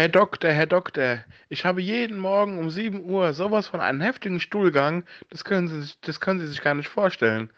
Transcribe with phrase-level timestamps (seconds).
[0.00, 1.18] Herr Doktor, Herr Doktor,
[1.50, 5.82] ich habe jeden Morgen um 7 Uhr sowas von einem heftigen Stuhlgang, das können Sie,
[5.82, 7.50] sich- das können Sie sich gar nicht vorstellen.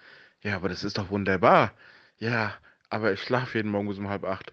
[0.43, 1.71] Ja, aber das ist doch wunderbar.
[2.19, 2.55] Ja,
[2.91, 4.53] aber ich schlafe jeden Morgen bis um halb acht.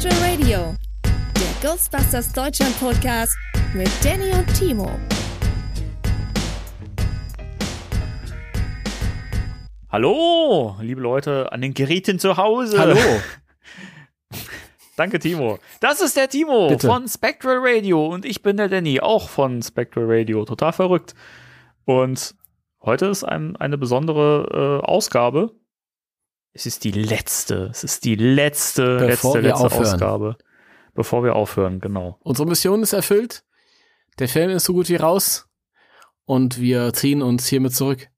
[0.00, 3.36] Spectral Radio, der Ghostbusters Deutschland Podcast
[3.74, 4.90] mit Danny und Timo.
[9.90, 12.78] Hallo, liebe Leute an den Geräten zu Hause.
[12.78, 12.96] Hallo.
[14.96, 15.58] Danke, Timo.
[15.80, 16.86] Das ist der Timo Bitte.
[16.86, 20.46] von Spectral Radio und ich bin der Danny, auch von Spectral Radio.
[20.46, 21.14] Total verrückt.
[21.84, 22.34] Und
[22.80, 25.59] heute ist ein, eine besondere äh, Ausgabe.
[26.52, 27.68] Es ist die letzte.
[27.70, 29.94] Es ist die letzte, Bevor letzte, letzte aufhören.
[29.94, 30.36] Ausgabe.
[30.94, 32.18] Bevor wir aufhören, genau.
[32.20, 33.44] Unsere Mission ist erfüllt.
[34.18, 35.48] Der Film ist so gut wie raus.
[36.24, 38.08] Und wir ziehen uns hiermit zurück.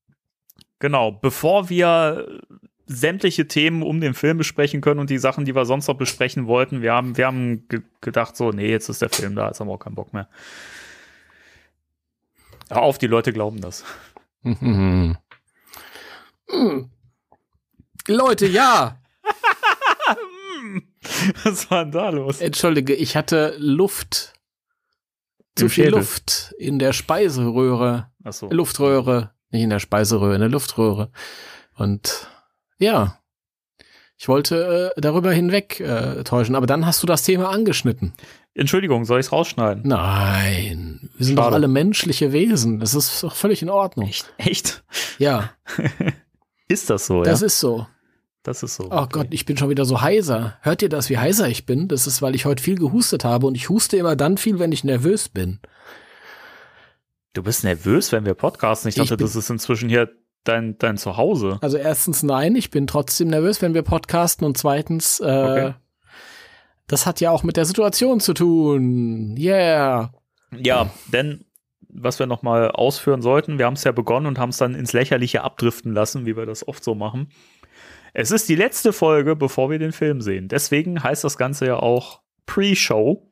[0.79, 2.41] Genau, bevor wir
[2.87, 6.47] sämtliche Themen um den Film besprechen können und die Sachen, die wir sonst noch besprechen
[6.47, 9.61] wollten, wir haben, wir haben ge gedacht, so, nee, jetzt ist der Film da, jetzt
[9.61, 10.29] haben wir auch keinen Bock mehr.
[12.69, 13.85] Hör auf, die Leute glauben das.
[14.43, 15.17] Mhm.
[16.49, 16.91] Mm.
[18.09, 18.99] Leute, ja.
[21.45, 22.41] Was war denn da los?
[22.41, 24.35] Entschuldige, ich hatte Luft.
[25.55, 25.99] Zu viel Schädel.
[25.99, 28.11] Luft in der Speiseröhre.
[28.25, 28.49] Achso.
[28.51, 29.33] Luftröhre.
[29.51, 31.11] Nicht in der Speiseröhre, in der Luftröhre.
[31.75, 32.29] Und
[32.79, 33.19] ja.
[34.17, 38.13] Ich wollte äh, darüber hinweg äh, täuschen, aber dann hast du das Thema angeschnitten.
[38.55, 39.83] Entschuldigung, soll ich es rausschneiden?
[39.87, 41.49] Nein, wir sind Schade.
[41.49, 42.79] doch alle menschliche Wesen.
[42.79, 44.11] Das ist doch völlig in Ordnung.
[44.39, 44.85] Echt?
[45.19, 45.51] Ja,
[46.69, 47.47] Ist das so, das ja?
[47.47, 47.87] ist so.
[48.43, 48.89] das ist so.
[48.91, 50.57] Oh Gott, ich bin schon wieder so heiser.
[50.63, 51.89] Hört ihr das, wie heiser ich bin?
[51.89, 54.73] Das ist, weil ich heute viel gehustet habe und ich huste immer dann viel, wenn
[54.73, 55.61] ich nervös bin.
[57.35, 58.89] Du bist nervös, wenn wir podcasten.
[58.89, 60.11] Ich Ich dachte, bin- das ist inzwischen hier
[60.45, 61.59] dein, dein Zuhause.
[61.63, 65.75] Also erstens nein, ich bin trotzdem nervös, wenn wir podcasten und zweitens, äh, Okay.
[66.89, 69.37] das hat ja auch mit der Situation zu tun.
[69.39, 70.13] Yeah.
[70.55, 71.45] Ja, denn
[71.93, 74.75] was wir noch mal ausführen sollten, wir haben es ja begonnen und haben es dann
[74.75, 77.29] ins Lächerliche abdriften lassen, wie wir das oft so machen.
[78.15, 80.49] Es ist die letzte Folge, bevor wir den Film sehen.
[80.49, 83.31] Deswegen heißt das Ganze ja auch Pre-Show.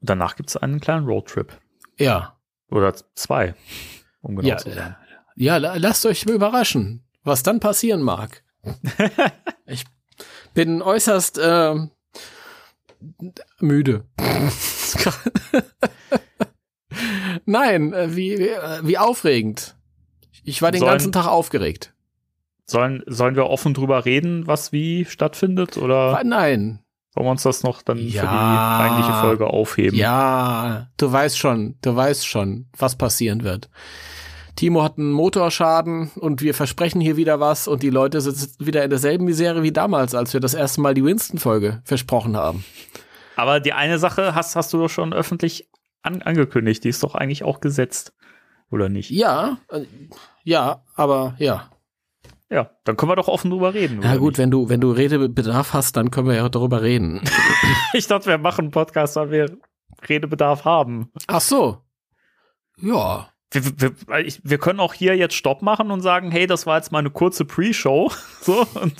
[0.00, 1.58] Danach gibt es einen kleinen Roadtrip.
[1.98, 2.38] Ja.
[2.70, 3.54] Oder zwei,
[4.22, 4.96] um genau Ja, zu sein.
[5.36, 8.42] Ja, la- lasst euch überraschen, was dann passieren mag.
[9.66, 9.84] ich
[10.54, 11.90] bin äußerst ähm,
[13.60, 14.06] müde.
[17.52, 19.76] Nein, äh, wie, wie, äh, wie aufregend.
[20.44, 21.92] Ich war den Sollen- ganzen Tag aufgeregt.
[22.66, 25.76] Sollen, sollen wir offen drüber reden, was wie stattfindet?
[25.76, 26.80] Oder Nein.
[27.14, 28.22] wollen wir uns das noch dann für Ja.
[28.22, 29.98] die eigentliche Folge aufheben?
[29.98, 33.68] Ja, du weißt schon, du weißt schon, was passieren wird.
[34.56, 38.84] Timo hat einen Motorschaden und wir versprechen hier wieder was und die Leute sitzen wieder
[38.84, 42.64] in derselben Misere wie damals, als wir das erste Mal die Winston-Folge versprochen haben.
[43.34, 45.68] Aber die eine Sache hast, hast du doch schon öffentlich
[46.02, 46.84] an, angekündigt.
[46.84, 48.14] Die ist doch eigentlich auch gesetzt.
[48.70, 49.10] Oder nicht?
[49.10, 49.84] Ja, äh,
[50.44, 51.70] ja, aber ja.
[52.48, 54.00] Ja, dann können wir doch offen drüber reden.
[54.02, 57.22] Na gut, wenn du, wenn du Redebedarf hast, dann können wir ja darüber reden.
[57.94, 59.58] Ich dachte, wir machen einen Podcast, weil wir
[60.08, 61.12] Redebedarf haben.
[61.26, 61.82] Ach so.
[62.78, 63.31] Ja.
[63.52, 66.78] Wir, wir, ich, wir können auch hier jetzt Stopp machen und sagen, hey, das war
[66.78, 68.10] jetzt mal eine kurze Pre-Show.
[68.42, 68.94] So, und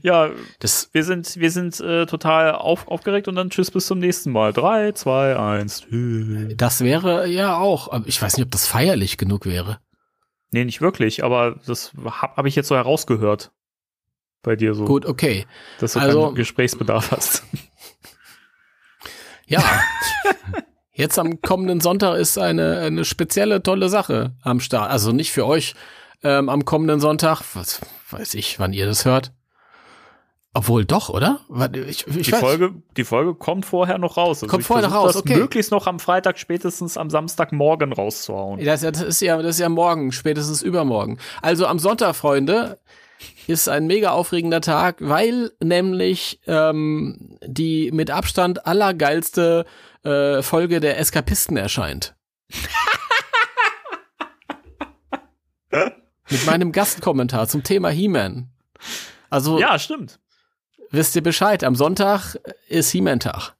[0.00, 3.98] ja, Das, wir sind, wir sind äh, total auf, aufgeregt und dann tschüss bis zum
[3.98, 4.54] nächsten Mal.
[4.54, 5.82] Drei, zwei, eins.
[5.82, 6.54] tschüss.
[6.56, 9.78] das wäre ja auch, aber ich weiß nicht, ob das feierlich genug wäre.
[10.52, 13.52] Nee, nicht wirklich, aber das habe hab ich jetzt so herausgehört.
[14.42, 15.44] Bei dir so, Gut, okay.
[15.78, 17.42] dass du also- keinen Gesprächsbedarf hast.
[19.46, 19.62] Ja.
[20.94, 24.90] Jetzt am kommenden Sonntag ist eine, eine spezielle tolle Sache am Start.
[24.90, 25.74] Also nicht für euch
[26.22, 27.42] ähm, am kommenden Sonntag.
[27.54, 27.80] Was
[28.10, 29.32] weiß ich, wann ihr das hört.
[30.54, 31.40] Obwohl doch, oder?
[31.88, 32.40] Ich, ich Die weiß.
[32.40, 34.42] Folge, die Folge kommt vorher noch raus.
[34.42, 35.36] Also Kommt vorher noch raus, das okay.
[35.36, 38.62] möglichst noch am Freitag, spätestens am Samstagmorgen rauszuhauen.
[38.62, 41.16] Das, ist ja- das, ist ja, das ist ja morgen, spätestens übermorgen.
[41.40, 42.78] Also am Sonntag, Freunde,
[43.46, 49.64] ist ein mega aufregender Tag, weil nämlich ähm, die mit Abstand allergeilste
[50.04, 52.14] äh, Folge der Eskapisten erscheint.
[56.30, 58.50] mit meinem Gastkommentar zum Thema He-Man.
[59.30, 60.20] Also Ja, stimmt.
[60.90, 62.36] wisst ihr Bescheid, am Sonntag
[62.68, 63.54] ist He-Man-Tag.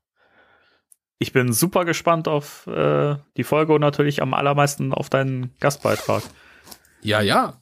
[1.19, 6.23] Ich bin super gespannt auf äh, die Folge und natürlich am allermeisten auf deinen Gastbeitrag.
[7.01, 7.61] Ja, ja.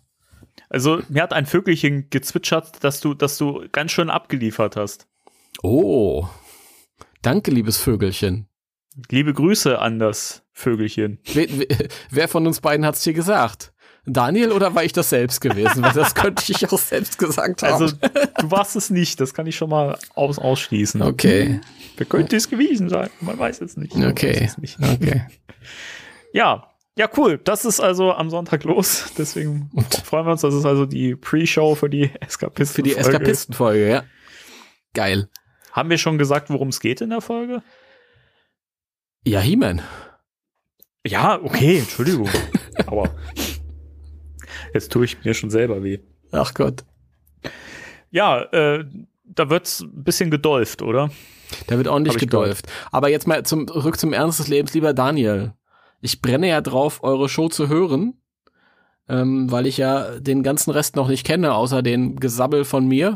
[0.71, 5.09] Also, mir hat ein Vögelchen gezwitschert, dass du, dass du ganz schön abgeliefert hast.
[5.63, 6.27] Oh.
[7.23, 8.47] Danke, liebes Vögelchen.
[9.11, 11.19] Liebe Grüße an das Vögelchen.
[11.33, 11.47] Wer,
[12.11, 13.73] wer- von uns beiden hat's dir gesagt?
[14.07, 15.83] Daniel oder war ich das selbst gewesen?
[15.83, 17.73] Weil das könnte ich auch selbst gesagt haben.
[17.83, 21.03] Also, du warst es nicht, das kann ich schon mal aus ausschließen.
[21.03, 21.61] okay,
[21.97, 23.11] Wer könnte es gewesen sein?
[23.21, 23.95] Man weiß es nicht.
[23.95, 24.79] Okay, es nicht.
[24.81, 25.27] okay.
[26.33, 27.39] Ja, ja, cool.
[27.43, 29.13] Das ist also am Sonntag los.
[29.19, 29.71] Deswegen
[30.05, 30.43] freuen wir uns.
[30.43, 32.75] Das ist also die Pre-Show für die Eskapisten.
[32.77, 34.05] Für die Eskapistenfolge, ja.
[34.95, 35.29] Geil.
[35.73, 37.63] Haben wir schon gesagt, worum es geht in der Folge?
[39.25, 39.83] Ja, He-Man.
[41.07, 42.29] Ja, okay, Entschuldigung.
[42.87, 43.15] Aber
[44.75, 45.99] jetzt tue ich mir schon selber weh.
[46.33, 46.85] Ach Gott.
[48.11, 48.85] Ja, äh,
[49.25, 51.11] da wird's ein bisschen gedolft, oder?
[51.67, 52.67] Da wird ordentlich gedolft.
[52.91, 55.53] Aber jetzt mal zum, zurück zum Ernst des Lebens, lieber Daniel.
[56.01, 58.15] Ich brenne ja drauf, eure Show zu hören,
[59.09, 63.15] ähm, weil ich ja den ganzen Rest noch nicht kenne, außer den Gesabbel von mir.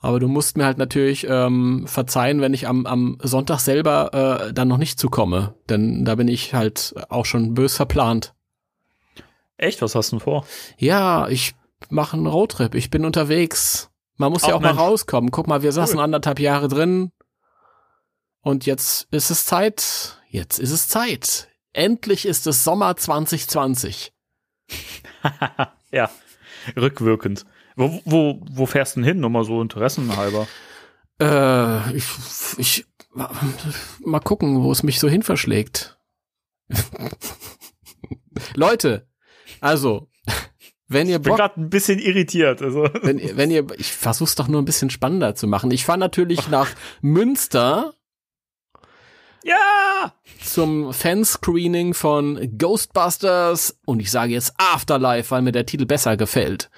[0.00, 4.52] Aber du musst mir halt natürlich ähm, verzeihen, wenn ich am, am Sonntag selber äh,
[4.52, 5.54] dann noch nicht zukomme.
[5.68, 8.34] Denn da bin ich halt auch schon bös verplant.
[9.56, 9.82] Echt?
[9.82, 10.46] Was hast du denn vor?
[10.76, 11.54] Ja, ich
[11.90, 12.76] mache einen Roadtrip.
[12.76, 13.90] Ich bin unterwegs.
[14.16, 14.80] Man muss ja Ach, auch mal Mensch.
[14.80, 15.30] rauskommen.
[15.32, 17.10] Guck mal, wir saßen anderthalb Jahre drin.
[18.40, 20.20] Und jetzt ist es Zeit.
[20.28, 21.48] Jetzt ist es Zeit.
[21.72, 24.12] Endlich ist es Sommer 2020.
[25.90, 26.10] ja,
[26.76, 27.44] rückwirkend.
[27.78, 29.20] Wo, wo, wo fährst du denn hin?
[29.20, 30.48] Nur mal so interessenhalber.
[31.20, 32.04] Äh, ich,
[32.58, 32.86] ich,
[34.04, 35.98] mal gucken, wo es mich so hin verschlägt.
[38.54, 39.06] Leute,
[39.60, 40.08] also,
[40.88, 42.62] wenn ihr Ich bin gerade ein bisschen irritiert.
[42.62, 42.88] Also.
[43.02, 45.70] wenn, ihr- wenn ihr, ich versuch's doch nur ein bisschen spannender zu machen.
[45.70, 46.68] Ich fahre natürlich nach
[47.00, 47.94] Münster
[49.44, 50.14] Ja!
[50.44, 56.70] zum Fanscreening von Ghostbusters und ich sage jetzt Afterlife, weil mir der Titel besser gefällt.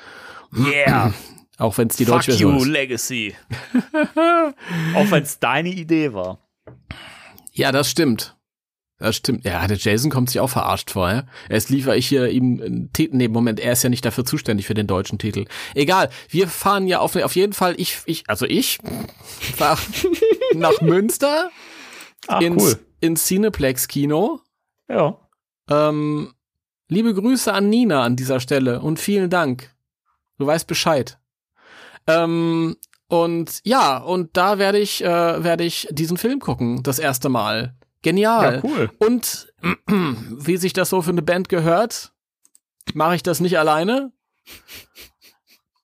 [0.56, 1.12] Yeah!
[1.58, 2.66] Auch wenn es die Fuck deutsche Version ist.
[2.66, 3.34] Legacy.
[4.94, 6.38] Auch wenn es deine Idee war.
[7.52, 8.34] Ja, das stimmt.
[9.00, 9.44] Das stimmt.
[9.44, 11.10] Ja, der Jason kommt sich auch verarscht vor.
[11.10, 11.24] Ja?
[11.48, 13.16] Erst liefere ich hier ihm einen Titel.
[13.16, 15.46] Nee, Moment, er ist ja nicht dafür zuständig für den deutschen Titel.
[15.74, 18.78] Egal, wir fahren ja auf, auf jeden Fall, ich, ich, also ich
[19.56, 19.78] fahr
[20.54, 21.50] nach Münster
[22.26, 22.78] Ach, ins, cool.
[23.00, 24.40] ins Cineplex Kino.
[24.86, 25.18] Ja.
[25.70, 26.34] Ähm,
[26.88, 29.74] liebe Grüße an Nina an dieser Stelle und vielen Dank.
[30.40, 31.18] Du weißt Bescheid.
[32.06, 32.76] Ähm,
[33.08, 37.74] und ja, und da werde ich, äh, werde ich diesen Film gucken, das erste Mal.
[38.00, 38.54] Genial.
[38.54, 38.90] Ja, cool.
[38.98, 39.52] Und
[39.86, 42.12] wie sich das so für eine Band gehört,
[42.94, 44.12] mache ich das nicht alleine,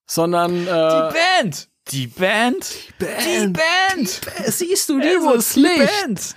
[0.06, 1.68] sondern äh, Band!
[1.88, 2.66] Die Band!
[2.98, 3.58] Band.
[3.58, 4.20] Band!
[4.46, 5.92] Siehst du dieses die Licht?
[6.02, 6.36] Band!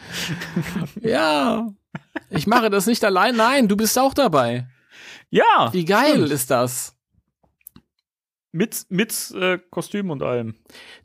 [1.02, 1.70] Ja.
[2.30, 3.38] Ich mache das nicht allein.
[3.38, 4.68] Nein, du bist auch dabei.
[5.30, 5.70] Ja!
[5.72, 6.32] Wie geil stimmt.
[6.32, 6.99] ist das?
[8.52, 10.56] Mit, mit äh, Kostüm und allem.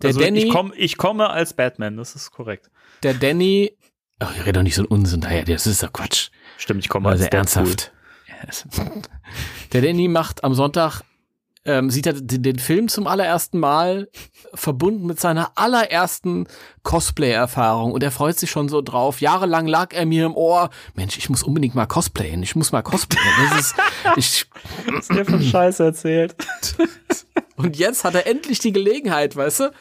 [0.00, 2.70] Der also Danny, ich, komm, ich komme als Batman, das ist korrekt.
[3.02, 3.76] der Danny.
[4.19, 5.44] Ach, ich rede doch nicht so einen Unsinn daher.
[5.44, 6.30] Das ist doch Quatsch.
[6.57, 7.92] Stimmt, ich komme Also als ernsthaft.
[9.73, 11.02] Der Danny macht am Sonntag,
[11.66, 14.09] ähm, sieht er den, Film zum allerersten Mal
[14.52, 16.47] verbunden mit seiner allerersten
[16.83, 19.21] Cosplay-Erfahrung und er freut sich schon so drauf.
[19.21, 22.83] Jahrelang lag er mir im Ohr, Mensch, ich muss unbedingt mal cosplayen, ich muss mal
[22.83, 23.33] cosplayen.
[23.50, 23.75] Das ist,
[24.16, 24.47] ich,
[24.92, 26.37] Was der von Scheiße erzählt.
[27.56, 29.73] und jetzt hat er endlich die Gelegenheit, weißt du?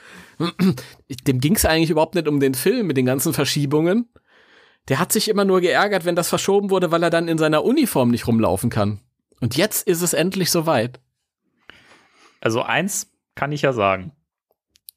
[1.27, 4.09] Dem ging es eigentlich überhaupt nicht um den Film mit den ganzen Verschiebungen.
[4.89, 7.63] Der hat sich immer nur geärgert, wenn das verschoben wurde, weil er dann in seiner
[7.63, 8.99] Uniform nicht rumlaufen kann.
[9.39, 10.99] Und jetzt ist es endlich soweit.
[12.41, 14.11] Also eins kann ich ja sagen.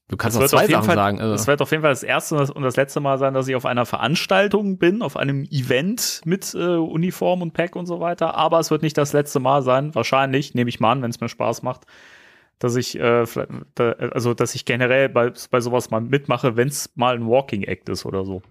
[0.09, 1.17] Du kannst Es auch zwei auf jeden Sachen Fall, sagen.
[1.19, 1.47] Es Also.
[1.49, 3.57] wird auf jeden Fall das erste und das- und das letzte Mal sein, dass ich
[3.57, 8.35] auf einer Veranstaltung bin, auf einem Event mit äh, Uniform und Pack und so weiter.
[8.37, 9.95] Aber es wird nicht das letzte Mal sein.
[9.97, 11.87] Wahrscheinlich, nehme ich mal an, wenn es mir Spaß macht,
[12.59, 13.25] dass ich, äh,
[13.75, 17.63] da, also dass ich generell bei, bei sowas mal mitmache, wenn es mal ein Walking
[17.65, 18.43] Act ist oder so.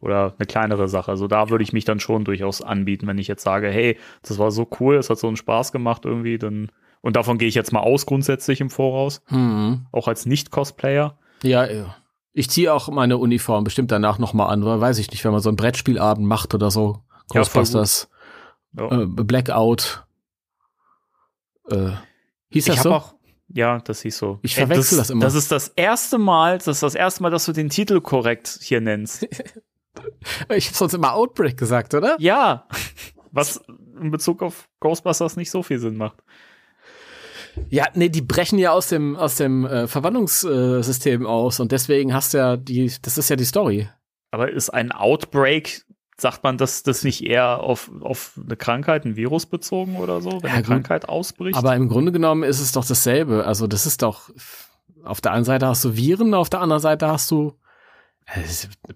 [0.00, 1.10] Oder eine kleinere Sache.
[1.12, 4.36] Also da würde ich mich dann schon durchaus anbieten, wenn ich jetzt sage, hey, das
[4.38, 6.72] war so cool, es hat so einen Spaß gemacht irgendwie, dann.
[7.02, 9.86] Und davon gehe ich jetzt mal aus grundsätzlich im Voraus, Hm.
[9.92, 11.18] auch als Nicht-Cosplayer.
[11.42, 11.96] Ja, ja.
[12.32, 15.40] Ich ziehe auch meine Uniform bestimmt danach nochmal an, weil weiß ich nicht, wenn man
[15.40, 17.00] so einen Brettspielabend macht oder so.
[17.28, 18.08] Ghostbusters,
[18.76, 19.02] Ja.
[19.02, 20.04] äh, Blackout.
[21.70, 21.90] Äh,
[22.50, 22.92] hieß Ich das so?
[22.94, 23.14] auch,
[23.54, 24.38] Ja, das hieß so.
[24.42, 25.24] Ich verwechsel das, immer.
[25.24, 28.58] Das ist das erste Mal, das ist das erste Mal, dass du den Titel korrekt
[28.60, 29.26] hier nennst.
[30.56, 32.16] Ich habe sonst immer Outbreak gesagt, oder?
[32.18, 32.66] ja.
[33.30, 33.60] Was
[34.00, 36.22] in Bezug auf Ghostbusters nicht so viel Sinn macht.
[37.68, 42.32] Ja, nee, die brechen ja aus dem aus dem äh, Verwandlungssystem aus und deswegen hast
[42.32, 43.88] du ja die, das ist ja die Story.
[44.30, 45.84] Aber ist ein Outbreak,
[46.16, 50.42] sagt man das, das nicht eher auf, auf eine Krankheit, ein Virus bezogen oder so,
[50.42, 50.62] wenn Ja, eine.
[50.62, 51.56] Krankheit ausbricht?
[51.56, 53.44] Aber im Grunde genommen ist es doch dasselbe.
[53.46, 54.30] Also das ist doch
[55.04, 57.58] auf der einen Seite hast du Viren, auf der anderen Seite hast du
[58.26, 58.42] äh,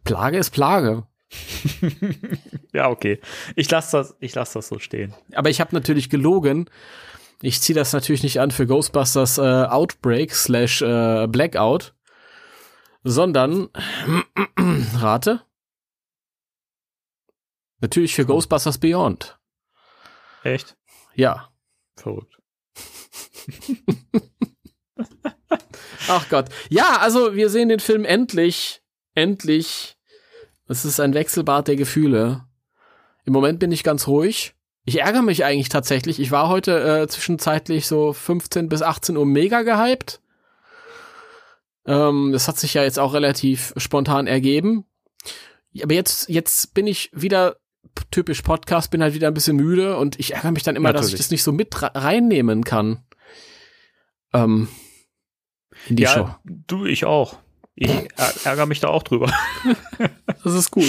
[0.04, 1.04] Plage ist Plage.
[2.72, 3.20] ja, okay.
[3.56, 5.14] Ich lasse das, ich lass das so stehen.
[5.34, 6.70] Aber ich habe natürlich gelogen.
[7.42, 11.94] Ich ziehe das natürlich nicht an für Ghostbusters äh, Outbreak slash äh, Blackout,
[13.04, 13.68] sondern
[14.98, 15.42] rate.
[17.80, 19.38] Natürlich für Ghostbusters Beyond.
[20.42, 20.76] Echt?
[21.14, 21.50] Ja.
[21.96, 22.38] Verrückt.
[26.08, 26.48] Ach Gott.
[26.68, 28.82] Ja, also wir sehen den Film endlich.
[29.14, 29.96] Endlich.
[30.68, 32.44] Es ist ein Wechselbad der Gefühle.
[33.24, 34.54] Im Moment bin ich ganz ruhig.
[34.84, 36.20] Ich ärgere mich eigentlich tatsächlich.
[36.20, 40.20] Ich war heute äh, zwischenzeitlich so 15 bis 18 Uhr mega gehypt.
[41.86, 44.84] Ähm, das hat sich ja jetzt auch relativ spontan ergeben.
[45.82, 47.56] Aber jetzt, jetzt bin ich wieder
[48.10, 51.06] typisch Podcast, bin halt wieder ein bisschen müde und ich ärgere mich dann immer, dass
[51.06, 51.26] ich Natürlich.
[51.26, 53.04] das nicht so mit re- reinnehmen kann.
[54.32, 54.68] Ähm,
[55.88, 56.30] in die ja, Show.
[56.44, 57.38] du, ich auch.
[57.74, 58.06] Ich är-
[58.46, 59.30] ärgere mich da auch drüber.
[60.44, 60.84] Das ist gut.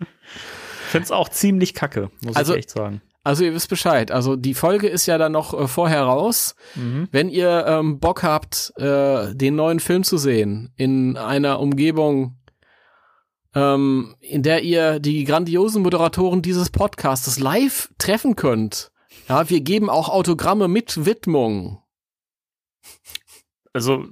[0.00, 3.00] Ich finde es auch ziemlich kacke, muss Also- ich echt sagen.
[3.24, 4.10] Also ihr wisst Bescheid.
[4.10, 6.54] Also die Folge ist ja dann noch äh, vorher raus.
[6.76, 7.08] Mhm.
[7.12, 12.37] Wenn ihr ähm, Bock habt, äh, den neuen Film zu sehen in einer Umgebung,
[13.58, 18.92] ähm, in der ihr die grandiosen Moderatoren dieses Podcastes live treffen könnt.
[19.28, 21.82] Ja, wir geben auch Autogramme mit Widmung.
[23.72, 24.06] Also,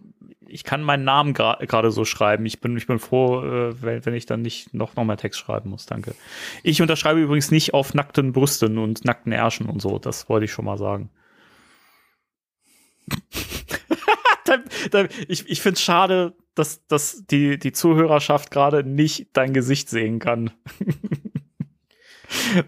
[0.48, 2.44] ich kann meinen Namen gerade so schreiben.
[2.46, 5.40] Ich bin, ich bin froh, äh, wenn, wenn ich dann nicht noch, noch mehr Text
[5.40, 5.86] schreiben muss.
[5.86, 6.14] Danke.
[6.62, 9.98] Ich unterschreibe übrigens nicht auf nackten Brüsten und nackten Ärschen und so.
[9.98, 11.10] Das wollte ich schon mal sagen.
[15.28, 20.18] ich ich finde es schade, dass, dass die, die Zuhörerschaft gerade nicht dein Gesicht sehen
[20.18, 20.50] kann.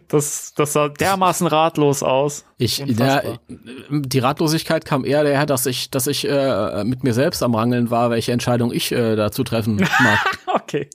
[0.08, 2.44] das, das sah dermaßen ratlos aus.
[2.58, 7.42] Ich, der, die Ratlosigkeit kam eher daher, dass ich, dass ich äh, mit mir selbst
[7.42, 10.38] am Rangeln war, welche Entscheidung ich äh, dazu treffen mag.
[10.54, 10.88] Okay.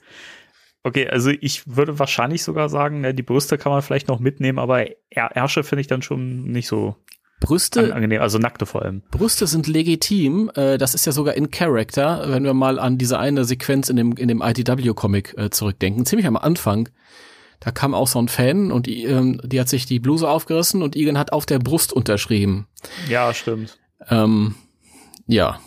[0.84, 4.60] Okay, also ich würde wahrscheinlich sogar sagen, ne, die Brüste kann man vielleicht noch mitnehmen,
[4.60, 6.98] aber Ärsche finde ich dann schon nicht so
[7.44, 9.02] Brüste, angenehm, also nackte vor allem.
[9.12, 10.50] Brüste sind legitim.
[10.56, 13.98] Äh, das ist ja sogar in Character, wenn wir mal an diese eine Sequenz in
[13.98, 16.06] dem, in dem IDW-Comic äh, zurückdenken.
[16.06, 16.88] Ziemlich am Anfang.
[17.60, 20.82] Da kam auch so ein Fan und die, ähm, die hat sich die Bluse aufgerissen
[20.82, 22.68] und Egan hat auf der Brust unterschrieben.
[23.10, 23.78] Ja, stimmt.
[24.10, 24.56] Ähm,
[25.28, 25.60] ja.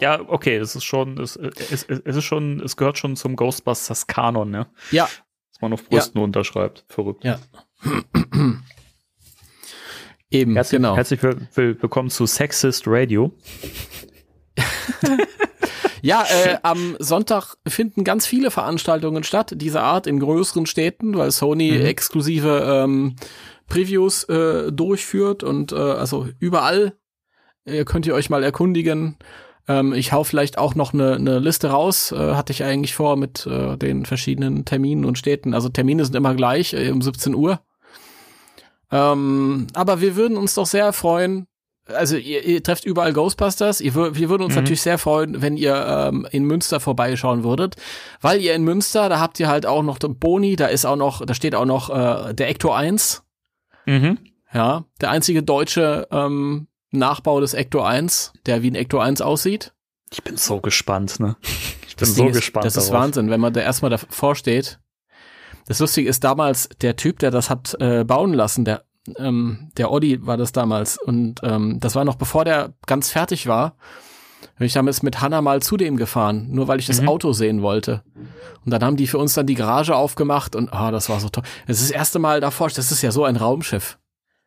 [0.00, 4.06] Ja, okay, es ist schon, es, es, es ist schon, es gehört schon zum Ghostbusters
[4.06, 4.66] Kanon, ne?
[4.90, 5.08] Ja.
[5.52, 6.84] Dass man auf Brüsten unterschreibt.
[6.88, 7.24] Verrückt.
[7.24, 7.38] Ja.
[10.34, 10.96] Eben, Herzlich, genau.
[10.96, 13.32] herzlich will, will, willkommen zu Sexist Radio.
[16.02, 21.30] Ja, äh, am Sonntag finden ganz viele Veranstaltungen statt, dieser Art in größeren Städten, weil
[21.30, 21.86] Sony Mhm.
[21.86, 23.16] exklusive ähm,
[23.68, 26.92] Previews äh, durchführt und äh, also überall
[27.64, 29.16] äh, könnt ihr euch mal erkundigen.
[29.66, 33.16] Ähm, ich hau vielleicht auch noch eine ne Liste raus, äh, hatte ich eigentlich vor
[33.16, 35.54] mit äh, den verschiedenen Terminen und Städten.
[35.54, 37.60] Also Termine sind immer gleich, äh, um 17 Uhr.
[38.94, 41.46] Ähm, aber wir würden uns doch sehr freuen,
[41.86, 43.80] also ihr, ihr trefft überall Ghostbusters.
[43.82, 44.60] Ihr, wir würden uns Mhm.
[44.62, 47.76] natürlich sehr freuen, wenn ihr ähm, in Münster vorbeischauen würdet,
[48.22, 50.96] weil ihr in Münster, da habt ihr halt auch noch den Boni, da ist auch
[50.96, 53.22] noch, da steht auch noch äh, der Ecto 1,
[53.86, 54.16] Mhm.
[54.54, 59.74] ja, der einzige deutsche ähm, Nachbau des Ecto 1, der wie ein Ecto 1 aussieht.
[60.10, 61.36] Ich bin so gespannt, ne?
[61.86, 62.64] Ich bin Das so Ding ist, gespannt.
[62.64, 63.02] Das ist darauf.
[63.02, 64.78] Wahnsinn, wenn man da erstmal davor steht.
[65.66, 68.84] Das Lustige ist damals, der Typ, der das hat äh, bauen lassen, der,
[69.16, 70.98] ähm, der Oddi war das damals.
[70.98, 73.76] Und ähm, das war noch bevor der ganz fertig war.
[74.58, 77.08] Bin ich damals mit Hanna mal zu dem gefahren, nur weil ich das Mhm.
[77.08, 78.02] Auto sehen wollte.
[78.64, 81.28] Und dann haben die für uns dann die Garage aufgemacht und ah, das war so
[81.28, 81.44] toll.
[81.66, 83.98] Das ist das erste Mal davor, das ist ja so ein Raumschiff.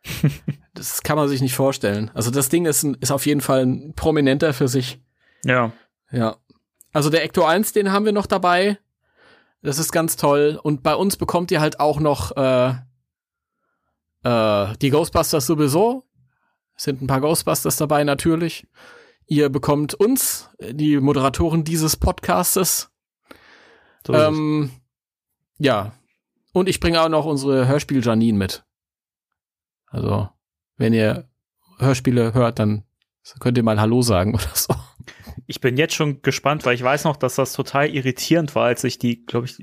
[0.74, 2.12] das kann man sich nicht vorstellen.
[2.14, 5.00] Also das Ding ist, ein, ist auf jeden Fall ein prominenter für sich.
[5.44, 5.72] Ja.
[6.12, 6.38] Ja.
[6.94, 8.78] Also der Ecto 1, den haben wir noch dabei.
[9.62, 10.60] Das ist ganz toll.
[10.62, 12.70] Und bei uns bekommt ihr halt auch noch äh,
[14.24, 16.08] äh, die Ghostbusters sowieso.
[16.76, 18.68] Es sind ein paar Ghostbusters dabei natürlich.
[19.26, 22.92] Ihr bekommt uns, äh, die Moderatoren dieses Podcastes.
[24.06, 24.14] So.
[24.14, 24.72] Ähm,
[25.58, 25.94] ja.
[26.54, 28.64] Und ich bringe auch noch unsere Hörspiel Janine mit.
[29.88, 30.30] Also,
[30.78, 31.30] wenn ihr
[31.80, 32.88] Hörspiele hört, dann
[33.40, 34.74] Könnt ihr mal Hallo sagen oder so.
[35.48, 38.84] Ich bin jetzt schon gespannt, weil ich weiß noch, dass das total irritierend war, als
[38.84, 39.58] ich die, glaube ich,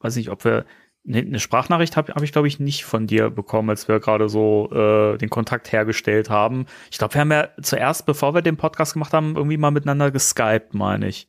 [0.00, 0.66] weiß nicht, ob wir
[1.04, 4.28] ne, eine Sprachnachricht habe hab ich, glaube ich, nicht von dir bekommen, als wir gerade
[4.28, 6.66] so äh, den Kontakt hergestellt haben.
[6.90, 10.10] Ich glaube, wir haben ja zuerst, bevor wir den Podcast gemacht haben, irgendwie mal miteinander
[10.10, 11.28] geskypt, meine ich.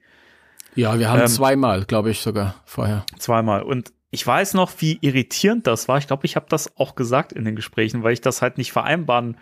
[0.75, 3.05] Ja, wir haben Ähm, zweimal, glaube ich, sogar vorher.
[3.20, 3.63] Zweimal.
[3.63, 5.98] Und ich weiß noch, wie irritierend das war.
[5.98, 8.72] Ich glaube, ich habe das auch gesagt in den Gesprächen, weil ich das halt nicht
[8.72, 9.38] vereinbaren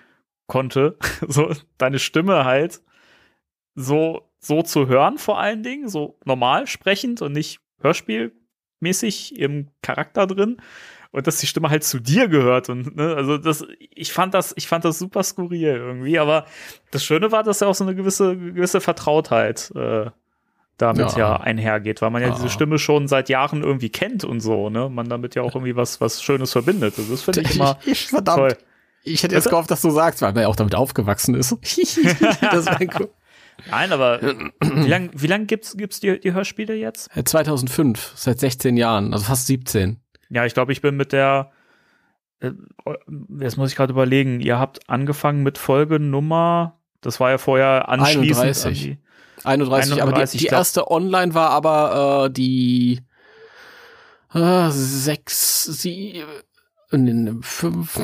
[0.47, 0.97] konnte.
[1.27, 2.81] So deine Stimme halt
[3.75, 10.27] so, so zu hören, vor allen Dingen, so normal sprechend und nicht hörspielmäßig im Charakter
[10.27, 10.57] drin.
[11.11, 14.53] Und dass die Stimme halt zu dir gehört und ne, also das, ich fand das,
[14.57, 16.45] ich fand das super skurril irgendwie, aber
[16.91, 20.11] das Schöne war, dass ja auch so eine gewisse, gewisse Vertrautheit äh,
[20.77, 21.17] damit ja.
[21.17, 21.37] Ja.
[21.37, 22.35] einhergeht, weil man ja Ja.
[22.35, 24.87] diese Stimme schon seit Jahren irgendwie kennt und so, ne?
[24.87, 26.93] Man damit ja auch irgendwie was, was Schönes verbindet.
[26.99, 28.37] Also das finde ich immer ich, verdammt.
[28.37, 28.57] toll.
[29.03, 31.53] Ich hätte jetzt gehofft, dass du sagst, weil man ja auch damit aufgewachsen ist.
[32.41, 33.09] das war cool.
[33.69, 34.21] Nein, aber
[34.61, 37.15] wie lange wie lang gibt's, gibt's die, die Hörspiele jetzt?
[37.15, 39.99] Äh, 2005, seit 16 Jahren, also fast 17.
[40.29, 41.51] Ja, ich glaube, ich bin mit der,
[42.39, 42.51] äh,
[43.39, 47.89] jetzt muss ich gerade überlegen, ihr habt angefangen mit Folge Nummer, das war ja vorher
[47.89, 48.65] anschließend 31.
[48.65, 48.97] an die,
[49.45, 53.01] 31, aber 31, die, die erste online war aber äh, die
[54.33, 56.23] äh, sechs, sie,
[56.91, 57.99] äh, fünf,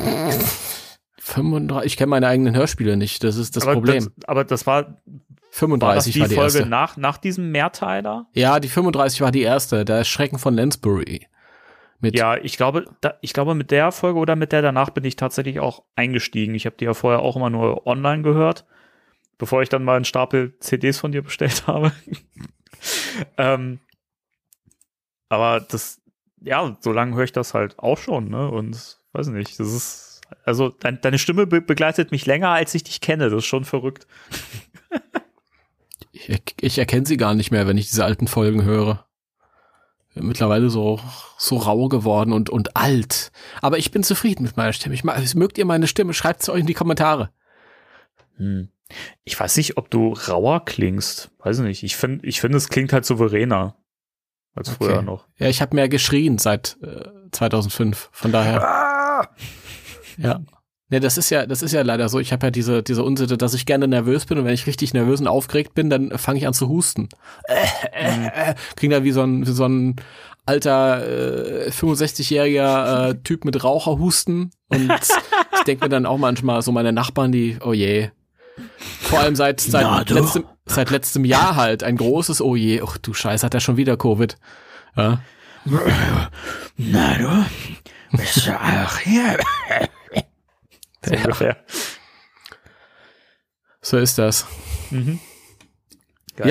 [1.26, 1.92] 35.
[1.92, 4.12] Ich kenne meine eigenen Hörspiele nicht, das ist das aber Problem.
[4.16, 6.68] Das, aber das war, war das 35 die war die, Folge erste.
[6.68, 8.26] nach, nach diesem Mehrteiler?
[8.32, 11.26] Ja, die 35 war die erste, der Schrecken von Lansbury.
[11.98, 15.04] Mit, Ja, ich glaube, da, ich glaube, mit der Folge oder mit der danach bin
[15.04, 16.54] ich tatsächlich auch eingestiegen.
[16.54, 18.64] Ich habe die ja vorher auch immer nur online gehört,
[19.36, 21.90] bevor ich dann mal einen Stapel CDs von dir bestellt habe.
[23.36, 23.80] ähm,
[25.28, 26.00] aber das,
[26.40, 28.48] ja, so lange höre ich das halt auch schon, ne?
[28.48, 32.84] Und weiß nicht, das ist, also dein, deine Stimme be begleitet mich länger, als ich
[32.84, 33.30] dich kenne.
[33.30, 34.06] Das ist schon verrückt.
[36.12, 39.06] ich, ich erkenne sie gar nicht mehr, wenn ich diese alten Folgen höre.
[40.14, 40.98] Mittlerweile so,
[41.36, 43.30] so rau geworden und, und alt.
[43.60, 44.94] Aber ich bin zufrieden mit meiner Stimme.
[44.94, 45.04] Ich
[45.34, 46.14] mögt ihr meine Stimme?
[46.14, 47.30] Schreibt es euch in die Kommentare.
[48.36, 48.70] Hm.
[49.24, 51.30] Ich weiß nicht, ob du rauer klingst.
[51.40, 51.82] Weiß nicht.
[51.82, 53.76] Ich finde, ich finde, es klingt halt souveräner
[54.54, 54.76] als Okay.
[54.78, 55.26] früher noch.
[55.36, 58.08] Ja, ich habe mehr geschrien seit äh, 2005.
[58.12, 59.28] Von daher.
[60.16, 60.40] Ja.
[60.88, 62.20] Ne, das ist ja, das ist ja leider so.
[62.20, 64.94] Ich habe ja diese, diese Unsitte, dass ich gerne nervös bin und wenn ich richtig
[64.94, 67.08] nervös und aufgeregt bin, dann fange ich an zu husten.
[67.48, 69.96] Äh, äh, äh, klingt da wie so ein, wie so ein
[70.46, 74.52] alter äh, 65-jähriger äh, Typ mit Raucherhusten.
[74.68, 74.92] Und
[75.58, 78.10] ich denke mir dann auch manchmal so meine Nachbarn, die, oh je.
[79.00, 82.80] Vor allem seit, seit, letztem, seit letztem Jahr halt ein großes Oh je.
[82.86, 84.38] Ach du Scheiße, hat er schon wieder Covid.
[84.96, 85.20] Ja.
[86.76, 87.44] Na du,
[88.16, 89.36] bist du auch hier?
[91.06, 91.56] So ungefähr.
[93.80, 94.46] So ist das.
[94.90, 95.20] Mhm.
[96.38, 96.46] Ja,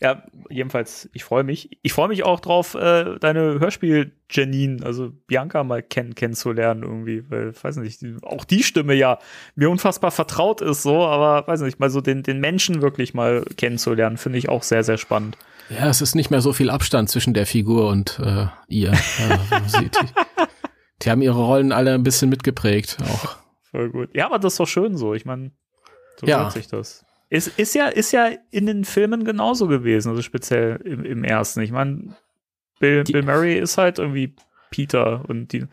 [0.00, 1.78] Ja, jedenfalls, ich freue mich.
[1.82, 7.52] Ich freue mich auch drauf, äh, deine Hörspiel-Janine, also Bianca mal kenn kennenzulernen irgendwie, weil,
[7.60, 9.18] weiß nicht, die, auch die Stimme ja
[9.56, 13.44] mir unfassbar vertraut ist so, aber weiß nicht, mal so den, den Menschen wirklich mal
[13.56, 15.36] kennenzulernen, finde ich auch sehr, sehr spannend.
[15.68, 18.92] Ja, es ist nicht mehr so viel Abstand zwischen der Figur und äh, ihr.
[19.18, 20.06] Also, sie, die,
[21.02, 22.96] die haben ihre Rollen alle ein bisschen mitgeprägt.
[23.02, 23.36] Auch.
[23.70, 24.10] Voll gut.
[24.14, 25.14] Ja, aber das ist doch schön so.
[25.14, 25.50] Ich meine,
[26.20, 26.38] so Ja.
[26.38, 27.04] gehört sich das.
[27.30, 31.60] Ist, ist, ja, ist ja in den Filmen genauso gewesen, also speziell im, im ersten.
[31.60, 32.16] Ich meine,
[32.80, 34.34] Bill, Bill Murray ist halt irgendwie
[34.70, 35.66] Peter und die,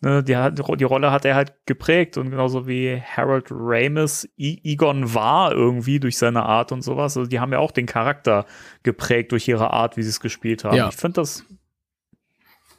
[0.00, 4.60] ne, die, hat, die Rolle hat er halt geprägt und genauso wie Harold Ramis I,
[4.64, 7.16] Egon war irgendwie durch seine Art und sowas.
[7.18, 8.46] Also die haben ja auch den Charakter
[8.82, 10.76] geprägt durch ihre Art, wie sie es gespielt haben.
[10.76, 10.88] Ja.
[10.88, 11.44] Ich finde das,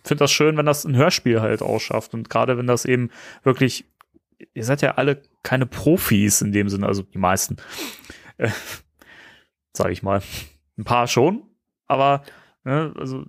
[0.03, 3.11] finde das schön, wenn das ein Hörspiel halt ausschafft und gerade wenn das eben
[3.43, 3.85] wirklich
[4.53, 7.57] ihr seid ja alle keine Profis in dem Sinne, also die meisten.
[8.37, 8.49] Äh,
[9.73, 10.21] sag ich mal.
[10.77, 11.43] Ein paar schon,
[11.87, 12.23] aber,
[12.63, 13.25] ne, also,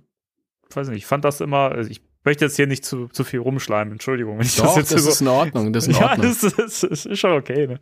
[0.73, 3.39] weiß nicht, ich fand das immer, also ich möchte jetzt hier nicht zu, zu viel
[3.39, 5.71] rumschleimen, Entschuldigung, wenn ich Doch, das das, jetzt hier ist in Ordnung.
[5.71, 6.27] Das ist in ja, Ordnung.
[6.27, 7.79] das ist, das ist schon okay, ne?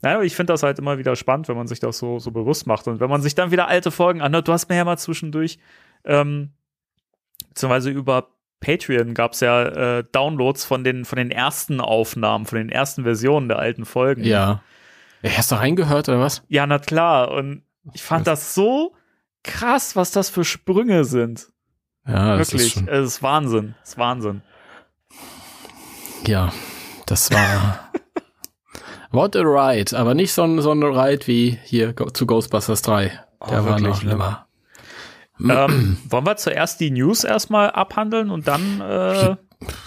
[0.00, 2.30] Naja, aber ich finde das halt immer wieder spannend, wenn man sich das so, so
[2.30, 2.86] bewusst macht.
[2.88, 5.58] Und wenn man sich dann wieder alte Folgen anhört, du hast mir ja mal zwischendurch,
[6.04, 6.50] ähm,
[7.48, 8.28] beziehungsweise über
[8.60, 13.02] Patreon gab es ja äh, Downloads von den, von den ersten Aufnahmen, von den ersten
[13.04, 14.24] Versionen der alten Folgen.
[14.24, 14.62] ja.
[15.22, 15.30] ja.
[15.36, 16.42] Hast du reingehört oder was?
[16.48, 17.30] Ja, na klar.
[17.30, 17.62] Und
[17.94, 18.94] ich fand das so
[19.42, 21.48] krass, was das für Sprünge sind.
[22.06, 22.72] Ja, das ist Wirklich.
[22.74, 23.74] schon, Es ist Wahnsinn.
[23.82, 24.42] Es ist Wahnsinn.
[26.26, 26.52] ja,
[27.06, 27.90] das war
[29.10, 33.06] What a Ride, aber nicht so ein, so ein Ride wie hier zu Ghostbusters 3.
[33.06, 34.43] Der Oh, war wirklich noch schlimmer.
[35.40, 39.36] Ähm, wollen wir zuerst die News erstmal abhandeln und dann äh,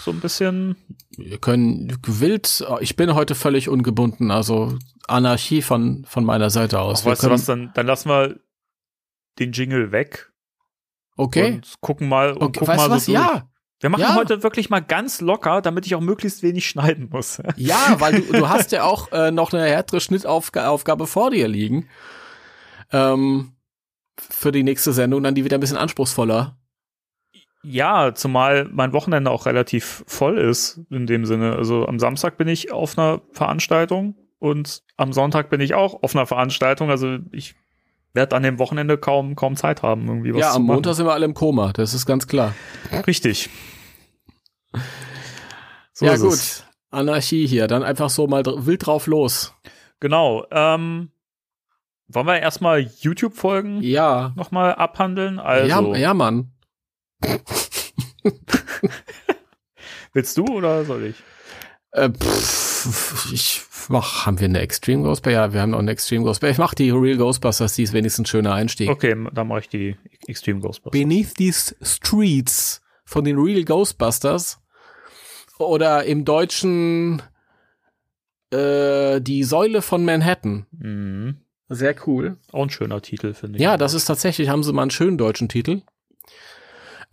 [0.00, 0.76] so ein bisschen.
[1.16, 7.02] Wir können wild, ich bin heute völlig ungebunden, also Anarchie von, von meiner Seite aus.
[7.02, 8.36] Ach, weißt du was, dann, dann lassen wir
[9.38, 10.30] den Jingle weg
[11.16, 11.54] okay.
[11.54, 12.60] und gucken mal und okay.
[12.60, 13.06] gucken mal was?
[13.06, 13.24] so durch.
[13.24, 13.48] Ja.
[13.80, 14.16] Wir machen Ja.
[14.16, 17.40] heute wirklich mal ganz locker, damit ich auch möglichst wenig schneiden muss.
[17.56, 21.88] Ja, weil du, du hast ja auch äh, noch eine härtere Schnittaufgabe vor dir liegen.
[22.90, 23.52] Ähm,
[24.20, 26.58] für die nächste Sendung, dann die wieder ein bisschen anspruchsvoller.
[27.62, 31.56] Ja, zumal mein Wochenende auch relativ voll ist in dem Sinne.
[31.56, 36.14] Also am Samstag bin ich auf einer Veranstaltung und am Sonntag bin ich auch auf
[36.14, 36.90] einer Veranstaltung.
[36.90, 37.56] Also ich
[38.14, 40.62] werde an dem Wochenende kaum, kaum Zeit haben, irgendwie was ja, am.
[40.62, 42.54] Montag sind wir alle im Koma, das ist ganz klar.
[43.06, 43.50] Richtig.
[45.92, 46.32] So ja, gut.
[46.32, 46.64] es.
[46.90, 49.54] Anarchie hier, dann einfach so mal wild drauf los.
[50.00, 50.46] Genau.
[50.50, 51.10] Ähm,
[52.08, 54.32] wollen wir erstmal YouTube-Folgen Ja.
[54.36, 55.38] nochmal abhandeln?
[55.38, 56.52] Also, ja, ja, Mann.
[60.12, 61.16] willst du oder soll ich?
[61.92, 65.32] Äh, pff, ich mach, haben wir eine Extreme Ghostbusters?
[65.32, 66.52] Ja, wir haben noch eine Extreme Ghostbusters.
[66.52, 68.90] Ich mach die Real Ghostbusters, die ist wenigstens ein schöner Einstieg.
[68.90, 70.98] Okay, dann mache ich die Extreme Ghostbusters.
[71.00, 74.60] Beneath These Streets von den Real Ghostbusters
[75.58, 77.22] oder im Deutschen
[78.50, 80.66] äh, die Säule von Manhattan.
[80.72, 81.38] Mhm.
[81.68, 82.36] Sehr cool.
[82.52, 83.62] Auch ein schöner Titel, finde ich.
[83.62, 85.82] Ja, das ist tatsächlich, haben sie mal einen schönen deutschen Titel.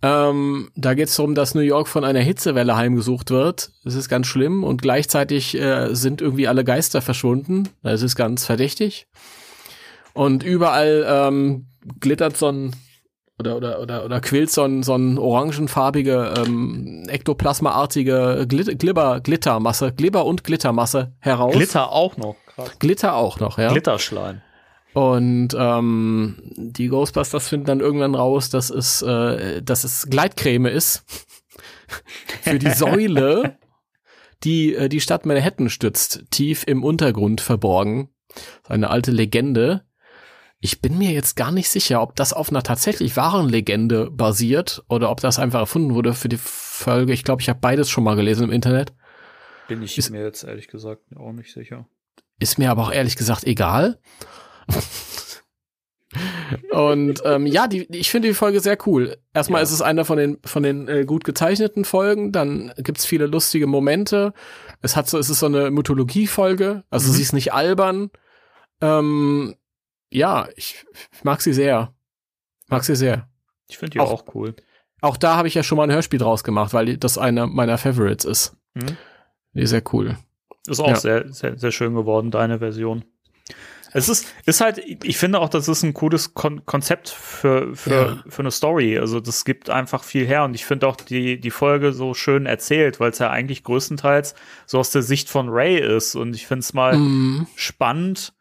[0.02, 3.70] Ähm, da geht es darum, dass New York von einer Hitzewelle heimgesucht wird.
[3.84, 7.68] Das ist ganz schlimm und gleichzeitig äh, sind irgendwie alle Geister verschwunden.
[7.82, 9.06] Das ist ganz verdächtig.
[10.12, 11.66] Und überall ähm,
[12.00, 12.76] glittert so ein
[13.38, 19.92] oder oder oder oder quillt so ein, so ein orangenfarbige ähm, ektoplasmaartige Glit Glibber Glittermasse,
[19.92, 21.54] Glibber und Glittermasse heraus.
[21.54, 22.36] Glitter auch noch.
[22.54, 22.78] Krass.
[22.78, 23.70] Glitter auch noch, ja.
[23.70, 24.40] Glitterschleim.
[24.96, 31.04] Und ähm, die Ghostbusters finden dann irgendwann raus, dass es, äh, dass es Gleitcreme ist
[32.40, 33.58] für die Säule,
[34.42, 38.08] die äh, die Stadt Manhattan stützt, tief im Untergrund verborgen.
[38.66, 39.84] Eine alte Legende.
[40.60, 44.82] Ich bin mir jetzt gar nicht sicher, ob das auf einer tatsächlich wahren Legende basiert
[44.88, 47.12] oder ob das einfach erfunden wurde für die Folge.
[47.12, 48.94] Ich glaube, ich habe beides schon mal gelesen im Internet.
[49.68, 51.86] Bin ich Ist- mir jetzt ehrlich gesagt auch nicht sicher.
[52.38, 53.98] Ist mir aber auch ehrlich gesagt egal.
[56.70, 59.16] Und ähm, ja, die, ich finde die Folge sehr cool.
[59.34, 59.62] Erstmal Ja.
[59.64, 62.32] ist es einer von den von den äh, gut gezeichneten Folgen.
[62.32, 64.32] Dann gibt's viele lustige Momente.
[64.82, 66.84] Es hat so, es ist so eine Mythologie-Folge.
[66.90, 67.12] Also Mhm.
[67.14, 68.10] sie ist nicht albern.
[68.80, 69.56] Ähm,
[70.10, 71.92] ja, ich, ich mag sie sehr.
[72.68, 73.28] Mag sie sehr.
[73.68, 74.54] Ich finde die Auch- auch, cool.
[75.02, 77.78] Auch da habe ich ja schon mal ein Hörspiel draus gemacht, weil das einer meiner
[77.78, 78.56] Favorites ist.
[78.74, 78.96] Mhm.
[79.52, 80.16] Die ist sehr cool.
[80.66, 80.96] Ist auch Ja.
[80.96, 83.04] sehr, sehr, sehr schön geworden, deine Version.
[83.96, 87.90] Es ist, ist halt, ich finde auch, das ist ein cooles Kon Konzept für, für,
[87.90, 88.24] Ja.
[88.28, 88.98] für eine Story.
[88.98, 92.46] Also das gibt einfach viel her und ich finde auch die, die Folge so schön
[92.46, 94.34] erzählt, weil es ja eigentlich größtenteils
[94.66, 96.14] so aus der Sicht von Ray ist.
[96.14, 97.46] Und ich finde es mal Mhm.
[97.54, 98.32] spannend,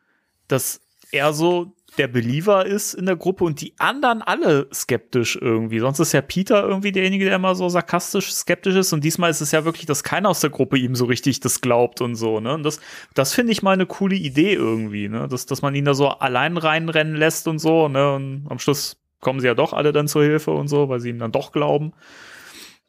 [0.47, 5.79] dass er so der Believer ist in der Gruppe und die anderen alle skeptisch irgendwie.
[5.79, 9.41] Sonst ist ja Peter irgendwie derjenige, der immer so sarkastisch skeptisch ist und diesmal ist
[9.41, 12.39] es ja wirklich, dass keiner aus der Gruppe ihm so richtig das glaubt und so,
[12.39, 12.53] ne?
[12.53, 12.79] Und das,
[13.13, 15.27] das finde ich mal eine coole Idee irgendwie, ne?
[15.27, 18.13] Dass, dass man ihn da so allein reinrennen lässt und so, ne?
[18.13, 21.09] Und am Schluss kommen sie ja doch alle dann zur Hilfe und so, weil sie
[21.09, 21.93] ihm dann doch glauben.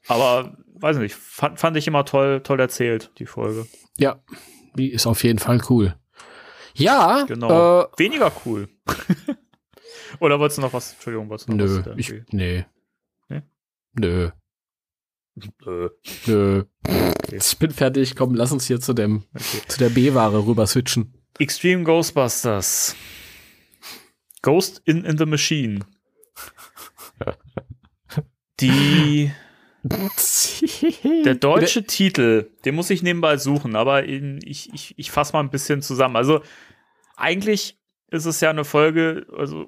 [0.09, 3.67] Aber, weiß nicht, fand, fand ich immer toll, toll erzählt, die Folge.
[3.99, 4.21] Ja,
[4.75, 5.95] die ist auf jeden Fall cool.
[6.79, 7.83] Ja, Genau.
[7.83, 8.69] Äh, Weniger cool.
[10.21, 10.93] Oder wolltest du noch was?
[10.95, 11.85] Entschuldigung, wolltest du noch nö, was?
[11.85, 12.65] da ich, nee.
[13.29, 13.43] Nee?
[13.99, 14.31] Nö,
[15.65, 15.89] Nö.
[16.27, 16.65] nö.
[17.33, 18.15] Ich bin fertig.
[18.17, 19.25] Komm, lass uns hier zu dem,
[19.69, 21.13] zu der B-Ware rüber switchen.
[21.39, 22.95] Extreme Ghostbusters.
[24.43, 25.81] Ghost in, in the Machine.
[28.61, 29.33] Die,
[31.25, 35.41] der deutsche Titel, den muss ich nebenbei suchen, aber in, ich, ich, ich fasse mal
[35.41, 36.17] ein bisschen zusammen.
[36.17, 36.41] Also,
[37.17, 37.79] eigentlich
[38.11, 39.67] ist es ja eine Folge, also,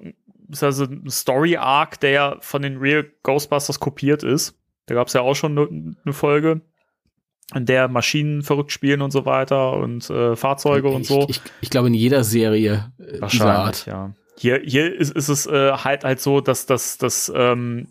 [0.49, 4.57] ist also ein Story-Arc, der ja von den Real Ghostbusters kopiert ist.
[4.85, 6.61] Da gab es ja auch schon eine ne Folge,
[7.53, 11.27] in der Maschinen verrückt spielen und so weiter und äh, Fahrzeuge und so.
[11.29, 13.85] Ich, ich, ich glaube, in jeder Serie äh, Wahrscheinlich, Art.
[13.85, 14.13] ja.
[14.37, 17.87] Hier, hier ist, ist es äh, halt halt so, dass das dass, ähm,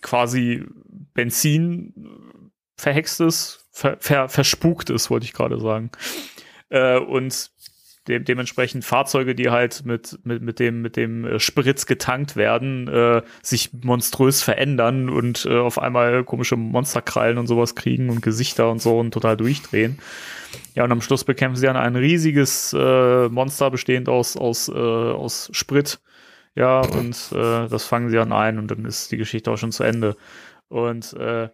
[0.00, 0.64] quasi
[1.14, 5.90] Benzin verhext ist, ver, ver, verspukt ist, wollte ich gerade sagen.
[6.68, 7.50] Äh, und
[8.08, 12.88] de dementsprechend Fahrzeuge, die halt mit, mit, mit dem, mit dem äh, Spritz getankt werden,
[12.88, 18.70] äh, sich monströs verändern und äh, auf einmal komische Monsterkrallen und sowas kriegen und Gesichter
[18.70, 19.98] und so und total durchdrehen.
[20.74, 24.72] Ja, und am Schluss bekämpfen sie dann ein riesiges äh, Monster bestehend aus, aus, äh,
[24.72, 26.00] aus Sprit.
[26.56, 29.72] Ja, und äh, das fangen sie dann ein und dann ist die Geschichte auch schon
[29.72, 30.16] zu Ende.
[30.68, 31.48] Und äh,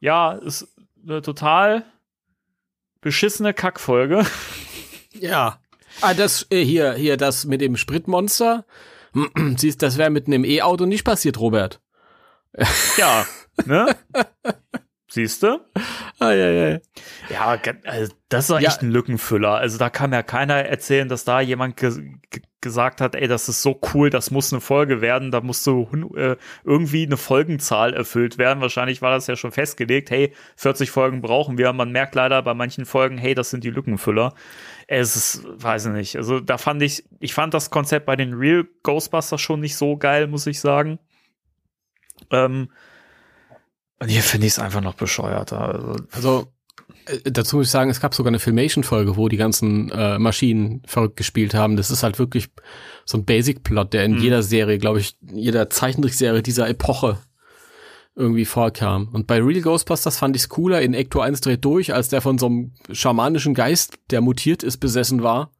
[0.00, 0.68] ja, ist
[1.02, 1.84] eine total
[3.00, 4.24] beschissene Kackfolge.
[5.12, 5.60] Ja.
[6.00, 8.64] Ah, das äh, hier, hier, das mit dem Spritmonster.
[9.56, 11.80] Siehst, das wäre mit einem E-Auto nicht passiert, Robert.
[12.96, 13.26] Ja,
[13.64, 13.96] ne?
[15.14, 15.60] Siehst du?
[16.18, 16.78] Ah, ja, ja.
[17.30, 18.68] Ja, also das ist Ja.
[18.68, 19.54] echt ein Lückenfüller.
[19.54, 21.92] Also da kann ja keiner erzählen, dass da jemand ge
[22.30, 25.62] ge gesagt hat, ey, das ist so cool, das muss eine Folge werden, da muss
[25.62, 28.60] so äh, irgendwie eine Folgenzahl erfüllt werden.
[28.60, 31.72] Wahrscheinlich war das ja schon festgelegt, hey, 40 Folgen brauchen wir.
[31.72, 34.34] Man merkt leider bei manchen Folgen, hey, das sind die Lückenfüller.
[34.88, 36.16] Es ist, weiß ich nicht.
[36.16, 39.96] Also da fand ich, ich fand das Konzept bei den Real Ghostbusters schon nicht so
[39.96, 40.98] geil, muss ich sagen.
[42.32, 42.70] Ähm,
[44.00, 45.60] und hier finde ich es einfach noch bescheuerter.
[45.60, 46.46] Also, Also,
[47.06, 50.82] äh, dazu muss ich sagen, es gab sogar eine Filmation-Folge, wo die ganzen äh, Maschinen
[50.86, 51.76] verrückt gespielt haben.
[51.76, 52.48] Das ist halt wirklich
[53.04, 54.22] so ein Basic-Plot, der in Mhm.
[54.22, 57.18] jeder Serie, glaube ich, jeder Zeichentrickserie dieser Epoche
[58.16, 59.08] irgendwie vorkam.
[59.12, 62.20] Und bei Real Ghostbusters fand ich es cooler, in Ecto 1 dreht durch, als der
[62.20, 65.50] von so einem schamanischen Geist, der mutiert ist, besessen war.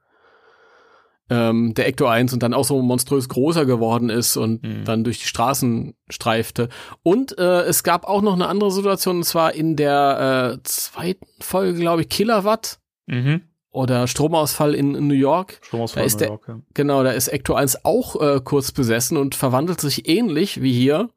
[1.30, 4.84] Ähm, der Ecto 1 und dann auch so monströs großer geworden ist und Mhm.
[4.84, 6.68] dann durch die Straßen streifte.
[7.02, 11.26] Und äh, es gab auch noch eine andere Situation, und zwar in der äh, zweiten
[11.40, 13.40] Folge, glaube ich, Kilowatt mhm.
[13.70, 15.60] oder Stromausfall in, in New York.
[15.62, 16.60] Stromausfall ist New der- York, ja.
[16.74, 21.08] Genau, da ist Ecto 1 auch äh, kurz besessen und verwandelt sich ähnlich wie hier.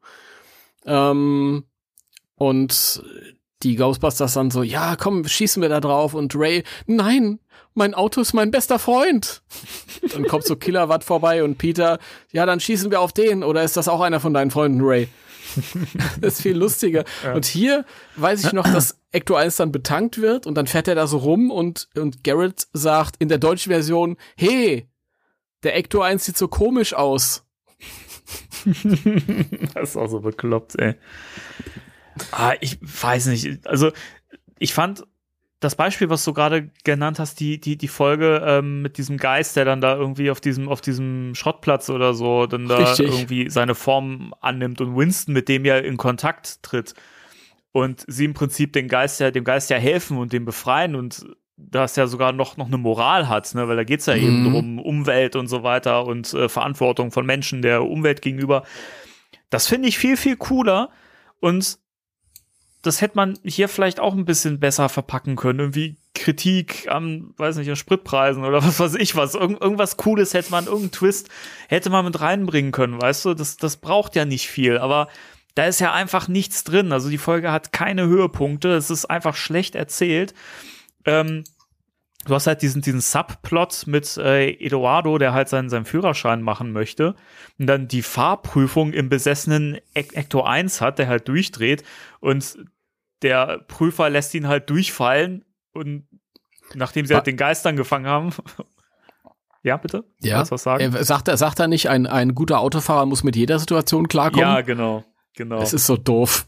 [0.86, 1.64] Ähm,
[2.36, 3.02] und
[3.62, 6.14] die Ghostbusters dann so, ja, komm, schießen wir da drauf.
[6.14, 7.40] Und Ray, nein,
[7.78, 9.42] mein Auto ist mein bester Freund.
[10.12, 11.98] Dann kommt so Kilowatt vorbei und Peter,
[12.32, 13.42] ja, dann schießen wir auf den.
[13.42, 15.08] Oder ist das auch einer von deinen Freunden, Ray?
[16.20, 17.04] das ist viel lustiger.
[17.34, 17.86] Und hier
[18.16, 21.18] weiß ich noch, dass Ecto 1 dann betankt wird und dann fährt er da so
[21.18, 24.88] rum und, und Garrett sagt in der deutschen Version, hey,
[25.62, 27.44] der Ecto 1 sieht so komisch aus.
[29.74, 30.94] das ist auch so bekloppt, ey.
[32.32, 33.66] Ah, ich weiß nicht.
[33.66, 33.92] Also,
[34.58, 35.04] ich fand
[35.60, 39.56] das Beispiel, was du gerade genannt hast, die, die, die Folge ähm, mit diesem Geist,
[39.56, 43.06] der dann da irgendwie auf diesem, auf diesem Schrottplatz oder so, dann da Richtig.
[43.06, 46.94] irgendwie seine Form annimmt und Winston mit dem ja in Kontakt tritt.
[47.72, 51.26] Und sie im Prinzip den Geist ja, dem Geist ja helfen und den befreien und
[51.56, 53.66] das ja sogar noch, noch eine Moral hat, ne?
[53.66, 54.50] weil da geht's ja eben Mhm.
[54.52, 58.62] drum, Umwelt und so weiter und äh, Verantwortung von Menschen der Umwelt gegenüber.
[59.50, 60.90] Das finde ich viel, viel cooler
[61.40, 61.78] und
[62.82, 65.58] das hätte man hier vielleicht auch ein bisschen besser verpacken können.
[65.58, 69.34] Irgendwie Kritik am, weiß nicht, an Spritpreisen oder was weiß ich was.
[69.34, 71.28] Irgend, irgendwas Cooles hätte man, irgendeinen Twist
[71.68, 73.34] hätte man mit reinbringen können, weißt du?
[73.34, 75.08] Das, das braucht ja nicht viel, aber
[75.54, 76.92] da ist ja einfach nichts drin.
[76.92, 78.74] Also die Folge hat keine Höhepunkte.
[78.74, 80.32] Es ist einfach schlecht erzählt.
[81.04, 81.42] Ähm,
[82.28, 86.72] du hast halt diesen, diesen Subplot mit äh, Eduardo, der halt seinen, seinen Führerschein machen
[86.72, 87.14] möchte
[87.58, 91.82] und dann die Fahrprüfung im besessenen Ec- Ecto 1 hat, der halt durchdreht
[92.20, 92.58] und
[93.22, 96.06] der Prüfer lässt ihn halt durchfallen und
[96.74, 98.30] nachdem sie Wa- halt den Geistern gefangen haben.
[99.62, 100.04] ja, bitte?
[100.20, 100.48] Ja.
[100.48, 100.94] Was sagen?
[100.94, 104.46] Äh, sagt, er, sagt er nicht, ein, ein guter Autofahrer muss mit jeder Situation klarkommen?
[104.46, 105.04] ja, genau.
[105.34, 105.60] Genau.
[105.62, 106.46] Es ist so doof.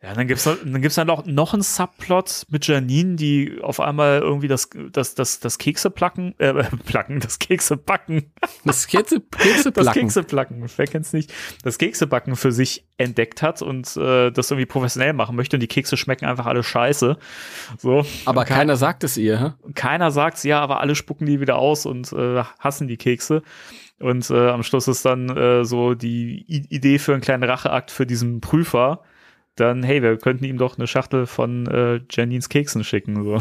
[0.00, 3.80] Ja, dann gibt's noch, dann gibt's dann noch, noch einen Subplot mit Janine, die auf
[3.80, 6.52] einmal irgendwie das, das, das, das Kekse placken, äh,
[6.86, 8.30] placken, das Kekse backen,
[8.64, 10.02] Das Kekse, Kekse das placken.
[10.02, 11.32] Kekse placken, wer kennt's nicht,
[11.64, 15.60] das Kekse backen für sich entdeckt hat und äh, das irgendwie professionell machen möchte und
[15.60, 17.16] die Kekse schmecken einfach alle scheiße.
[17.76, 18.06] So.
[18.24, 19.40] Aber Und keiner sagt es ihr.
[19.40, 19.72] hä?
[19.74, 23.42] keiner sagt's, ja, aber alle spucken die wieder aus und äh, hassen die Kekse.
[23.98, 27.90] Und äh, am Schluss ist dann äh, so die I Idee für einen kleinen Racheakt
[27.90, 29.02] für diesen Prüfer.
[29.60, 33.24] Dann, hey, wir könnten ihm doch eine Schachtel von äh, Janines Keksen schicken.
[33.24, 33.40] So.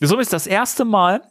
[0.00, 1.22] so ist das erste Mal,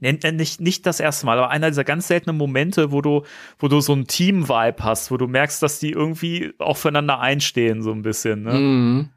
[0.00, 3.22] nee, nee, nicht, nicht das erste Mal, aber einer dieser ganz seltenen Momente, wo du,
[3.58, 7.82] wo du so ein Team-Vibe hast, wo du merkst, dass die irgendwie auch füreinander einstehen,
[7.82, 8.42] so ein bisschen.
[8.42, 8.54] Ne?
[8.54, 9.10] Mhm.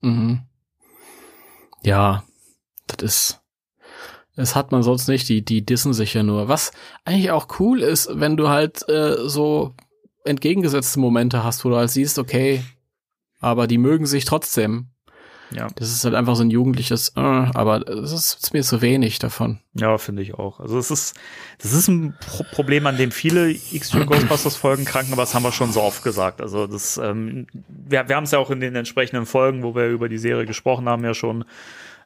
[0.00, 0.40] Mhm.
[1.82, 2.24] Ja,
[2.86, 3.36] das ist.
[4.36, 6.48] Das hat man sonst nicht, die, die dissen sich ja nur.
[6.48, 6.72] Was
[7.04, 9.74] eigentlich auch cool ist, wenn du halt äh, so
[10.24, 12.62] entgegengesetzte Momente hast, wo du halt siehst, okay,
[13.40, 14.90] aber die mögen sich trotzdem.
[15.52, 15.66] Ja.
[15.74, 19.58] Das ist halt einfach so ein jugendliches, äh, aber es ist, mir zu wenig davon.
[19.74, 20.60] Ja, finde ich auch.
[20.60, 21.16] Also es ist,
[21.58, 25.42] das ist ein Pro Problem, an dem viele Extreme Ghostbusters Folgen kranken, aber das haben
[25.42, 26.40] wir schon so oft gesagt.
[26.40, 29.88] Also das, ähm, wir, wir haben es ja auch in den entsprechenden Folgen, wo wir
[29.88, 31.44] über die Serie gesprochen haben, ja schon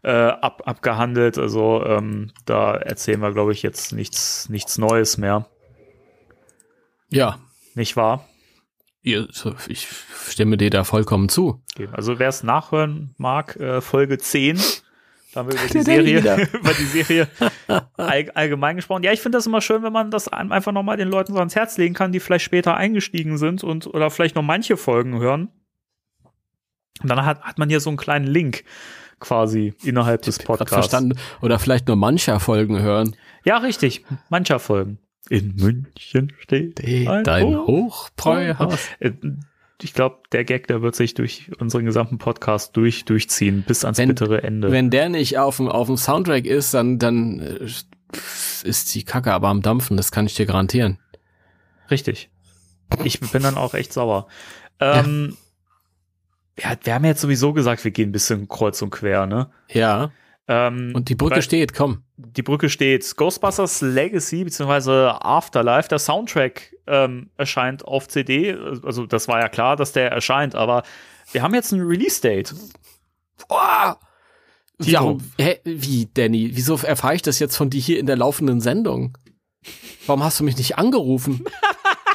[0.02, 1.36] äh, ab, abgehandelt.
[1.36, 5.46] Also ähm, da erzählen wir, glaube ich, jetzt nichts, nichts Neues mehr.
[7.10, 7.38] Ja,
[7.74, 8.26] Nicht wahr?
[9.04, 9.88] Ich
[10.28, 11.62] stimme dir da vollkommen zu.
[11.74, 11.88] Okay.
[11.92, 14.58] Also wer es nachhören mag, äh, Folge 10.
[15.32, 17.28] Da haben wir über die Serie, über die Serie
[17.96, 19.02] all, allgemein gesprochen.
[19.02, 21.38] Ja, ich finde das immer schön, wenn man das einem einfach nochmal den Leuten so
[21.38, 25.18] ans Herz legen kann, die vielleicht später eingestiegen sind und oder vielleicht noch manche Folgen
[25.18, 25.48] hören.
[27.02, 28.64] Und dann hat, hat man hier so einen kleinen Link
[29.18, 30.72] quasi innerhalb des Podcasts.
[30.72, 31.18] verstanden.
[31.42, 33.16] Oder vielleicht nur mancher Folgen hören.
[33.44, 34.04] Ja, richtig.
[34.28, 34.98] Mancher Folgen.
[35.30, 38.88] In München steht ein Dein Hoch- Hochbräuhaus.
[39.00, 39.12] Äh,
[39.82, 43.98] Ich glaube, der Gag, der wird sich durch unseren gesamten Podcast durch, durchziehen, bis ans
[43.98, 44.70] Wenn- bittere Ende.
[44.70, 47.66] Wenn der nicht auf dem, auf dem Soundtrack ist, dann, dann äh,
[48.62, 50.98] ist die Kacke aber am Dampfen, das kann ich dir garantieren.
[51.90, 52.30] Richtig.
[53.02, 54.28] Ich bin dann auch echt sauer.
[54.78, 55.36] Ähm,
[56.58, 56.76] ja.
[56.82, 59.50] wir haben jetzt sowieso gesagt, wir gehen ein bisschen kreuz und quer, ne?
[59.70, 60.12] Ja.
[60.46, 62.02] Ähm, Und die Brücke steht, komm.
[62.16, 63.16] die Brücke steht.
[63.16, 65.12] Ghostbusters Legacy bzw.
[65.20, 68.52] Afterlife, der Soundtrack ähm, erscheint auf CD.
[68.84, 70.82] Also das war ja klar, dass der erscheint, aber
[71.32, 72.54] wir haben jetzt ein Release-Date.
[73.48, 73.98] Boah!
[74.78, 76.50] Warum, hä, wie, Danny?
[76.54, 79.16] Wieso erfahre ich das jetzt von dir hier in der laufenden Sendung?
[80.06, 81.44] Warum hast du mich nicht angerufen?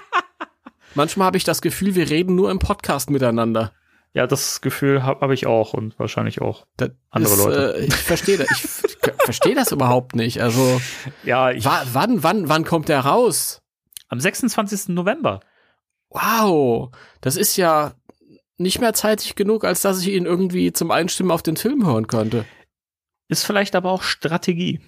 [0.95, 3.71] Manchmal habe ich das Gefühl, wir reden nur im Podcast miteinander.
[4.13, 6.65] Ja, das Gefühl habe hab ich auch und wahrscheinlich auch.
[6.77, 7.75] Das Andere ist, Leute.
[7.77, 10.41] Äh, ich verstehe das, ich verstehe das überhaupt nicht.
[10.41, 10.81] Also,
[11.23, 13.61] Ja, ich, wa wann, wann, wann kommt der raus?
[14.09, 14.89] am 26.
[14.89, 15.39] November.
[16.09, 16.89] Wow,
[17.21, 17.93] das ist ja
[18.57, 22.07] nicht mehr zeitig genug, als dass ich ihn irgendwie zum Einstimmen auf den Film hören
[22.07, 22.45] könnte.
[23.29, 24.81] Ist vielleicht aber auch Strategie.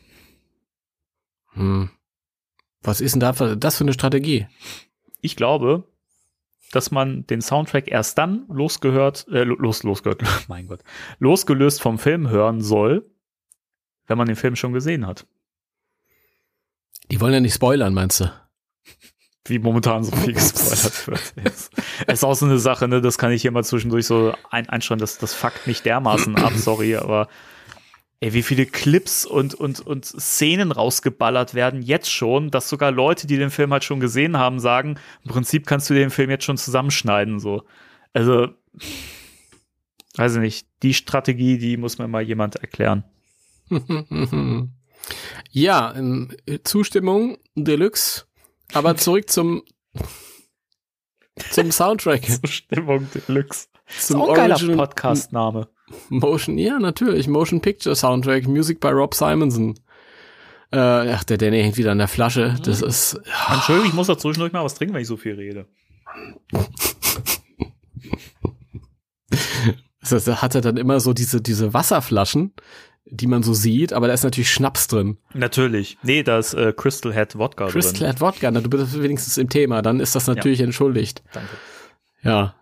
[1.54, 1.92] Hm.
[2.82, 4.48] Was ist denn da für, das für eine Strategie?
[5.22, 5.88] Ich glaube,
[6.72, 10.84] dass man den Soundtrack erst dann losgehört, äh, los, losgehört, mein Gott,
[11.20, 13.10] losgelöst vom Film hören soll,
[14.08, 15.26] wenn man den Film schon gesehen hat.
[17.10, 18.32] Die wollen ja nicht spoilern, meinst du?
[19.46, 21.54] wie momentan so viel gespoilert wird.
[22.08, 24.70] Es ist auch so eine Sache, ne, das kann ich hier mal zwischendurch so ein,
[24.70, 27.28] einstellen, das, das fuckt mich dermaßen ab, sorry, aber
[28.22, 33.26] ey, wie viele Clips und, und, und Szenen rausgeballert werden jetzt schon, dass sogar Leute,
[33.28, 36.46] die den Film halt schon gesehen haben, sagen, im Prinzip kannst du den Film jetzt
[36.46, 37.64] schon zusammenschneiden, so.
[38.14, 38.50] Also,
[40.16, 43.04] weiß ich nicht, die Strategie, die muss mir mal jemand erklären.
[45.52, 46.32] ja, ähm,
[46.64, 48.26] Zustimmung Deluxe.
[48.74, 49.64] Aber zurück zum
[51.50, 53.68] zum Soundtrack, Stimmung Deluxe.
[53.88, 55.70] zum Auch ein geiler Podcast-Name.
[56.10, 59.76] Motion, ja natürlich, Motion Picture Soundtrack, Music by Rob Simonson.
[60.72, 62.56] Äh, ach, der Danny hängt wieder an der Flasche.
[62.64, 63.20] Das ist
[63.52, 65.66] Entschuldigung, ich muss da zwischendurch mal was trinken, wenn ich so viel rede.
[70.02, 72.54] Das heißt, da hat er dann immer so diese, diese Wasserflaschen,
[73.06, 75.20] die man so sieht, aber da ist natürlich Schnaps drin.
[75.34, 76.00] Natürlich.
[76.02, 78.08] Nee, da ist äh, Crystal Head Wodka Crystal drin.
[78.10, 81.22] hat Wodka, na, du bist wenigstens im Thema, dann ist das natürlich entschuldigt.
[81.34, 81.50] Danke.
[82.24, 82.56] Ja.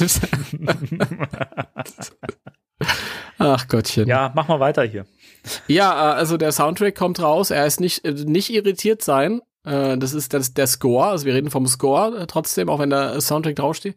[3.38, 4.06] Ach Gottchen.
[4.06, 5.06] Ja, mach mal weiter hier.
[5.66, 7.50] Ja, äh, also der Soundtrack kommt raus.
[7.50, 9.40] Er ist nicht, äh, nicht irritiert sein.
[9.64, 11.06] Äh, Das ist das, der Score.
[11.06, 13.96] Also wir reden vom Score trotzdem, auch wenn der Soundtrack draufsteht.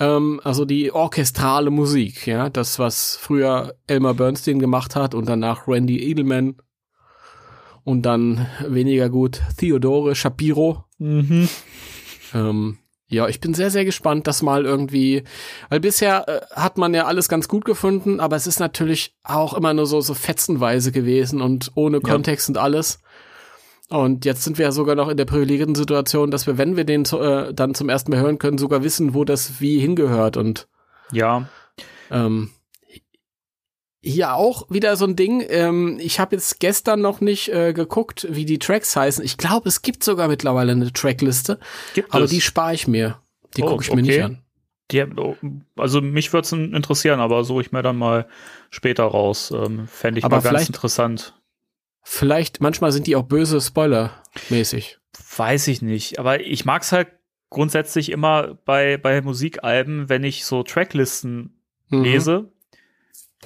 [0.00, 5.68] Ähm, also die orchestrale Musik, ja, das, was früher Elmer Bernstein gemacht hat und danach
[5.68, 6.56] Randy Edelman
[7.84, 10.84] und dann weniger gut Theodore Shapiro.
[10.98, 11.48] Mhm.
[12.34, 12.78] Ähm,
[13.14, 15.24] ja, ich bin sehr, sehr gespannt, dass mal irgendwie,
[15.70, 19.54] weil bisher äh, hat man ja alles ganz gut gefunden, aber es ist natürlich auch
[19.54, 22.02] immer nur so, so fetzenweise gewesen und ohne Ja.
[22.02, 23.00] Kontext und alles.
[23.90, 26.84] Und jetzt sind wir ja sogar noch in der privilegierten Situation, dass wir, wenn wir
[26.84, 30.36] den äh, dann zum ersten Mal hören können, sogar wissen, wo das wie hingehört.
[30.36, 30.66] Und
[31.12, 31.48] Ja,
[32.10, 32.50] ähm,
[34.04, 35.44] hier auch wieder so ein Ding.
[35.48, 39.24] Ähm, ich habe jetzt gestern noch nicht äh, geguckt, wie die Tracks heißen.
[39.24, 41.58] Ich glaube, es gibt sogar mittlerweile eine Trackliste.
[41.94, 42.30] gibt Aber es.
[42.30, 43.20] die spare ich mir.
[43.56, 44.10] Die Oh, gucke ich mir okay.
[44.10, 44.42] nicht an.
[44.90, 45.36] Die, oh,
[45.76, 48.26] also mich würde es interessieren, aber suche ich mir dann mal
[48.70, 49.50] später raus.
[49.50, 51.34] Ähm, Fände ich Aber mal ganz interessant.
[52.02, 54.98] Vielleicht, manchmal sind die auch böse Spoiler-mäßig.
[55.36, 56.18] Weiß ich nicht.
[56.18, 57.08] Aber ich mag es halt
[57.48, 61.54] grundsätzlich immer bei, bei Musikalben, wenn ich so Tracklisten
[61.90, 62.02] Mhm.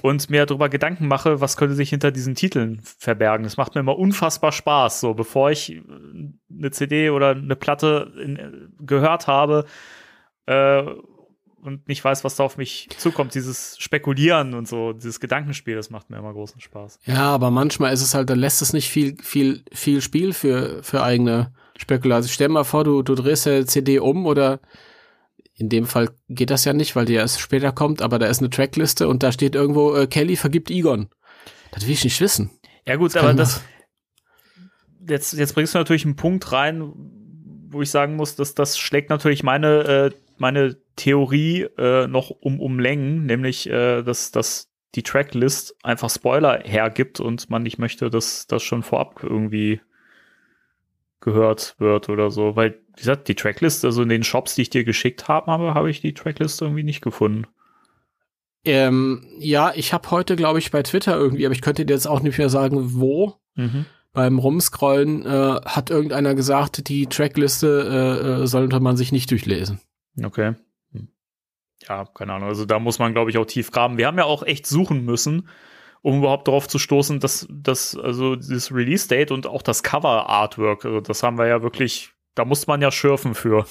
[0.03, 3.45] Und mir darüber Gedanken mache, was könnte sich hinter diesen Titeln verbergen.
[3.45, 5.83] Das macht mir immer unfassbar Spaß, so bevor ich äh,
[6.51, 9.67] eine CD oder eine Platte in, gehört habe
[10.47, 10.83] äh,
[11.63, 13.35] und nicht weiß, was da auf mich zukommt.
[13.35, 17.01] Dieses Spekulieren und so, dieses Gedankenspiel, das macht mir immer großen Spaß.
[17.05, 20.83] Ja, aber manchmal ist es halt, dann lässt es nicht viel, viel, viel Spiel für,
[20.83, 22.31] für eigene Spekulation.
[22.33, 24.61] Stell mal vor, du, du drehst der CD um oder
[25.59, 28.39] in dem Fall geht das ja nicht, weil die erst später kommt, aber da ist
[28.39, 31.09] eine Trackliste und da steht irgendwo, äh, Kelly vergibt Egon.
[31.73, 32.51] Das will ich nicht wissen.
[32.87, 33.63] Ja gut, kann aber das
[35.09, 36.93] jetzt, jetzt bringst du natürlich einen Punkt rein,
[37.71, 42.61] wo ich sagen muss, dass das schlägt natürlich meine, äh, meine Theorie äh, noch um,
[42.61, 48.11] um Längen, nämlich, äh, dass, dass die Tracklist einfach Spoiler hergibt und man nicht möchte,
[48.11, 49.81] dass das schon vorab irgendwie
[51.21, 52.57] gehört wird oder so.
[52.57, 55.75] Weil, wie gesagt, die Tracklist, also in den Shops, die ich dir geschickt habe, habe,
[55.75, 57.47] habe ich die Tracklist irgendwie nicht gefunden.
[58.65, 62.09] Ähm, ja, ich habe heute, glaube ich, bei Twitter irgendwie, aber ich könnte dir jetzt
[62.09, 63.35] auch nicht mehr sagen, wo.
[63.55, 63.87] Mhm.
[64.13, 69.81] Beim Rumscrollen äh, hat irgendeiner gesagt, die Trackliste äh, äh, sollte man sich nicht durchlesen.
[70.23, 70.55] Okay.
[70.93, 71.09] Hm.
[71.89, 72.49] Ja, keine Ahnung.
[72.49, 73.97] Also da muss man, glaube ich, auch tief graben.
[73.97, 75.49] Wir haben ja auch echt suchen müssen,
[76.03, 81.01] um überhaupt darauf zu stoßen, dass das, also dieses Release-Date und auch das Cover-Artwork, also
[81.01, 83.67] das haben wir ja wirklich, da muss man ja schürfen für.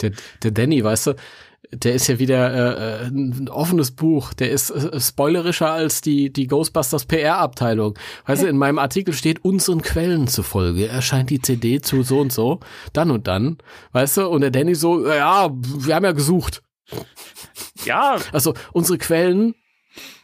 [0.00, 1.14] Der, der Danny, weißt du,
[1.72, 4.34] der ist ja wieder äh, äh, ein offenes Buch.
[4.34, 7.98] Der ist äh, spoilerischer als die, die Ghostbusters PR-Abteilung.
[8.26, 12.32] Weißt du, in meinem Artikel steht, unseren Quellen zufolge erscheint die CD zu so und
[12.32, 12.60] so,
[12.92, 13.58] dann und dann.
[13.92, 16.62] Weißt du, und der Danny so, ja, wir haben ja gesucht.
[17.84, 19.54] Ja, Also unsere Quellen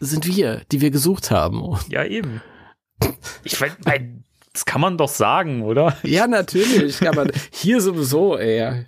[0.00, 1.76] sind wir, die wir gesucht haben.
[1.88, 2.42] ja, eben.
[3.44, 5.96] Ich mein, das kann man doch sagen, oder?
[6.02, 6.98] Ja, natürlich.
[6.98, 8.86] Kann man, hier sowieso, ey.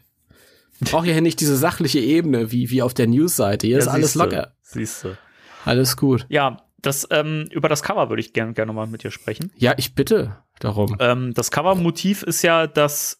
[0.80, 3.66] Braucht ja nicht diese sachliche Ebene wie, wie auf der Newsseite.
[3.66, 4.52] Hier ist Ja, alles siehste, locker.
[4.62, 5.18] Siehste.
[5.64, 6.24] Alles gut.
[6.28, 9.50] Ja, das, ähm, über das Cover würde ich gerne gerne mal mit dir sprechen.
[9.56, 10.96] Ja, ich bitte darum.
[11.00, 13.17] Ähm, das Covermotiv ist ja das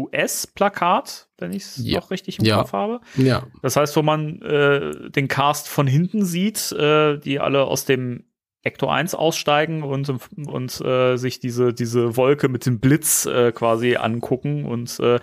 [0.00, 2.00] US-Plakat, wenn ich es Ja.
[2.00, 2.58] noch richtig im Ja.
[2.58, 3.00] Kopf habe.
[3.16, 3.44] Ja.
[3.62, 8.24] Das heißt, wo man äh, den Cast von hinten sieht, äh, die alle aus dem
[8.62, 10.10] Ecto 1 aussteigen und,
[10.46, 14.64] und äh, sich diese, diese Wolke mit dem Blitz äh, quasi angucken.
[14.64, 15.20] Und äh,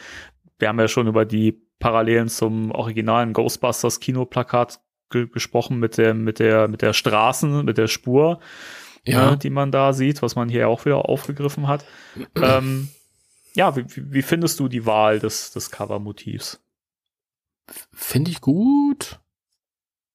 [0.59, 6.13] wir haben ja schon über die Parallelen zum originalen Ghostbusters Kinoplakat ge gesprochen mit der,
[6.13, 8.39] mit der, mit der Straßen, mit der Spur,
[9.07, 9.33] Ja.
[9.33, 11.83] äh, die man da sieht, was man hier auch wieder aufgegriffen hat.
[12.39, 12.89] ähm,
[13.55, 16.61] ja, wie, wie findest du die Wahl des, des Covermotivs?
[17.93, 19.19] Finde ich gut.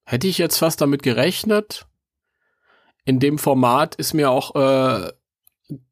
[0.05, 1.87] Hätte ich jetzt fast damit gerechnet.
[3.05, 5.13] In dem Format ist mir auch äh,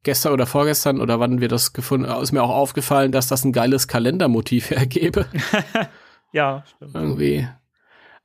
[0.03, 3.43] gestern oder vorgestern oder wann wir das gefunden haben, ist mir auch aufgefallen, dass das
[3.43, 5.27] ein geiles Kalendermotiv ergebe.
[6.31, 6.95] Ja, stimmt.
[6.95, 7.47] Irgendwie.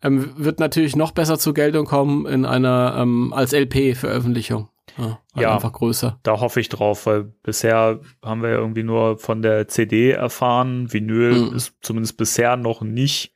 [0.03, 4.69] Ähm, wird natürlich noch besser zur Geltung kommen in einer ähm, als LP-Veröffentlichung.
[4.99, 5.55] Ja, halt Ja.
[5.55, 6.19] einfach größer.
[6.23, 10.93] Da hoffe ich drauf, weil bisher haben wir ja irgendwie nur von der CD erfahren.
[10.93, 11.57] Vinyl Mhm.
[11.57, 13.33] ist zumindest bisher noch nicht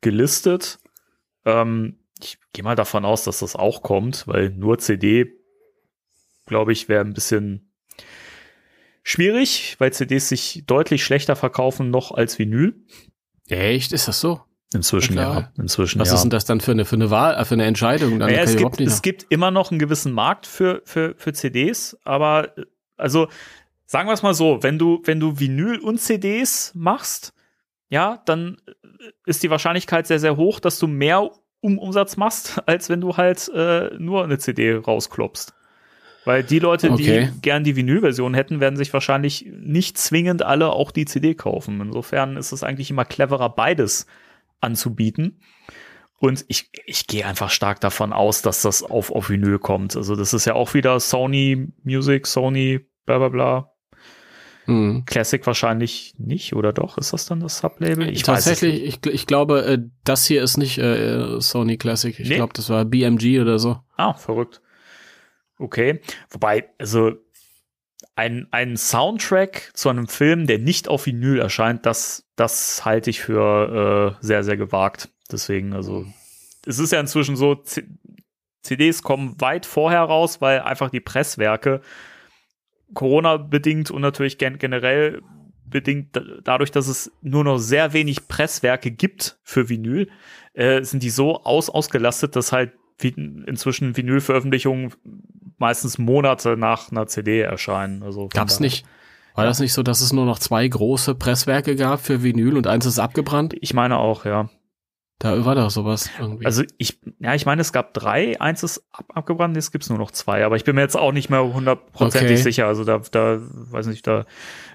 [0.00, 0.78] gelistet.
[1.44, 5.32] Ähm, ich gehe mal davon aus, dass das auch kommt, weil nur CD,
[6.46, 7.72] glaube ich, wäre ein bisschen
[9.02, 12.74] schwierig, weil CDs sich deutlich schlechter verkaufen noch als Vinyl.
[13.48, 13.92] Echt?
[13.92, 14.42] Ist das so?
[14.74, 15.50] Inzwischen ja.
[15.56, 16.14] Inzwischen Was ja.
[16.14, 18.18] ist denn das dann für eine, für eine Wahl, äh, für eine Entscheidung?
[18.18, 21.96] Dann kann es, gibt, es gibt immer noch einen gewissen Markt für, für, für CDs,
[22.04, 22.64] aber äh,
[22.96, 23.28] also
[23.86, 27.32] sagen wir es mal so, wenn du, wenn du Vinyl und CDs machst,
[27.88, 28.72] ja, dann äh,
[29.24, 33.16] ist die Wahrscheinlichkeit sehr, sehr hoch, dass du mehr um Umsatz machst, als wenn du
[33.16, 35.54] halt äh, nur eine CD rausklopst.
[36.26, 37.30] Weil die Leute, Okay.
[37.32, 41.80] die gern die Vinyl-Version hätten, werden sich wahrscheinlich nicht zwingend alle auch die CD kaufen.
[41.80, 44.06] Insofern ist es eigentlich immer cleverer, beides
[44.60, 45.40] anzubieten.
[46.20, 49.96] Und ich, ich gehe einfach stark davon aus, dass das auf, auf Vinyl kommt.
[49.96, 53.72] Also das ist ja auch wieder Sony Music, Sony, bla bla bla.
[54.64, 55.04] Hm.
[55.06, 56.98] Classic wahrscheinlich nicht, oder doch?
[56.98, 58.10] Ist das dann das Sublabel?
[58.10, 62.18] Ich Tatsächlich, ich, ich glaube, äh, das hier ist nicht äh, Sony Classic.
[62.18, 62.34] Ich Nee.
[62.34, 63.78] glaube, das war BMG oder so.
[63.96, 64.60] Ah, verrückt.
[65.58, 66.00] Okay.
[66.30, 67.12] Wobei, also
[68.18, 73.20] ein, ein Soundtrack zu einem Film, der nicht auf Vinyl erscheint, das, das halte ich
[73.20, 75.08] für äh, sehr, sehr gewagt.
[75.30, 76.04] Deswegen, also,
[76.66, 77.84] es ist ja inzwischen so, C
[78.62, 81.80] CDs kommen weit vorher raus, weil einfach die Presswerke
[82.92, 85.22] Corona-bedingt und natürlich gen generell
[85.64, 90.10] bedingt da- dadurch, dass es nur noch sehr wenig Presswerke gibt für Vinyl,
[90.54, 94.92] äh, sind die so aus ausgelastet, dass halt inzwischen Vinyl-Veröffentlichungen
[95.58, 98.02] meistens Monate nach einer CD erscheinen.
[98.02, 98.86] Also Gab's nicht.
[99.34, 102.66] War das nicht so, dass es nur noch zwei große Presswerke gab für Vinyl und
[102.66, 103.54] eins ist abgebrannt?
[103.60, 104.48] Ich meine auch, ja.
[105.20, 106.44] Da war doch sowas irgendwie.
[106.46, 109.98] Also ich, ja, ich meine, es gab drei, eins ist ab, abgebrannt, jetzt gibt's nur
[109.98, 112.42] noch zwei, aber ich bin mir jetzt auch nicht mehr hundertprozentig Okay.
[112.42, 112.66] sicher.
[112.66, 114.26] Also da, da, weiß nicht, da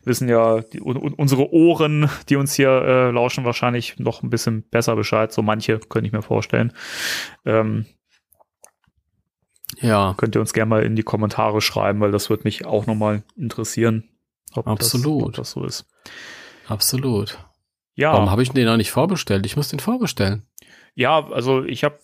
[0.04, 4.64] wissen ja die, un- unsere Ohren, die uns hier äh, lauschen, wahrscheinlich noch ein bisschen
[4.64, 5.32] besser Bescheid.
[5.32, 6.74] So manche könnte ich mir vorstellen.
[7.46, 7.86] Ähm,
[9.84, 12.86] ja, könnt ihr uns gerne mal in die Kommentare schreiben, weil das wird mich auch
[12.86, 14.10] nochmal interessieren.
[14.56, 15.22] Ob Absolut.
[15.22, 15.86] Das, ob das so ist.
[16.68, 17.38] absolut.
[17.96, 18.14] Ja.
[18.14, 19.46] Warum habe ich den noch nicht vorbestellt?
[19.46, 20.44] Ich muss den vorbestellen.
[20.96, 22.00] Ja, also ich habe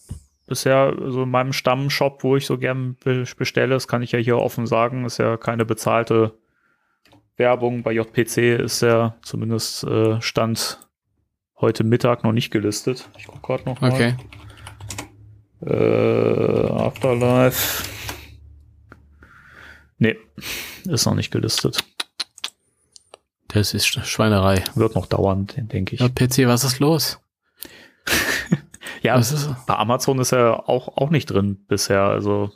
[0.47, 4.19] bisher so in meinem Stammshop, wo ich so gern be bestelle, das kann ich ja
[4.19, 6.33] hier offen sagen, ist ja keine bezahlte
[7.37, 7.83] Werbung.
[7.83, 10.79] Bei JPC ist ja zumindest äh, Stand
[11.59, 13.09] heute Mittag noch nicht gelistet.
[13.17, 13.91] Ich gucke gerade noch mal.
[13.91, 14.15] Okay.
[15.65, 17.83] Äh, Afterlife.
[19.97, 20.15] Nee,
[20.85, 21.83] ist noch nicht gelistet.
[23.49, 24.63] Das ist Sch- Schweinerei.
[24.75, 26.01] Wird noch dauern, denke ich.
[26.01, 27.19] JPC, was ist los?
[29.01, 32.01] Ja, ist- bei Amazon ist er auch, auch nicht drin bisher.
[32.03, 32.51] Also,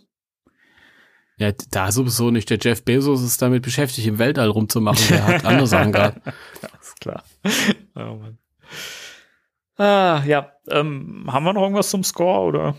[1.38, 2.49] Ja, da sowieso nicht.
[2.49, 5.08] Der Jeff Bezos ist damit beschäftigt, im Weltall rumzumachen.
[5.08, 6.22] Der hat andere Sachen gerade.
[6.82, 7.24] ist klar.
[7.95, 8.38] oh Mann.
[9.78, 12.76] Ah, ja, ähm, haben wir noch irgendwas zum Score oder?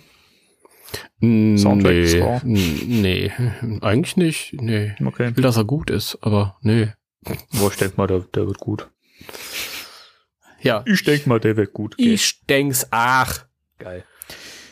[1.20, 2.40] Soundtrack, Nee, Score?
[2.44, 3.32] nee,
[3.80, 4.54] eigentlich nicht.
[4.60, 4.94] Nee.
[5.04, 5.30] Okay.
[5.30, 6.92] Ich will, dass er gut ist, aber nee.
[7.52, 8.88] Wo ich denke mal, der, der wird gut.
[10.60, 11.96] Ja, Ich denke mal, der wird gut.
[11.96, 12.12] gehen.
[12.12, 13.46] ich denk's, ach.
[13.78, 14.04] Geil.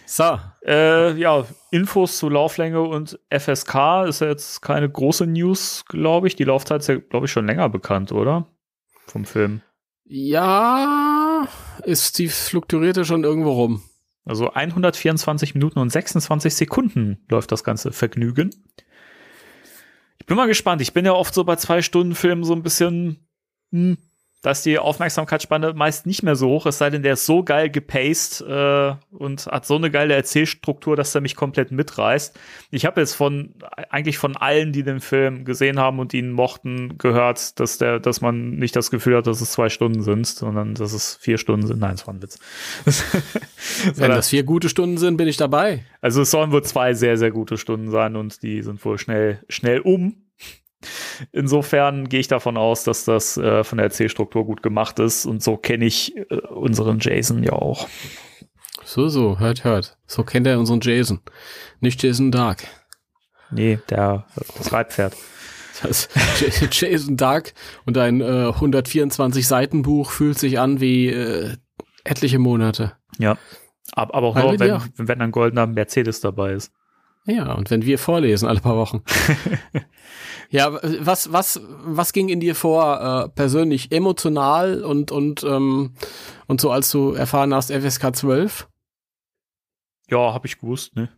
[0.06, 6.28] So, Äh, ja, Infos zu Lauflänge und FSK ist ja jetzt keine große News, glaube
[6.28, 6.36] ich.
[6.36, 8.46] Die Laufzeit ist ja, glaube ich, schon länger bekannt, oder?
[9.06, 9.62] Vom Film.
[10.04, 11.46] ja,
[11.84, 13.82] ist die fluktuierte schon irgendwo rum.
[14.24, 18.50] Also 124 Minuten und 26 Sekunden läuft das ganze Vergnügen.
[20.18, 20.80] Ich bin mal gespannt.
[20.80, 23.26] Ich bin ja oft so bei zwei Stunden Filmen so ein bisschen,
[23.72, 23.98] hm,
[24.42, 27.44] da ist die Aufmerksamkeitsspanne meist nicht mehr so hoch, es sei denn, der ist so
[27.44, 32.36] geil gepaced äh, und hat so eine geile Erzählstruktur, dass er mich komplett mitreißt.
[32.72, 33.54] Ich habe jetzt von
[33.88, 38.20] eigentlich von allen, die den Film gesehen haben und ihn mochten, gehört, dass der, dass
[38.20, 41.68] man nicht das Gefühl hat, dass es zwei Stunden sind, sondern dass es vier Stunden
[41.68, 41.78] sind.
[41.78, 42.40] Nein, es war ein Witz.
[43.94, 45.84] Wenn das vier gute Stunden sind, bin ich dabei.
[46.00, 49.40] also es sollen wohl zwei sehr, sehr gute Stunden sein und die sind wohl schnell,
[49.48, 50.16] schnell um.
[51.32, 55.42] Insofern gehe ich davon aus, dass das äh, von der Erzählstruktur gut gemacht ist und
[55.42, 57.88] so kenne ich äh, unseren Jason ja auch.
[58.84, 59.96] So, so, hört, hört.
[60.06, 61.20] So kennt er unseren Jason.
[61.80, 62.64] Nicht Jason Dark.
[63.50, 64.26] Nee, der
[64.58, 65.14] das Reitpferd.
[65.82, 66.08] Das
[66.70, 67.54] Jason Dark
[67.86, 71.56] und ein äh, 124 Seiten Buch fühlt sich an wie äh,
[72.04, 72.92] etliche Monate.
[73.18, 73.36] Ja.
[73.94, 76.72] Aber, aber auch nur, wenn, auch- wenn ein goldener Mercedes dabei ist.
[77.24, 79.02] Ja, und wenn wir vorlesen alle paar Wochen.
[80.52, 85.94] ja, was, was, was ging in dir vor, äh, persönlich emotional und, und, ähm,
[86.46, 88.68] und so, als du erfahren hast, FSK 12?
[90.10, 91.08] Ja, habe ich gewusst, ne?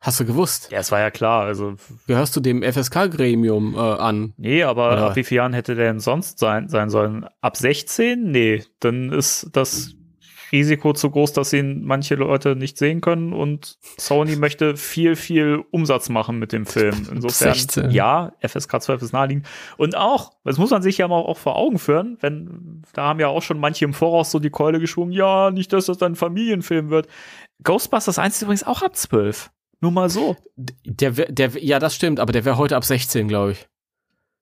[0.00, 0.70] Hast du gewusst?
[0.70, 1.44] Ja, es war ja klar.
[1.46, 4.34] Also, Gehörst du dem FSK-Gremium äh, an?
[4.36, 7.26] nee, aber Oder- ab wie vielen Jahren hätte der denn sonst sein, sein sollen?
[7.40, 8.30] Ab 16?
[8.30, 9.94] Nee, dann ist das
[10.52, 15.64] Risiko zu groß, dass ihn manche Leute nicht sehen können und Sony möchte viel, viel
[15.70, 17.06] Umsatz machen mit dem Film.
[17.12, 17.90] Insofern, 16.
[17.90, 19.46] ja, FSK 12 ist naheliegend.
[19.76, 23.20] Und auch, das muss man sich ja mal auch vor Augen führen, wenn, da haben
[23.20, 26.16] ja auch schon manche im Voraus so die Keule geschwungen, ja, nicht, dass das ein
[26.16, 27.08] Familienfilm wird.
[27.62, 29.50] Ghostbusters 1 ist übrigens auch ab 12.
[29.80, 30.36] Nur mal so.
[30.56, 33.68] Der, der, ja, das stimmt, aber der wäre heute ab 16, glaube ich.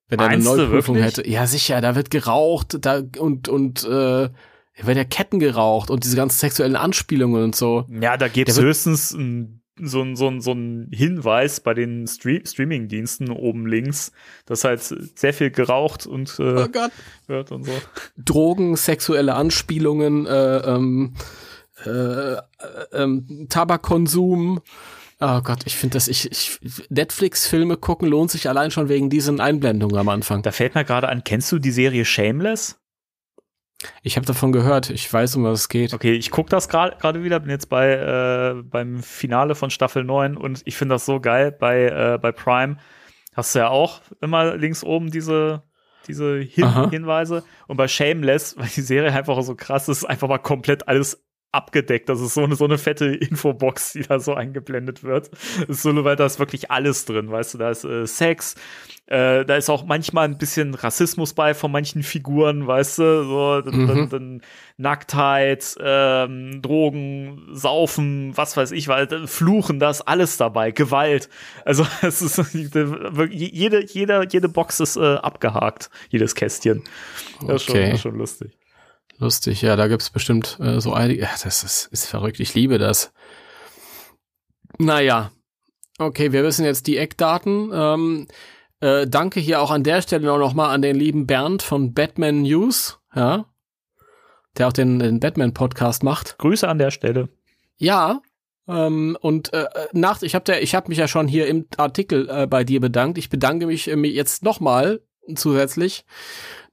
[0.09, 1.29] Wenn er eine Neuprüfung hätte.
[1.29, 4.29] Ja, sicher, da wird geraucht, da und und äh,
[4.77, 7.87] da werden ja Ketten geraucht und diese ganzen sexuellen Anspielungen und so.
[8.01, 12.41] Ja, da wird- höchstens ein, so ein so ein- so ein Hinweis bei den Stre
[12.45, 14.13] Streaming-Diensten oben links,
[14.47, 16.93] dass halt sehr viel geraucht und äh, Gott.
[17.27, 17.73] wird und so.
[18.17, 21.15] Drogen, sexuelle Anspielungen, äh, ähm,
[21.85, 21.91] äh,
[22.35, 22.37] äh,
[22.93, 24.61] ähm, Tabakkonsum.
[25.21, 26.59] Oh Gott, ich finde das, ich, ich
[26.91, 30.43] Netflix-Filme gucken lohnt sich allein schon wegen diesen Einblendungen am Anfang.
[30.43, 32.81] Da fällt mir gerade an, kennst du die Serie Shameless?
[34.03, 35.95] Ich habe davon gehört, ich weiß, um was es geht.
[35.95, 40.05] Okay, ich gucke das gerade gerade wieder, bin jetzt bei äh, beim Finale von Staffel
[40.05, 41.53] 9 und ich finde das so geil.
[41.53, 42.77] Bei, äh, bei Prime
[43.35, 45.63] hast du ja auch immer links oben diese,
[46.07, 46.91] diese Hin Aha.
[46.91, 47.45] Hinweise.
[47.67, 51.25] Und bei Shameless, weil die Serie einfach so krass ist, einfach mal komplett alles
[51.55, 52.09] abgedeckt.
[52.09, 55.31] Das ist so eine, so eine fette Infobox, die da so eingeblendet wird.
[55.69, 58.55] So, weil da ist wirklich alles drin, weißt du, da ist äh, Sex,
[59.07, 63.61] äh, da ist auch manchmal ein bisschen Rassismus bei von manchen Figuren, weißt du, so,
[63.61, 64.09] dann, Mhm.
[64.09, 64.43] dann,
[64.77, 71.29] Nacktheit, ähm, Drogen, Saufen, was weiß ich, weil äh, Fluchen, da ist alles dabei, Gewalt.
[71.65, 76.83] Also es ist jede, jede, jede Box ist äh, abgehakt, jedes Kästchen.
[77.47, 78.51] Das ist, schon, das ist schon lustig.
[79.19, 81.23] Lustig, ja, da gibt's bestimmt äh, so einige.
[81.23, 83.13] Ja, das ist, ist verrückt, ich liebe das.
[84.79, 85.31] Naja,
[85.99, 87.71] okay, wir wissen jetzt die Eckdaten.
[87.73, 88.27] Ähm,
[88.81, 92.43] äh, danke hier auch an der Stelle auch nochmal an den lieben Bernd von Batman
[92.43, 93.47] News, ja,
[94.59, 96.39] der auch den, den Batman-Podcast macht.
[96.39, 97.29] Grüße an der Stelle.
[97.77, 98.21] Ja,
[98.67, 102.47] ähm, und äh, nach, ich habe ich hab mich ja schon hier im Artikel äh,
[102.47, 103.19] bei dir bedankt.
[103.19, 105.03] Ich bedanke mich äh, jetzt nochmal
[105.35, 106.05] zusätzlich,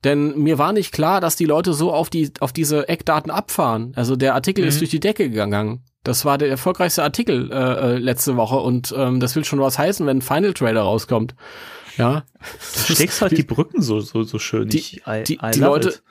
[0.03, 3.93] denn mir war nicht klar, dass die Leute so auf die auf diese Eckdaten abfahren.
[3.95, 4.79] Also der Artikel ist Mhm.
[4.79, 5.83] durch die Decke gegangen.
[6.03, 9.77] Das war der erfolgreichste Artikel äh, äh, letzte Woche und ähm, das will schon was
[9.77, 11.35] heißen, wenn ein Final Trailer rauskommt.
[11.97, 12.23] Ja,
[12.87, 14.69] Du schlägst halt die Brücken so, so, so schön.
[14.69, 16.01] Die- ich, I, die- I die Leute- it.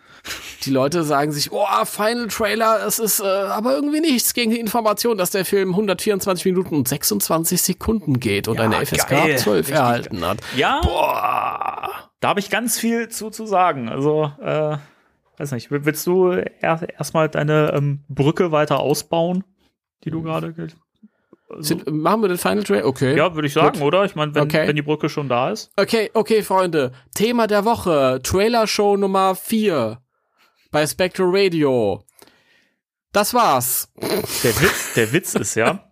[0.67, 4.61] die Leute sagen sich, oh, Final Trailer, es ist äh, aber irgendwie nichts gegen die
[4.61, 9.39] Information, dass der Film 124 Minuten und 26 Sekunden geht und Ja, eine FSK geil.
[9.39, 10.39] 12 Richtig erhalten hat.
[10.57, 12.10] Ja, Boah.
[12.21, 13.89] Da habe ich ganz viel zu, zu sagen.
[13.89, 14.77] Also, äh,
[15.39, 19.45] weiß nicht, willst du erst erstmal deine ähm, Brücke weiter ausbauen,
[20.05, 20.69] die du gerade ge-
[21.49, 22.87] also, machen wir den Final Trailer?
[22.87, 23.17] Okay.
[23.17, 23.83] Ja, würde ich sagen, Gut.
[23.89, 24.05] oder?
[24.05, 24.69] Ich meine, wenn, Okay.
[24.69, 25.73] wenn die Brücke schon da ist.
[25.77, 26.93] Okay, okay, Freunde.
[27.15, 28.21] Thema der Woche.
[28.23, 30.01] Trailer Show Nummer 4
[30.71, 32.05] bei Spectral Radio.
[33.13, 33.93] Das war's.
[34.45, 35.91] Der Witz, der Witz ist ja,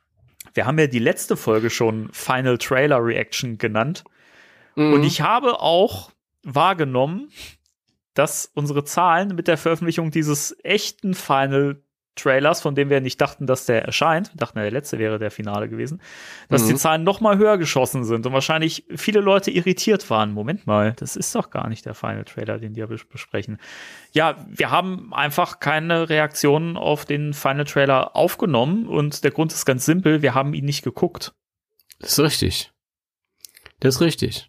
[0.54, 4.02] wir haben ja die letzte Folge schon Final Trailer Reaction genannt.
[4.76, 4.92] Mhm.
[4.92, 6.10] Und ich habe auch
[6.44, 7.30] wahrgenommen,
[8.14, 11.82] dass unsere Zahlen mit der Veröffentlichung dieses echten Final
[12.18, 15.30] Trailers, von dem wir nicht dachten, dass der erscheint, wir dachten, der letzte wäre der
[15.30, 16.00] Finale gewesen,
[16.48, 16.68] dass Mhm.
[16.68, 20.32] die Zahlen noch mal höher geschossen sind und wahrscheinlich viele Leute irritiert waren.
[20.32, 23.58] Moment mal, das ist doch gar nicht der Final Trailer, den wir bes- besprechen.
[24.12, 29.66] Ja, wir haben einfach keine Reaktionen auf den Final Trailer aufgenommen und der Grund ist
[29.66, 31.34] ganz simpel, wir haben ihn nicht geguckt.
[31.98, 32.72] Das ist richtig.
[33.80, 34.48] Das ist richtig.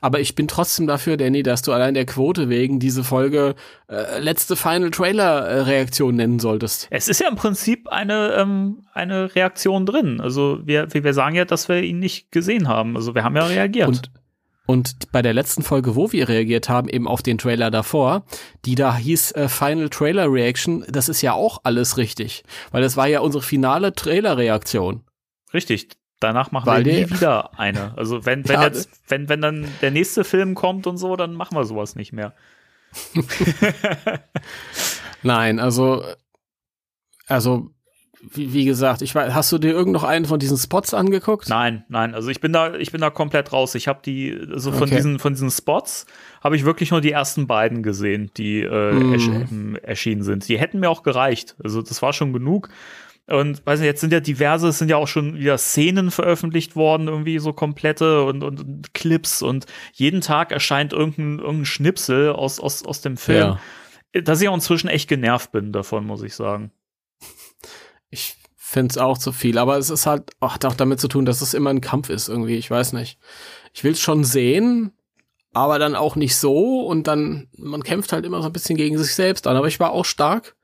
[0.00, 3.54] Aber ich bin trotzdem dafür, Danny, dass du allein der Quote wegen diese Folge
[3.88, 6.88] äh, letzte Final Trailer äh, Reaktion nennen solltest.
[6.90, 10.20] Es ist ja im Prinzip eine, ähm, eine Reaktion drin.
[10.20, 12.96] Also wir, wir sagen ja, dass wir ihn nicht gesehen haben.
[12.96, 13.88] Also wir haben ja reagiert.
[13.88, 14.10] Und
[14.64, 18.24] und bei der letzten Folge, wo wir reagiert haben, eben auf den Trailer davor,
[18.64, 22.44] die da hieß äh, Final Trailer Reaction, das ist ja auch alles richtig.
[22.70, 25.02] Weil das war ja unsere finale Trailer-Reaktion.
[25.52, 25.88] Richtig.
[26.22, 27.96] Danach machen Weil wir nie wieder eine.
[27.96, 31.34] Also wenn, wenn Ja, jetzt, wenn, wenn dann der nächste Film kommt und so, dann
[31.34, 32.32] machen wir sowas nicht mehr.
[35.22, 36.04] Nein, also,
[37.26, 37.70] also,
[38.20, 41.48] wie, wie gesagt, ich weiß, hast du dir irgend noch einen von diesen Spots angeguckt?
[41.48, 42.14] Nein, nein.
[42.14, 43.74] Also ich bin da, ich bin da komplett raus.
[43.74, 44.96] Ich habe die, also von Okay.
[44.96, 46.06] diesen, von diesen Spots
[46.42, 50.46] habe ich wirklich nur die ersten beiden gesehen, die äh, ersch ähm, erschienen sind.
[50.48, 51.56] Die hätten mir auch gereicht.
[51.64, 52.68] Also das war schon genug.
[53.28, 56.74] Und weiß nicht, jetzt sind ja diverse, es sind ja auch schon wieder Szenen veröffentlicht
[56.74, 62.30] worden, irgendwie so komplette und, und, und Clips und jeden Tag erscheint irgendein, irgendein Schnipsel
[62.30, 63.58] aus, aus, aus dem Film.
[64.12, 66.72] Dass ich auch inzwischen echt genervt bin davon, muss ich sagen.
[68.10, 71.24] Ich find's auch zu viel, aber es ist halt, ach, hat auch damit zu tun,
[71.24, 73.18] dass es immer ein Kampf ist irgendwie, ich weiß nicht.
[73.72, 74.92] Ich will's schon sehen,
[75.52, 78.98] aber dann auch nicht so und dann, man kämpft halt immer so ein bisschen gegen
[78.98, 80.56] sich selbst an, aber ich war auch stark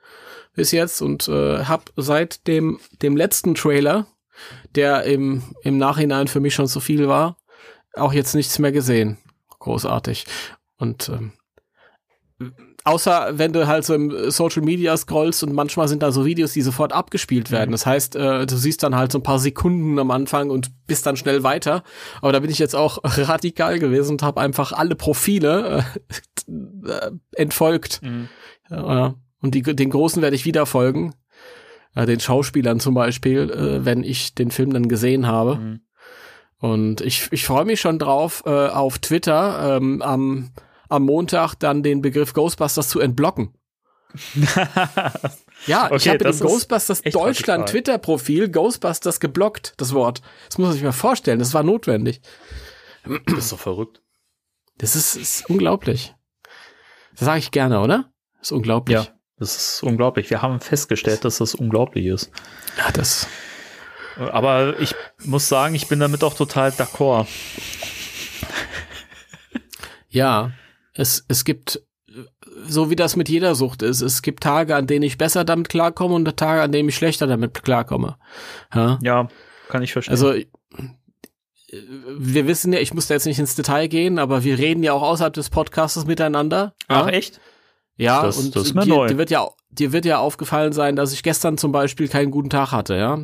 [0.58, 4.06] bis jetzt und äh, hab seit dem, dem letzten Trailer,
[4.74, 7.36] der im, im Nachhinein für mich schon zu viel war,
[7.94, 9.18] auch jetzt nichts mehr gesehen.
[9.60, 10.26] Großartig.
[10.76, 11.32] Und ähm,
[12.82, 16.54] außer wenn du halt so im Social Media scrollst und manchmal sind da so Videos,
[16.54, 17.70] die sofort abgespielt werden.
[17.70, 21.06] Das heißt, äh, du siehst dann halt so ein paar Sekunden am Anfang und bist
[21.06, 21.84] dann schnell weiter.
[22.20, 25.84] Aber da bin ich jetzt auch radikal gewesen und habe einfach alle Profile
[26.48, 28.00] äh, äh, entfolgt.
[28.70, 31.14] Ja, und die, den Großen werde ich wieder folgen.
[31.94, 35.56] Äh, den Schauspielern zum Beispiel, äh, wenn ich den Film dann gesehen habe.
[35.56, 35.80] Mhm.
[36.60, 40.50] Und ich, ich freue mich schon drauf, äh, auf Twitter ähm, am,
[40.88, 43.54] am Montag dann den Begriff Ghostbusters zu entblocken.
[45.66, 47.68] Ja, ich Okay, habe das im Ghostbusters Deutschland.
[47.68, 50.22] Twitter-Profil Ghostbusters geblockt, das Wort.
[50.48, 52.20] Das muss man sich mal vorstellen, das war notwendig.
[53.26, 54.00] Das ist doch verrückt.
[54.78, 56.14] Das ist, ist unglaublich.
[57.16, 58.12] Das sage ich gerne, oder?
[58.38, 58.96] Das ist unglaublich.
[58.96, 60.30] Ja, das ist unglaublich.
[60.30, 62.30] Wir haben festgestellt, dass das unglaublich ist.
[62.76, 63.26] ja das.
[64.16, 67.26] Aber ich muss sagen, ich bin damit auch total d'accord.
[70.08, 70.52] Ja,
[70.94, 71.82] es, es gibt,
[72.66, 75.68] so wie das mit jeder Sucht ist, es gibt Tage, an denen ich besser damit
[75.68, 78.16] klarkomme und Tage, an denen ich schlechter damit klarkomme.
[78.74, 79.28] Ja, Ja,
[79.68, 80.12] kann ich verstehen.
[80.12, 80.34] also
[81.70, 84.94] wir wissen ja, ich muss da jetzt nicht ins Detail gehen, aber wir reden ja
[84.94, 86.74] auch außerhalb des Podcasts miteinander.
[86.88, 87.12] Ach, ja?
[87.12, 87.40] echt?
[87.98, 89.06] Ja, Das- und das ist mir dir, neu.
[89.08, 92.48] dir wird ja dir wird ja aufgefallen sein, dass ich gestern zum Beispiel keinen guten
[92.50, 93.18] Tag hatte, ja.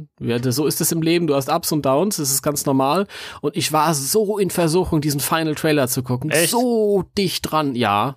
[0.53, 3.07] So ist es im Leben, du hast Ups und Downs, das ist ganz normal.
[3.41, 6.31] Und ich war so in Versuchung, diesen Final Trailer zu gucken.
[6.31, 6.51] Echt?
[6.51, 8.16] So dicht dran, ja.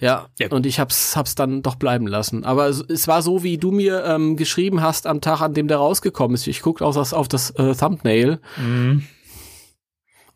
[0.00, 0.48] Ja, Ja.
[0.50, 2.44] und ich hab's, hab's dann doch bleiben lassen.
[2.44, 5.68] Aber es, es war so, wie du mir ähm, geschrieben hast am Tag, an dem
[5.68, 6.46] der rausgekommen ist.
[6.48, 9.04] Ich guckte auf das, auf das äh, Thumbnail Mhm.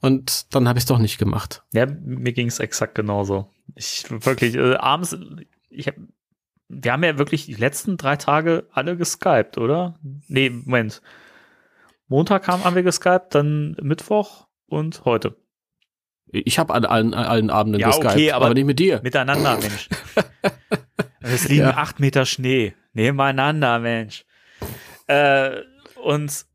[0.01, 1.62] Und dann habe ich es doch nicht gemacht.
[1.72, 3.51] Ja, mir ging es exakt genauso.
[3.74, 5.16] Ich wirklich, äh, abends,
[5.70, 5.94] ich hab,
[6.68, 9.99] wir haben ja wirklich die letzten drei Tage alle geskypt, oder?
[10.28, 11.03] Nee, Moment.
[12.09, 15.36] Montag haben, haben wir geskypt, dann Mittwoch und heute.
[16.30, 19.01] Ich habe an allen, allen Abenden Ja, geskypt, okay, aber- aber nicht mit dir.
[19.03, 19.88] Miteinander, Mensch.
[21.20, 21.76] Es liegen Ja.
[21.76, 22.74] acht Meter Schnee.
[22.92, 24.24] Nebeneinander, Mensch.
[25.09, 25.61] Äh,
[26.03, 26.46] und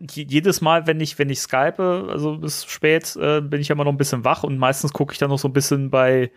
[0.00, 3.84] jedes Mal, wenn ich, wenn ich skype, also bis spät, äh, bin ich ja immer
[3.84, 6.30] noch ein bisschen wach und meistens gucke ich dann noch so ein bisschen bei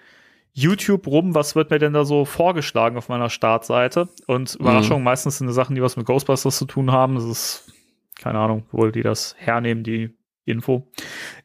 [0.54, 4.10] YouTube rum, was wird mir denn da so vorgeschlagen auf meiner Startseite.
[4.28, 7.16] Und Überraschung, meistens sind das Sachen, die was mit Ghostbusters zu tun haben.
[7.16, 7.72] Das ist,
[8.20, 10.10] keine Ahnung, wohl die das hernehmen, die
[10.46, 10.92] Info.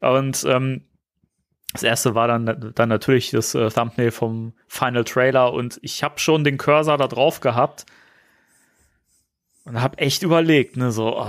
[0.01, 0.83] Und ähm,
[1.73, 6.19] Das erste war dann, dann natürlich das äh, Thumbnail vom Final Trailer und ich habe
[6.19, 7.85] schon den Cursor da drauf gehabt
[9.65, 11.27] und habe echt überlegt, ne, so, oh,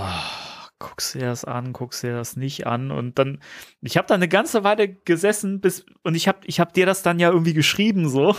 [0.78, 3.40] guckst dir das an, guckst dir das nicht an und dann,
[3.82, 7.02] ich habe da eine ganze Weile gesessen bis und ich habe ich hab dir das
[7.02, 8.36] dann ja irgendwie geschrieben so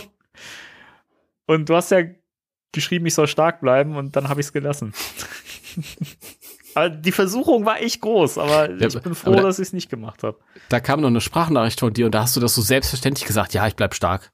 [1.46, 2.02] und du hast ja
[2.72, 4.94] geschrieben, ich soll stark bleiben und dann habe ich es gelassen.
[6.74, 9.72] aber die Versuchung war echt groß, aber Ja, ich bin froh, da- dass ich es
[9.72, 10.38] nicht gemacht habe.
[10.68, 13.54] Da kam noch eine Sprachnachricht von dir und da hast du das so selbstverständlich gesagt,
[13.54, 14.32] ja, ich bleib stark.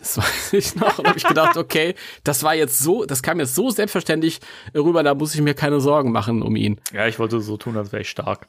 [0.00, 0.98] Das weiß ich noch.
[0.98, 1.94] Und habe ich gedacht, okay,
[2.24, 4.40] das war jetzt so, das kam jetzt so selbstverständlich
[4.74, 6.80] rüber, da muss ich mir keine Sorgen machen um ihn.
[6.92, 8.48] Ja, ich wollte so tun, als wäre ich stark.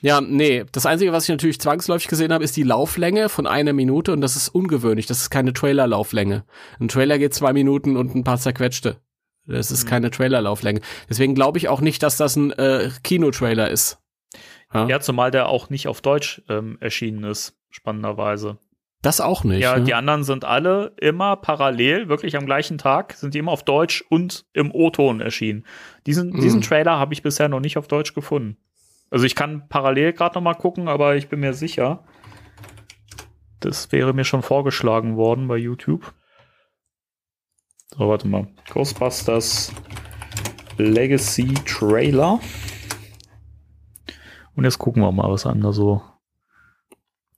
[0.00, 3.72] Ja, nee, das Einzige, was ich natürlich zwangsläufig gesehen habe, ist die Lauflänge von einer
[3.72, 5.06] Minute und das ist ungewöhnlich.
[5.06, 6.44] Das ist keine Trailer-Lauflänge.
[6.78, 8.98] Ein Trailer geht zwei Minuten und ein paar zerquetschte.
[9.46, 10.80] Das ist keine Trailer-Lauflänge.
[11.08, 13.98] Deswegen glaube ich auch nicht, dass das ein äh, Kinotrailer ist.
[14.74, 18.58] Ja, Ja, zumal der auch nicht auf Deutsch ähm, erschienen ist, spannenderweise.
[19.02, 19.60] Das auch nicht.
[19.60, 19.84] Ja, ne?
[19.84, 24.02] die anderen sind alle immer parallel, wirklich am gleichen Tag, sind die immer auf Deutsch
[24.08, 25.66] und im O-Ton erschienen.
[26.06, 26.40] Diesen, Mhm.
[26.40, 28.56] diesen Trailer habe ich bisher noch nicht auf Deutsch gefunden.
[29.10, 32.04] Also ich kann parallel gerade noch mal gucken, aber ich bin mir sicher,
[33.60, 36.14] das wäre mir schon vorgeschlagen worden bei YouTube.
[37.96, 38.46] So, warte mal.
[38.72, 39.72] Ghostbusters
[40.78, 42.40] Legacy Trailer.
[44.56, 46.00] Und jetzt gucken wir mal, was einem da so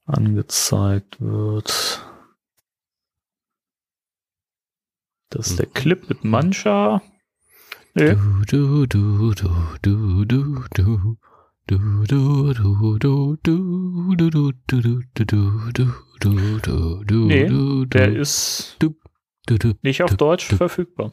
[0.07, 2.03] angezeigt wird.
[5.31, 7.03] Das ist der Clip mit Mancha.
[7.95, 8.15] Nee.
[8.47, 9.51] Du, du, du, du,
[9.83, 11.17] du, du, du,
[11.67, 18.15] du, du, du, du, du, du, du, du, du, du, du, du, du, Nee, Der
[18.17, 18.79] ist
[19.83, 21.13] nicht auf Deutsch verfügbar.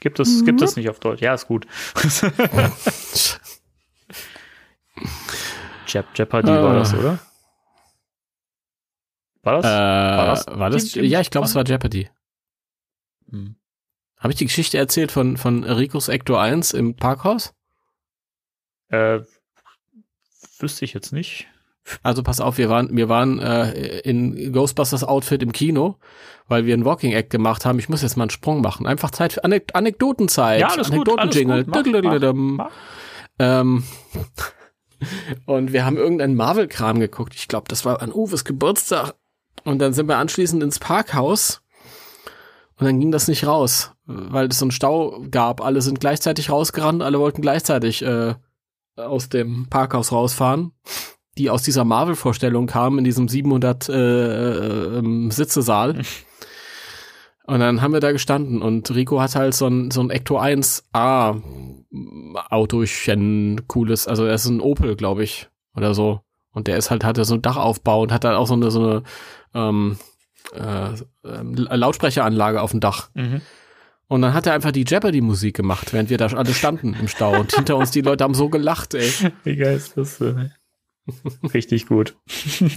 [0.00, 1.20] Gibt es, gibt es nicht auf Deutsch?
[1.22, 1.66] Ja, ist gut.
[5.86, 6.98] Jep Jeopardy war das, Ah.
[6.98, 7.18] oder?
[9.42, 9.64] War das?
[9.64, 9.68] Äh,
[10.48, 10.84] das war das?
[10.84, 12.08] Team- Team Ja, ich glaube, es war Jeopardy.
[13.30, 13.56] Hm.
[14.18, 17.54] Habe ich die Geschichte erzählt von, von Ricos Ector 1 im Parkhaus?
[18.88, 19.20] Äh,
[20.58, 21.46] wüsste ich jetzt nicht.
[22.02, 25.96] Also pass auf, wir waren, wir waren äh, in Ghostbusters Outfit im Kino,
[26.46, 27.78] weil wir einen Walking Act gemacht haben.
[27.78, 28.86] Ich muss jetzt mal einen Sprung machen.
[28.86, 30.60] Einfach Zeit für Anek Anekdotenzeit.
[30.60, 31.64] Ja, alles Anekdotenjingle.
[33.38, 33.84] Ähm,
[35.46, 37.34] und wir haben irgendeinen Marvel-Kram geguckt.
[37.34, 39.14] Ich glaube, das war an Uwes Geburtstag.
[39.64, 41.62] Und dann sind wir anschließend ins Parkhaus.
[42.78, 45.62] Und dann ging das nicht raus, weil es so einen Stau gab.
[45.62, 48.34] Alle sind gleichzeitig rausgerannt, alle wollten gleichzeitig äh,
[48.96, 50.72] aus dem Parkhaus rausfahren,
[51.36, 56.00] die aus dieser Marvel-Vorstellung kamen, in diesem 700 äh, äh, ähm, Sitzesaal.
[57.46, 60.38] Und dann haben wir da gestanden und Rico hat halt so ein, so ein Ecto
[60.38, 61.42] 1A
[62.48, 66.20] Autochen, cooles, also er ist ein Opel, glaube ich, oder so.
[66.52, 68.80] Und der ist halt, hatte so ein Dachaufbau und hat dann auch so eine, so
[68.82, 69.02] eine
[69.54, 69.98] ähm,
[70.54, 70.90] äh,
[71.24, 73.10] ähm, Lautsprecheranlage auf dem Dach.
[73.14, 73.40] Mhm.
[74.08, 77.38] Und dann hat er einfach die Jeopardy-Musik gemacht, während wir da alle standen im Stau.
[77.38, 79.08] Und hinter uns die Leute haben so gelacht, ey.
[79.44, 80.20] Wie geil ist das?
[80.20, 80.48] äh?
[81.54, 82.16] Richtig gut.
[82.26, 82.72] Sehr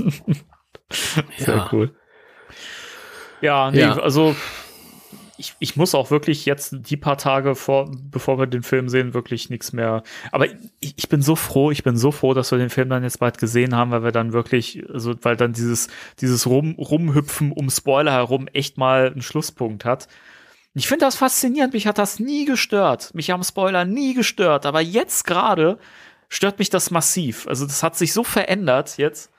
[1.56, 1.70] Ja.
[1.72, 1.96] cool.
[3.42, 3.98] Ja, nee, Ja.
[4.00, 4.36] also
[5.38, 9.14] ich, ich muss auch wirklich jetzt die paar Tage vor, bevor wir den Film sehen,
[9.14, 10.04] wirklich nichts mehr.
[10.32, 10.46] Aber
[10.80, 13.20] ich, ich bin so froh, ich bin so froh, dass wir den Film dann jetzt
[13.20, 15.88] bald gesehen haben, weil wir dann wirklich, also weil dann dieses,
[16.22, 20.08] dieses Rum, Rumhüpfen um Spoiler herum echt mal einen Schlusspunkt hat.
[20.76, 23.14] Ich finde das faszinierend, mich hat das nie gestört.
[23.14, 25.80] Mich haben Spoiler nie gestört, aber jetzt gerade
[26.30, 27.48] stört mich das massiv.
[27.48, 29.32] Also das hat sich so verändert jetzt.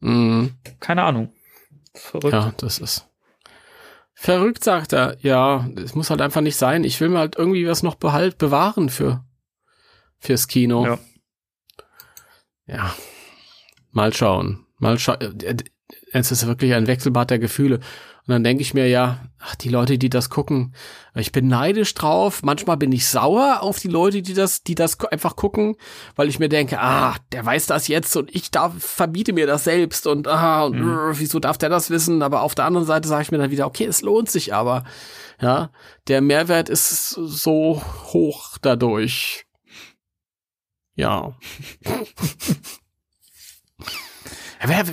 [0.00, 0.54] Mhm.
[0.80, 1.32] Keine Ahnung.
[1.94, 2.32] Verrückt.
[2.32, 3.06] Ja, das ist.
[4.24, 5.18] Verrückt, sagt er.
[5.20, 6.82] Ja, es muss halt einfach nicht sein.
[6.82, 9.22] Ich will mir halt irgendwie was noch behalt, bewahren für,
[10.18, 10.86] fürs Kino.
[10.86, 10.98] Ja.
[12.64, 12.94] Ja.
[13.90, 14.64] Mal schauen.
[14.78, 15.18] Mal schauen.
[16.10, 17.80] Es ist wirklich ein Wechselbad der Gefühle.
[18.26, 20.74] Und dann denke ich mir ja, ach, die Leute, die das gucken,
[21.14, 22.42] ich bin neidisch drauf.
[22.42, 25.76] Manchmal bin ich sauer auf die Leute, die das, die das einfach gucken,
[26.16, 29.64] weil ich mir denke, ah, der weiß das jetzt und ich darf, verbiete mir das
[29.64, 32.22] selbst und ah, und äh, wieso darf der das wissen?
[32.22, 34.84] Aber auf der anderen Seite sage ich mir dann wieder, okay, es lohnt sich aber.
[35.38, 35.70] Ja,
[36.08, 39.44] der Mehrwert ist so hoch dadurch.
[40.94, 41.36] Ja.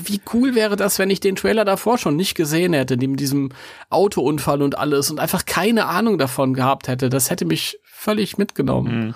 [0.03, 3.49] Wie cool wäre das, wenn ich den Trailer davor schon nicht gesehen hätte, mit diesem
[3.89, 7.09] Autounfall und alles und einfach keine Ahnung davon gehabt hätte.
[7.09, 9.13] Das hätte mich völlig mitgenommen Mhm.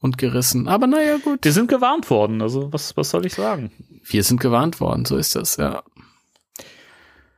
[0.00, 0.66] und gerissen.
[0.68, 1.44] Aber naja, gut.
[1.44, 3.70] Wir sind gewarnt worden, also was, was soll ich sagen?
[4.04, 5.82] Wir sind gewarnt worden, so ist das, ja.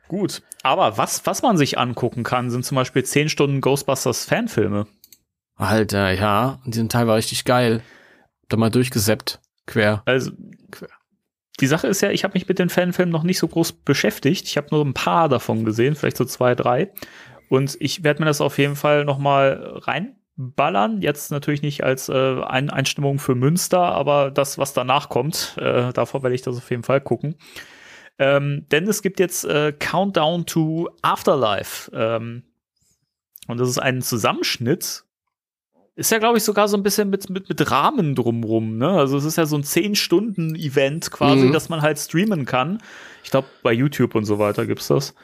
[0.09, 0.43] Gut.
[0.62, 4.87] Aber was, was man sich angucken kann, sind zum Beispiel 10 Stunden Ghostbusters Fanfilme.
[5.57, 6.61] Alter, ja.
[6.64, 7.83] Und die sind teilweise richtig geil.
[8.49, 9.41] Da mal durchgeseppt.
[9.66, 10.03] quer.
[10.07, 10.33] Also,
[11.61, 14.46] die Sache ist ja, ich habe mich mit den Fanfilmen noch nicht so groß beschäftigt.
[14.46, 16.92] Ich habe nur ein paar davon gesehen, vielleicht so zwei, drei.
[17.48, 21.03] Und ich werde mir das auf jeden Fall noch mal reinballern.
[21.03, 25.92] Jetzt natürlich nicht als äh, Ein Einstimmung für Münster, aber das, was danach kommt, äh,
[25.92, 27.36] davor werde ich das auf jeden Fall gucken.
[28.18, 31.90] Ähm, denn es gibt jetzt äh, Countdown to Afterlife.
[31.94, 32.44] Ähm,
[33.48, 35.05] und das ist ein Zusammenschnitt
[35.95, 38.88] ist ja, glaube ich, sogar so ein bisschen mit, mit, mit Rahmen drumrum, ne?
[38.88, 41.53] Also es ist ja so ein 10-Stunden-Event quasi, Mhm.
[41.53, 42.78] das man halt streamen kann.
[43.24, 45.14] Ich glaube, bei YouTube und so weiter gibt's das.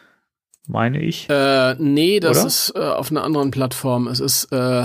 [0.67, 1.29] Meine ich.
[1.31, 2.47] Äh, nee, das Oder?
[2.47, 4.07] ist äh, auf einer anderen Plattform.
[4.09, 4.85] Es ist äh,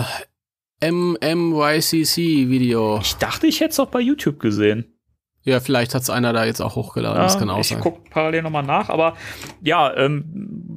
[1.64, 3.00] MMYCC-Video.
[3.02, 4.86] Ich dachte, ich hätte es auch bei YouTube gesehen.
[5.46, 7.22] Ja, vielleicht hat's einer da jetzt auch hochgeladen.
[7.22, 7.82] das kann auch ich sein.
[7.82, 9.16] guck parallel nochmal nach, aber
[9.62, 10.24] ja, ähm,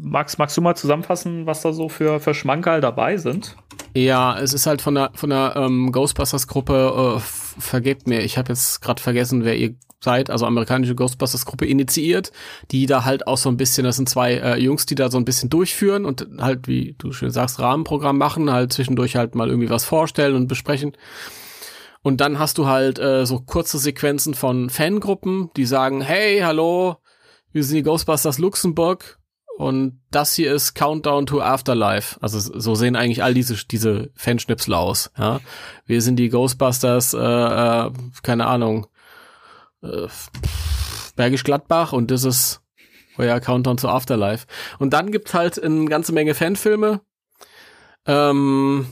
[0.03, 3.55] magst, magst du mal zusammenfassen, was da so für, für Schmankerl dabei sind?
[3.95, 8.51] Ja, es ist halt von der von der ähm, Ghostbusters-Gruppe, äh, vergebt mir, ich habe
[8.51, 12.33] jetzt gerade vergessen, wer ihr seid, also amerikanische Ghostbusters-Gruppe initiiert,
[12.71, 15.19] die da halt auch so ein bisschen, das sind zwei äh, Jungs, die da so
[15.19, 19.49] ein bisschen durchführen und halt, wie du schön sagst, Rahmenprogramm machen, halt zwischendurch halt mal
[19.49, 20.93] irgendwie was vorstellen und besprechen.
[22.03, 26.97] Und dann hast du halt äh, so kurze Sequenzen von Fangruppen, die sagen, hey, hallo,
[27.53, 29.19] wir sind die Ghostbusters Luxemburg
[29.57, 32.19] und das hier ist Countdown to Afterlife.
[32.21, 35.11] Also so sehen eigentlich all diese diese Fanschnipsel aus.
[35.17, 35.41] Ja,
[35.87, 37.91] wir sind die Ghostbusters, äh, äh,
[38.23, 38.87] keine Ahnung,
[39.83, 40.09] äh,
[41.17, 42.61] Bergisch Gladbach und das ist
[43.17, 44.47] euer Countdown to Afterlife.
[44.79, 47.01] Und dann gibt's halt eine ganze Menge Fanfilme.
[48.05, 48.87] Ähm,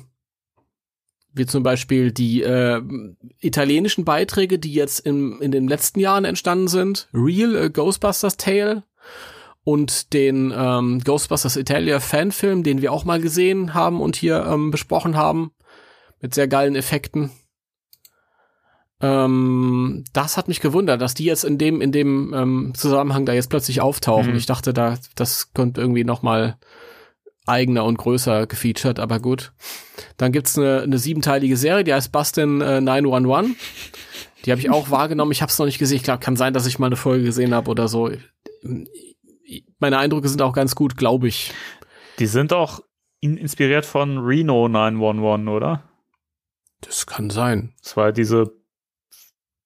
[1.35, 2.81] wie zum Beispiel die äh,
[3.41, 7.09] italienischen Beiträge, die jetzt in, in den letzten Jahren entstanden sind.
[7.13, 8.85] Real äh, Ghostbusters Tale
[9.65, 14.71] und den ähm, Ghostbusters Italia Fanfilm, den wir auch mal gesehen haben und hier ähm,
[14.71, 15.53] besprochen haben,
[16.21, 17.31] mit sehr geilen Effekten.
[19.01, 23.33] Ähm, das hat mich gewundert, dass die jetzt in dem in dem ähm, Zusammenhang da
[23.33, 24.33] jetzt plötzlich auftauchen.
[24.33, 24.37] Mhm.
[24.37, 26.59] Ich dachte, da das könnte irgendwie noch mal
[27.47, 29.53] eigener und größer gefeatured, aber gut.
[30.17, 33.51] Dann gibt's eine, eine siebenteilige Serie, die heißt Bustin äh, 911.
[34.45, 35.33] Die habe ich auch wahrgenommen.
[35.33, 35.97] Ich habe es noch nicht gesehen.
[35.97, 38.11] Ich glaube, kann sein, dass ich mal eine Folge gesehen habe oder so.
[39.79, 41.53] Meine Eindrücke sind auch ganz gut, glaube ich.
[42.19, 42.81] Die sind auch
[43.21, 45.83] in, inspiriert von Reno 911, oder?
[46.81, 47.75] Das kann sein.
[47.83, 48.53] Das war diese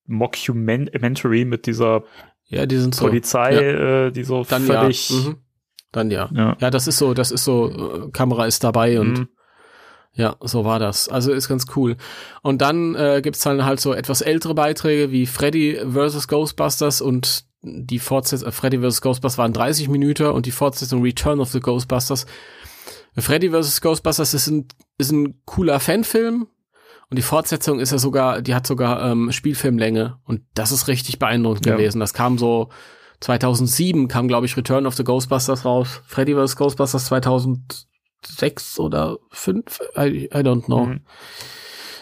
[0.06, 2.04] Mockumentary mit dieser
[2.50, 3.04] Ja, die sind so.
[3.06, 4.06] Polizei, Ja.
[4.06, 5.10] äh, die so Dann völlig.
[5.10, 5.16] ja.
[5.16, 5.36] Mhm.
[5.92, 6.30] Dann ja.
[6.34, 6.56] Ja.
[6.60, 9.28] Ja, das ist so, das ist so, äh, Kamera ist dabei und Mhm.
[10.12, 11.08] ja, so war das.
[11.08, 11.96] Also ist ganz cool.
[12.42, 16.26] Und dann äh, gibt's dann halt so etwas ältere Beiträge wie Freddy vs.
[16.28, 17.44] Ghostbusters und
[17.86, 19.00] die Fortsetzung, äh, Freddy vs.
[19.00, 22.26] Ghostbusters waren 30 Minuten und die Fortsetzung Return of the Ghostbusters.
[23.16, 23.80] Freddy vs.
[23.80, 26.46] Ghostbusters ist ein, ist ein cooler Fanfilm
[27.10, 31.18] und die Fortsetzung ist ja sogar, die hat sogar ähm, Spielfilmlänge und das ist richtig
[31.18, 31.76] beeindruckend Ja.
[31.76, 32.00] gewesen.
[32.00, 32.68] Das kam so
[33.20, 36.02] 2007 kam, glaube ich, Return of the Ghostbusters raus.
[36.06, 36.54] Freddy vs.
[36.56, 39.80] Ghostbusters 2006 oder 5?
[39.96, 40.86] I, I don't know.
[40.86, 41.00] Mhm.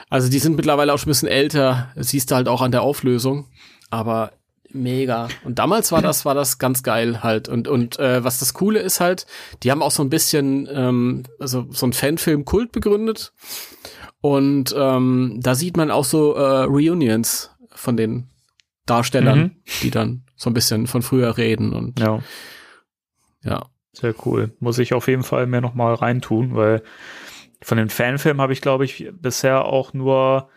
[0.09, 1.91] Also die sind mittlerweile auch schon ein bisschen älter.
[1.97, 3.47] Das siehst du halt auch an der Auflösung.
[3.91, 4.33] Aber
[4.73, 5.29] mega.
[5.45, 7.49] Und damals war das, war das ganz geil halt.
[7.49, 9.27] Und, und äh, was das Coole ist halt,
[9.62, 13.33] die haben auch so ein bisschen, ähm, also so ein Fanfilm-Kult begründet.
[14.21, 18.29] Und ähm, da sieht man auch so äh, Reunions von den
[18.87, 19.51] Darstellern, Mhm.
[19.83, 22.21] die dann so ein bisschen von früher reden und Ja,
[23.43, 23.67] ja.
[23.93, 24.55] sehr cool.
[24.61, 26.83] Muss ich auf jeden Fall mir noch mal reintun, weil
[27.62, 30.49] von den Fanfilmen habe ich, glaube ich, bisher auch nur,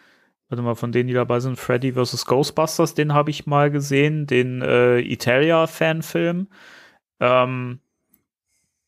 [0.50, 2.26] warte mal, von denen, die dabei sind, Freddy vs.
[2.26, 6.48] Ghostbusters, den habe ich mal gesehen, den äh, Italia-Fanfilm.
[7.20, 7.80] Ähm,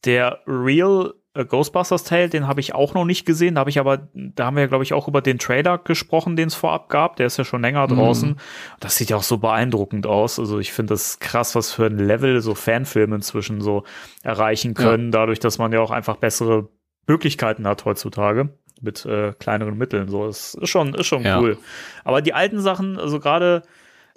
[0.03, 3.55] der Real äh, Ghostbusters Tale, den habe ich auch noch nicht gesehen.
[3.55, 6.35] Da habe ich aber, da haben wir ja, glaube ich, auch über den Trailer gesprochen,
[6.35, 7.15] den es vorab gab.
[7.17, 7.95] Der ist ja schon länger Mhm.
[7.95, 8.35] draußen.
[8.79, 10.39] Das sieht ja auch so beeindruckend aus.
[10.39, 13.83] Also ich finde das krass, was für ein Level so Fanfilme inzwischen so
[14.23, 16.69] erreichen können, dadurch, dass man ja auch einfach bessere
[17.07, 18.49] Möglichkeiten hat heutzutage
[18.81, 20.07] mit äh, kleineren Mitteln.
[20.09, 21.39] So, das ist schon, ist schon Ja.
[21.39, 21.57] cool.
[22.03, 23.63] Aber die alten Sachen, also gerade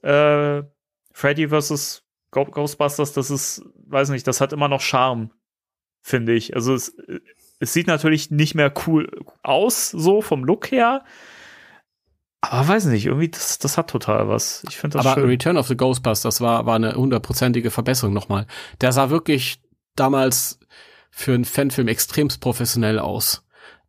[0.03, 0.63] äh,
[1.13, 2.03] Freddy vs.
[2.31, 5.31] Ghostbusters, das ist, weiß nicht, das hat immer noch Charme,
[6.03, 6.57] finde ich.
[6.57, 6.97] Also es,
[7.61, 9.09] es sieht natürlich nicht mehr cool
[9.45, 11.05] aus, so vom Look her.
[12.41, 14.65] Aber weiß nicht, irgendwie, das, das hat total was.
[14.69, 15.31] Ich finde das Aber schön.
[15.31, 18.47] Return of the Ghostbusters war, war eine hundertprozentige Verbesserung nochmal.
[18.81, 19.63] Der sah wirklich
[19.95, 20.59] damals
[21.11, 23.44] für einen Fanfilm extremst professionell aus.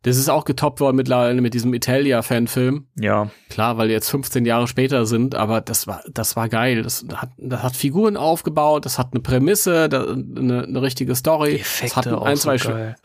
[0.06, 2.86] Das ist auch getoppt worden mittlerweile mit diesem Italia-Fanfilm.
[2.98, 6.82] Ja, Klar, weil die jetzt 15 Jahre später sind, aber das war, das war geil.
[6.82, 11.56] Das hat, das hat Figuren aufgebaut, das hat eine Prämisse, da, eine, eine richtige Story.
[11.60, 12.96] es hat ein, zwei Sch- geil.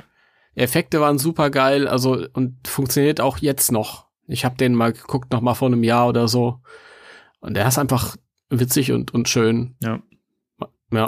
[0.56, 4.06] Effekte waren super geil, also und funktioniert auch jetzt noch.
[4.28, 6.60] Ich habe den mal geguckt, noch mal vor einem Jahr oder so.
[7.40, 8.16] Und der ist einfach
[8.50, 9.76] witzig und, und schön.
[9.82, 10.00] Ja.
[10.94, 11.08] Ja.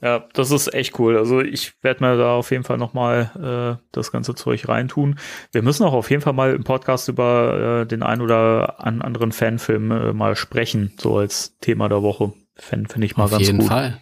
[0.00, 1.16] Ja, das ist echt cool.
[1.16, 5.18] Also ich werde mir da auf jeden Fall nochmal äh, das ganze Zeug reintun.
[5.50, 9.02] Wir müssen auch auf jeden Fall mal im Podcast über äh, den ein oder an
[9.02, 12.32] anderen Fanfilm äh, mal sprechen, so als Thema der Woche.
[12.54, 13.68] Finde find ich mal Auf ganz jeden gut.
[13.68, 14.00] Fall.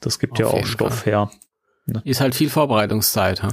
[0.00, 1.30] Das gibt Auf ja auch jeden Stoff her.
[2.04, 3.42] Ist halt viel Vorbereitungszeit.
[3.42, 3.48] Ha?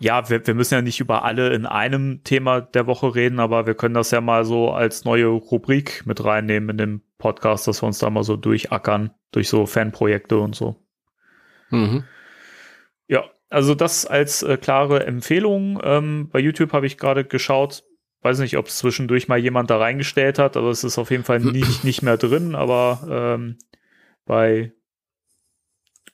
[0.00, 3.66] Ja, wir, wir müssen ja nicht über alle in einem Thema der Woche reden, aber
[3.66, 7.82] wir können das ja mal so als neue Rubrik mit reinnehmen in den Podcast, dass
[7.82, 10.76] wir uns da mal so durchackern, durch so Fanprojekte und so.
[11.70, 12.04] Mhm.
[13.08, 15.80] Ja, also das als äh, klare Empfehlung.
[15.82, 17.82] Ähm, bei YouTube habe ich gerade geschaut,
[18.22, 21.24] weiß nicht, ob es zwischendurch mal jemand da reingestellt hat, aber es ist auf jeden
[21.24, 23.58] Fall nicht, nicht mehr drin, aber ähm,
[24.26, 24.72] bei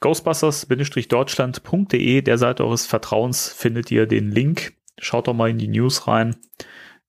[0.01, 4.72] ghostbusters-deutschland.de, der Seite eures Vertrauens, findet ihr den Link.
[4.99, 6.36] Schaut doch mal in die News rein,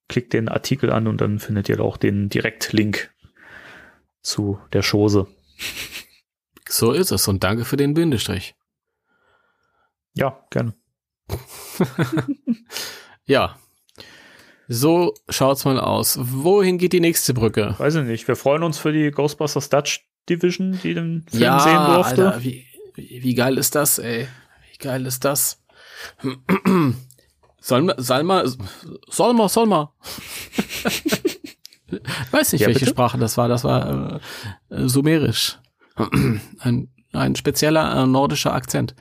[0.08, 3.14] klickt den Artikel an und dann findet ihr auch den Direktlink
[4.22, 5.28] zu der Chose.
[6.68, 7.28] So ist es.
[7.28, 8.56] Und danke für den Bindestrich.
[10.14, 10.74] Ja, gerne.
[13.26, 13.58] Ja.
[14.68, 16.18] So schaut's mal aus.
[16.20, 17.76] Wohin geht die nächste Brücke?
[17.78, 18.28] Weiß ich nicht.
[18.28, 22.28] Wir freuen uns für die Ghostbusters Dutch Division, die den Film sehen durfte.
[22.28, 22.66] Alter, wie,
[22.96, 24.28] wie, geil ist das, ey?
[24.72, 25.62] Wie geil ist das?
[27.60, 29.90] Soll mal, soll mal.
[32.32, 32.92] Weiß nicht, Ja, welche bitte?
[32.92, 33.48] Sprache das war.
[33.48, 34.22] Das war
[34.70, 35.60] äh, äh, Sumerisch.
[36.60, 38.96] ein, ein spezieller äh, nordischer Akzent.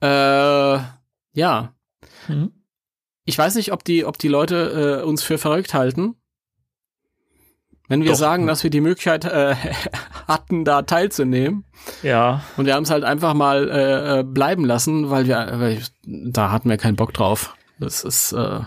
[0.00, 0.78] Äh,
[1.32, 1.74] ja.
[2.28, 2.52] Mhm.
[3.24, 6.14] Ich weiß nicht, ob die, ob die Leute äh, uns für verrückt halten.
[7.88, 8.18] Wenn wir Doch.
[8.18, 9.54] sagen, dass wir die Möglichkeit äh,
[10.28, 11.64] hatten, da teilzunehmen.
[12.02, 15.82] Ja, Und wir haben es halt einfach mal äh, äh, bleiben lassen, weil wir, weil
[16.04, 17.56] da hatten wir keinen Bock drauf.
[17.78, 18.60] Das ist, äh,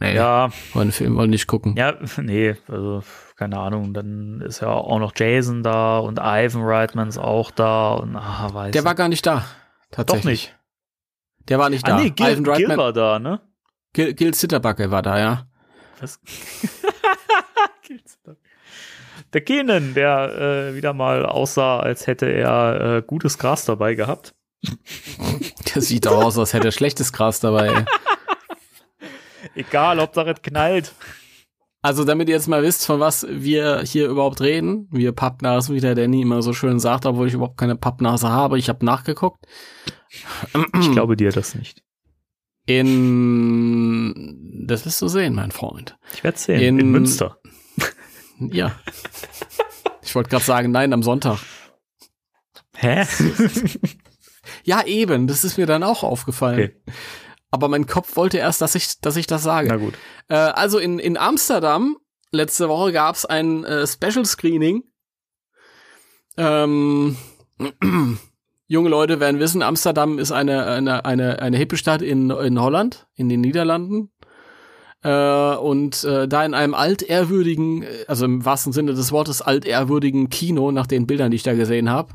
[0.00, 1.76] nee, ja, wollen Film wollen nicht gucken.
[1.76, 3.02] ja, nee, also
[3.36, 3.92] keine Ahnung.
[3.92, 8.48] Dann ist ja auch noch Jason da und Ivan Reitman ist auch da und ah,
[8.52, 9.44] weiß Der war gar nicht da.
[9.90, 10.22] Tatsächlich.
[10.22, 10.54] doch nicht.
[11.48, 11.96] Der war nicht da.
[11.96, 13.40] Ah, nee, Gil, Ivan Gil war da, ne?
[13.92, 15.46] Gil, Gil Zitterbacke war da, ja.
[16.00, 16.20] Was?
[19.32, 24.34] der Kenan, der äh, wieder mal aussah, als hätte er äh, gutes Gras dabei gehabt.
[25.74, 27.84] Der sieht doch aus, als hätte er schlechtes Gras dabei.
[29.54, 30.94] Egal, Hauptsache es knallt.
[31.80, 35.80] Also, damit ihr jetzt mal wisst, von was wir hier überhaupt reden, wir Pappnasen, wie
[35.80, 39.46] der Danny immer so schön sagt, obwohl ich überhaupt keine Pappnase habe, ich habe nachgeguckt.
[40.80, 41.82] Ich glaube dir das nicht.
[43.28, 45.96] In, das wirst du sehen, mein Freund.
[46.14, 46.60] Ich werde sehen.
[46.60, 47.37] In, In- Münster.
[48.38, 48.78] Ja.
[50.02, 51.40] Ich wollte gerade sagen, nein, am Sonntag.
[52.76, 53.04] Hä?
[54.64, 56.70] Ja, eben, das ist mir dann auch aufgefallen.
[56.70, 56.94] Okay.
[57.50, 59.68] Aber mein Kopf wollte erst, dass ich, dass ich das sage.
[59.68, 59.94] Na gut.
[60.28, 61.96] Äh, also in, in Amsterdam,
[62.30, 64.84] letzte Woche gab es ein äh, Special Screening.
[66.36, 67.16] Ähm,
[68.66, 73.08] junge Leute werden wissen, Amsterdam ist eine, eine, eine, eine hippe Stadt in, in Holland,
[73.14, 74.12] in den Niederlanden.
[75.02, 80.28] Äh, und äh, da in einem altehrwürdigen, äh, also im wahrsten Sinne des Wortes altehrwürdigen
[80.28, 82.14] Kino, nach den Bildern, die ich da gesehen habe,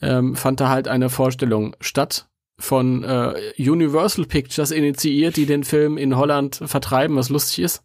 [0.00, 5.96] ähm, fand da halt eine Vorstellung statt von äh, Universal Pictures initiiert, die den Film
[5.98, 7.82] in Holland vertreiben, was lustig ist.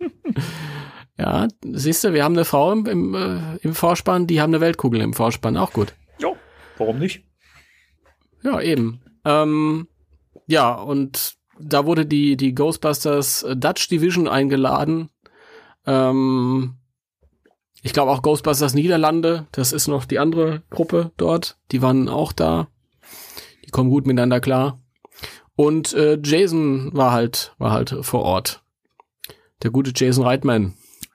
[1.18, 4.60] ja, siehst du, wir haben eine Frau im, im, äh, im Vorspann, die haben eine
[4.60, 5.94] Weltkugel im Vorspann, auch gut.
[6.18, 6.36] Jo,
[6.78, 7.24] warum nicht?
[8.42, 9.00] Ja, eben.
[9.24, 9.88] Ähm,
[10.46, 15.10] ja, und da wurde die, die Ghostbusters Dutch Division eingeladen.
[15.86, 16.74] Ähm,
[17.82, 21.58] ich glaube auch Ghostbusters Niederlande, das ist noch die andere Gruppe dort.
[21.70, 22.68] Die waren auch da.
[23.64, 24.80] Die kommen gut miteinander klar.
[25.54, 28.62] Und äh, Jason war halt, war halt vor Ort.
[29.62, 30.74] Der gute Jason Reitman.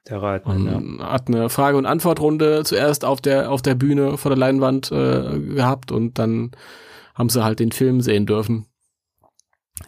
[0.09, 1.11] Der Reitmann, ja.
[1.11, 5.39] Hat eine Frage- und Antwortrunde zuerst auf der, auf der Bühne vor der Leinwand äh,
[5.39, 6.51] gehabt und dann
[7.15, 8.65] haben sie halt den Film sehen dürfen.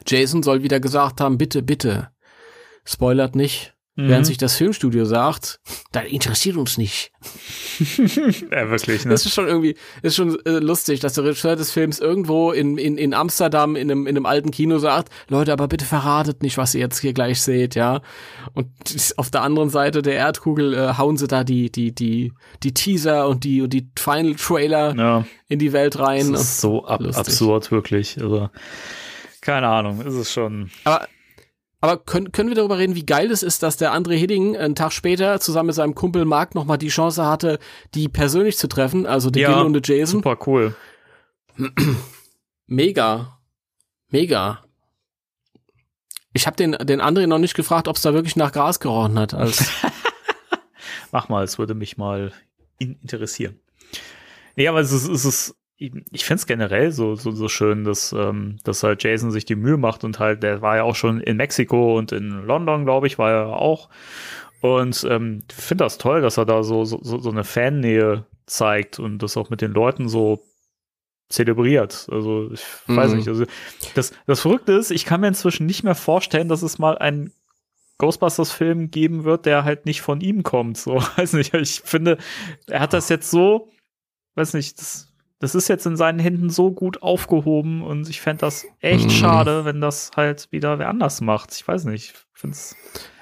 [0.08, 2.10] Jason soll wieder gesagt haben, bitte, bitte,
[2.86, 3.72] spoilert nicht.
[3.98, 4.10] Mhm.
[4.10, 5.62] Während sich das Filmstudio sagt,
[5.94, 7.14] das interessiert uns nicht.
[8.52, 9.12] ja, wirklich, ne?
[9.12, 12.78] Das ist schon irgendwie, ist schon äh, lustig, dass der Regisseur des Films irgendwo in,
[12.78, 16.58] in, in Amsterdam in einem, in einem alten Kino sagt, Leute, aber bitte verratet nicht,
[16.58, 18.02] was ihr jetzt hier gleich seht, ja.
[18.54, 18.68] Und
[19.16, 22.34] auf der anderen Seite der Erdkugel äh, hauen sie da die, die, die,
[22.64, 26.34] die Teaser und die, und die Final Trailer Ja, in die Welt rein.
[26.34, 27.18] das ist so ab lustig.
[27.28, 28.22] absurd, wirklich.
[28.22, 28.50] Also,
[29.46, 30.72] keine Ahnung, ist es schon.
[30.84, 31.08] Aber,
[31.80, 34.74] aber können, können wir darüber reden, wie geil es ist, dass der André Hidding einen
[34.74, 37.60] Tag später zusammen mit seinem Kumpel Mark nochmal die Chance hatte,
[37.94, 40.24] die persönlich zu treffen, also die Ja, Gil und die Jason.
[40.24, 40.76] Super cool.
[42.66, 43.40] Mega.
[44.10, 44.64] Mega.
[46.34, 49.18] Ich habe den, den André noch nicht gefragt, ob es da wirklich nach Gras gerochen
[49.20, 49.70] hat, als,
[51.12, 52.34] Mach mal, es würde mich mal
[52.80, 53.60] in interessieren.
[54.56, 58.14] Nee, aber es ist, es ist ich finde es generell so, so, so schön, dass,
[58.14, 61.20] ähm, dass halt Jason sich die Mühe macht und halt, der war ja auch schon
[61.20, 63.90] in Mexiko und in London, glaube ich, war er auch.
[64.62, 69.20] Und ähm, finde das toll, dass er da so, so, so eine Fannähe zeigt und
[69.20, 70.44] das auch mit den Leuten so
[71.30, 72.08] zelebriert.
[72.10, 72.96] Also ich mhm.
[72.96, 73.28] weiß nicht.
[73.28, 73.46] Also
[73.96, 77.34] das, das Verrückte ist, ich kann mir inzwischen nicht mehr vorstellen, dass es mal einen
[77.98, 80.78] Ghostbusters-Film geben wird, der halt nicht von ihm kommt.
[80.78, 81.54] So, weiß nicht.
[81.54, 82.18] Ich finde,
[82.68, 83.70] er hat das jetzt so,
[84.36, 85.14] weiß nicht, das,
[85.46, 89.12] das ist jetzt in seinen Händen so gut aufgehoben und ich fände das echt mhm.
[89.12, 91.54] schade, wenn das halt wieder wer anders macht.
[91.54, 92.14] Ich weiß nicht.
[92.14, 92.76] Ich finde es.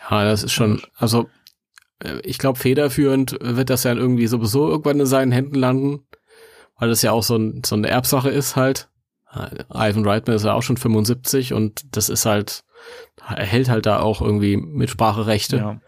[0.10, 1.30] Ja, das ist schon, also
[2.00, 6.06] äh, ich glaube, federführend wird das ja irgendwie sowieso irgendwann in seinen Händen landen
[6.84, 8.90] weil das ja auch so, ein, so eine Erbsache ist halt.
[9.74, 12.66] Ivan Reitman ist ja auch schon 75 und das ist halt,
[13.26, 15.58] er hält halt da auch irgendwie Mitspracherechte.
[15.58, 15.82] Ja.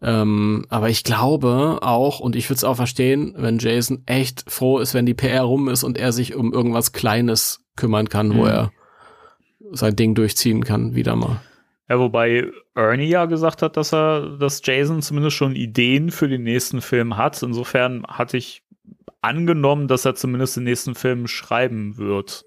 [0.00, 4.78] Ähm, aber ich glaube auch, und ich würde es auch verstehen, wenn Jason echt froh
[4.78, 8.36] ist, wenn die PR rum ist und er sich um irgendwas Kleines kümmern kann, mhm.
[8.36, 8.72] wo er
[9.72, 11.40] sein Ding durchziehen kann, wieder mal.
[11.88, 16.42] Ja, wobei Ernie ja gesagt hat, dass er, dass Jason zumindest schon Ideen für den
[16.42, 17.42] nächsten Film hat.
[17.42, 18.62] Insofern hatte ich
[19.22, 22.44] angenommen, dass er zumindest den nächsten Film schreiben wird.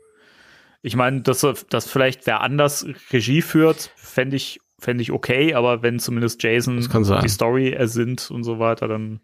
[0.83, 5.83] Ich meine, dass, dass vielleicht wer anders Regie führt, fände ich, fänd ich okay, aber
[5.83, 6.77] wenn zumindest Jason
[7.21, 9.21] die Story ersinnt und so weiter, dann.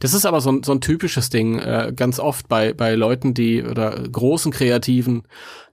[0.00, 3.32] Das ist aber so ein, so ein typisches Ding, äh, ganz oft bei, bei Leuten,
[3.32, 5.22] die oder großen Kreativen,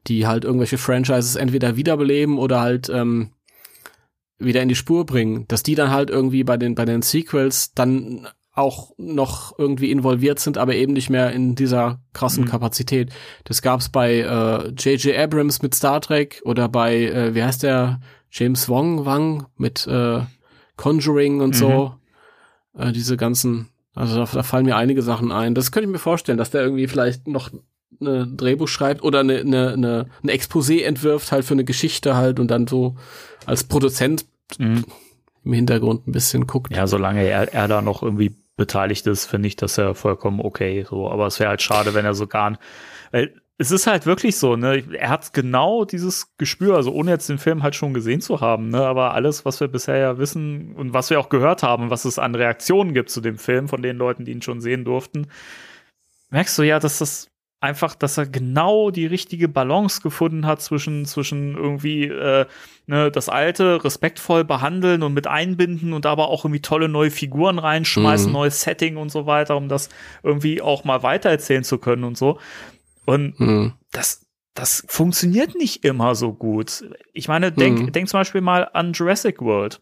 [0.07, 3.31] die halt irgendwelche Franchises entweder wiederbeleben oder halt ähm,
[4.37, 7.73] wieder in die Spur bringen, dass die dann halt irgendwie bei den, bei den Sequels
[7.73, 12.49] dann auch noch irgendwie involviert sind, aber eben nicht mehr in dieser krassen mhm.
[12.49, 13.11] Kapazität.
[13.45, 15.05] Das gab's bei J.J.
[15.05, 17.99] Äh, Abrams mit Star Trek oder bei, äh, wie heißt der,
[18.31, 20.21] James Wong Wang mit äh,
[20.75, 21.59] Conjuring und mhm.
[21.59, 21.95] so.
[22.75, 25.55] Äh, diese ganzen, also da, da, fallen mir einige Sachen ein.
[25.55, 27.51] Das könnte ich mir vorstellen, dass der irgendwie vielleicht noch
[28.01, 32.39] ein Drehbuch schreibt oder eine, eine, eine, ein Exposé entwirft halt für eine Geschichte halt
[32.39, 32.95] und dann so
[33.45, 34.25] als Produzent
[34.57, 34.83] mhm.
[35.43, 36.75] im Hintergrund ein bisschen guckt.
[36.75, 40.85] Ja, solange er, er da noch irgendwie beteiligt ist, finde ich das ja vollkommen okay.
[40.89, 42.57] So, aber es wäre halt schade, wenn er so gar
[43.11, 44.83] weil es ist halt wirklich so, ne?
[44.93, 48.69] Er hat genau dieses Gespür, also ohne jetzt den Film halt schon gesehen zu haben,
[48.69, 48.83] ne?
[48.85, 52.17] Aber alles, was wir bisher ja wissen und was wir auch gehört haben, was es
[52.19, 55.27] an Reaktionen gibt zu dem Film von den Leuten, die ihn schon sehen durften,
[56.31, 57.29] merkst du ja, dass das
[57.63, 62.45] einfach, dass er genau die richtige Balance gefunden hat zwischen, zwischen irgendwie äh,
[62.87, 67.59] ne, das Alte respektvoll behandeln und mit einbinden und aber auch irgendwie tolle neue Figuren
[67.59, 68.33] reinschmeißen, mhm.
[68.33, 69.87] neues Setting und so weiter, um das
[70.23, 72.37] irgendwie auch mal weitererzählen zu können und so.
[73.05, 73.73] Und mhm.
[73.91, 76.83] das, das funktioniert nicht immer so gut.
[77.13, 77.91] Ich meine, denk, mhm.
[77.93, 79.81] denk zum Beispiel mal an Jurassic World.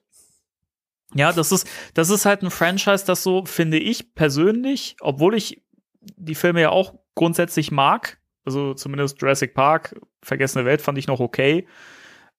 [1.16, 5.64] Ja, das ist, das ist halt ein Franchise, das so, finde ich persönlich, obwohl ich
[6.00, 8.18] die Filme ja auch grundsätzlich mag.
[8.46, 11.68] Also zumindest Jurassic Park, Vergessene Welt fand ich noch okay.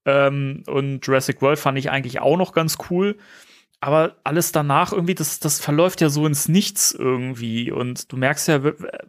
[0.05, 3.17] Ähm, und Jurassic World fand ich eigentlich auch noch ganz cool.
[3.79, 7.71] Aber alles danach irgendwie, das, das verläuft ja so ins Nichts irgendwie.
[7.71, 8.61] Und du merkst ja,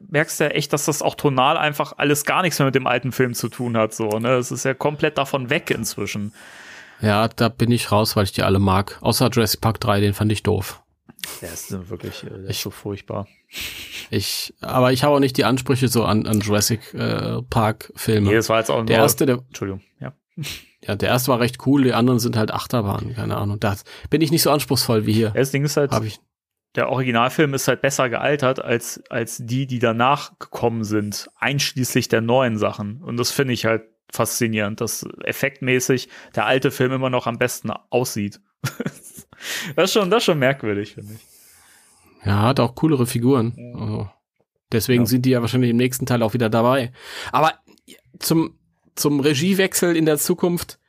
[0.07, 3.11] merkst ja echt, dass das auch tonal einfach alles gar nichts mehr mit dem alten
[3.11, 3.95] Film zu tun hat.
[3.95, 4.33] So, ne?
[4.35, 6.35] Es ist ja komplett davon weg inzwischen.
[7.01, 8.99] Ja, da bin ich raus, weil ich die alle mag.
[9.01, 10.82] Außer Jurassic Park 3, den fand ich doof.
[11.41, 13.27] Der ist wirklich der ist so furchtbar.
[14.09, 18.29] Ich, aber ich habe auch nicht die Ansprüche so an, an Jurassic äh, Park Filme.
[18.29, 20.13] Nee, das war jetzt auch der erste, der, Entschuldigung, ja.
[20.81, 23.59] Ja, der erste war recht cool, die anderen sind halt Achterbahnen, keine Ahnung.
[23.59, 23.75] Da
[24.09, 25.29] bin ich nicht so anspruchsvoll wie hier.
[25.31, 26.19] Das Ding ist halt, Hab ich.
[26.75, 32.21] der Originalfilm ist halt besser gealtert als, als die, die danach gekommen sind, einschließlich der
[32.21, 33.01] neuen Sachen.
[33.01, 37.71] Und das finde ich halt faszinierend, dass effektmäßig der alte Film immer noch am besten
[37.89, 38.41] aussieht.
[39.75, 42.25] das, ist schon, das ist schon merkwürdig, finde ich.
[42.25, 43.53] Ja, hat auch coolere Figuren.
[43.57, 43.79] Ja.
[43.79, 44.09] Also,
[44.71, 45.07] deswegen ja.
[45.07, 46.91] sind die ja wahrscheinlich im nächsten Teil auch wieder dabei.
[47.31, 47.53] Aber
[48.19, 48.57] zum,
[48.95, 50.79] zum Regiewechsel in der Zukunft,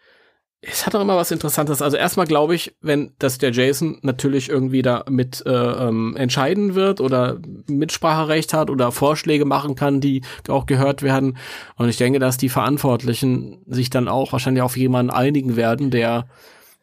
[0.67, 1.83] es hat doch immer was Interessantes.
[1.83, 6.75] Also erstmal glaube ich, wenn dass der Jason natürlich irgendwie da mit äh, ähm, entscheiden
[6.75, 11.37] wird oder Mitspracherecht hat oder Vorschläge machen kann, die auch gehört werden.
[11.77, 16.29] Und ich denke, dass die Verantwortlichen sich dann auch wahrscheinlich auf jemanden einigen werden, der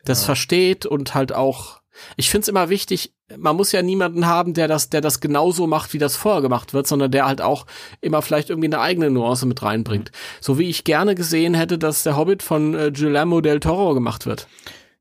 [0.05, 0.25] das ja.
[0.27, 1.81] versteht und halt auch.
[2.15, 5.67] Ich finde es immer wichtig, man muss ja niemanden haben, der das, der das genauso
[5.67, 7.65] macht, wie das vorher gemacht wird, sondern der halt auch
[8.01, 10.11] immer vielleicht irgendwie eine eigene Nuance mit reinbringt.
[10.39, 14.25] So wie ich gerne gesehen hätte, dass der Hobbit von äh, Guillermo del Toro gemacht
[14.25, 14.47] wird.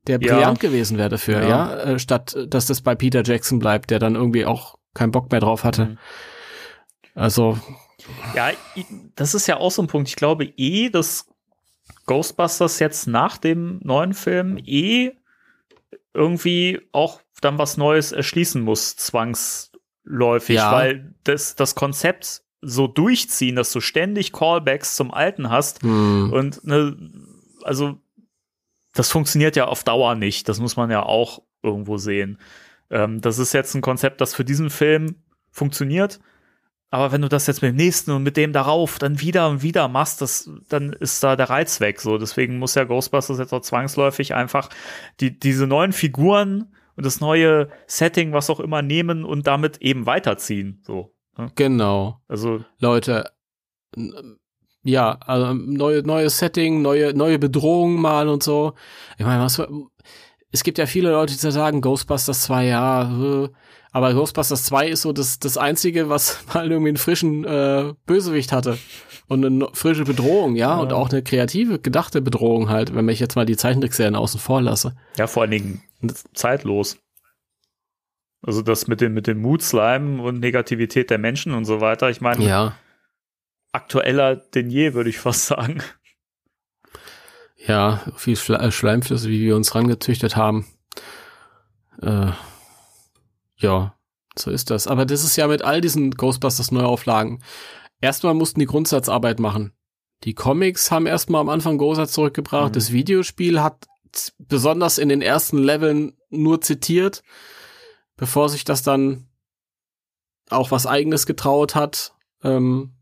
[0.07, 0.69] Der brillant ja.
[0.69, 1.77] gewesen wäre dafür, ja, ja?
[1.83, 5.39] Äh, statt dass das bei Peter Jackson bleibt, der dann irgendwie auch keinen Bock mehr
[5.39, 5.85] drauf hatte.
[5.85, 5.97] Mhm.
[7.13, 7.57] Also.
[8.35, 8.49] Ja,
[9.15, 10.09] das ist ja auch so ein Punkt.
[10.09, 11.27] Ich glaube eh, dass
[12.05, 15.11] Ghostbusters jetzt nach dem neuen Film eh
[16.13, 20.71] irgendwie auch dann was Neues erschließen muss, zwangsläufig, Ja.
[20.71, 26.31] weil das, das Konzept so durchziehen, dass du ständig Callbacks zum Alten hast Hm.
[26.33, 26.95] und ne,
[27.63, 27.97] also
[28.93, 30.49] das funktioniert ja auf Dauer nicht.
[30.49, 32.37] Das muss man ja auch irgendwo sehen.
[32.89, 35.15] Ähm, das ist jetzt ein Konzept, das für diesen Film
[35.49, 36.19] funktioniert.
[36.93, 39.63] Aber wenn du das jetzt mit dem nächsten und mit dem darauf dann wieder und
[39.63, 42.01] wieder machst, das, dann ist da der Reiz weg.
[42.01, 44.69] So, deswegen muss ja Ghostbusters jetzt auch zwangsläufig einfach
[45.21, 50.05] die, diese neuen Figuren und das neue Setting, was auch immer, nehmen und damit eben
[50.05, 50.83] weiterziehen.
[50.85, 51.49] So, ne?
[51.55, 52.21] Genau.
[52.27, 53.31] also Leute,
[54.83, 58.73] ja, also neue, neues Setting, neue, neue Bedrohungen mal und so.
[59.17, 59.61] Ich meine, was,
[60.51, 63.49] es gibt ja viele Leute, die sagen, Ghostbusters 2, ja, äh,
[63.91, 68.51] aber Ghostbusters 2 ist so das, das einzige, was mal irgendwie einen frischen äh, Bösewicht
[68.51, 68.77] hatte.
[69.27, 73.37] Und eine frische Bedrohung, ja, und auch eine kreative, gedachte Bedrohung halt, wenn ich jetzt
[73.37, 74.97] mal die Zeichentrickserien außen vor lasse.
[75.17, 75.81] Ja, vor allen Dingen
[76.33, 76.97] zeitlos.
[78.41, 82.09] Also das mit dem, mit dem Mood-Slime und Negativität der Menschen und so weiter.
[82.09, 82.75] Ich meine, Ja.
[83.71, 85.81] aktueller denn je, würde ich fast sagen.
[87.55, 90.65] Ja, viel äh, Schleimflüsse, wie wir uns rangezüchtet haben.
[92.01, 92.31] Äh,
[93.61, 93.95] ja,
[94.37, 94.87] so ist das.
[94.87, 97.43] Aber das ist ja mit all diesen Ghostbusters Neuauflagen.
[98.01, 99.73] Erstmal mussten die Grundsatzarbeit machen.
[100.23, 102.69] Die Comics haben erstmal am Anfang Großsatz zurückgebracht.
[102.69, 102.73] Mhm.
[102.73, 103.87] Das Videospiel hat
[104.37, 107.23] besonders in den ersten Leveln nur zitiert,
[108.17, 109.27] bevor sich das dann
[110.49, 112.13] auch was eigenes getraut hat.
[112.43, 112.93] Ähm,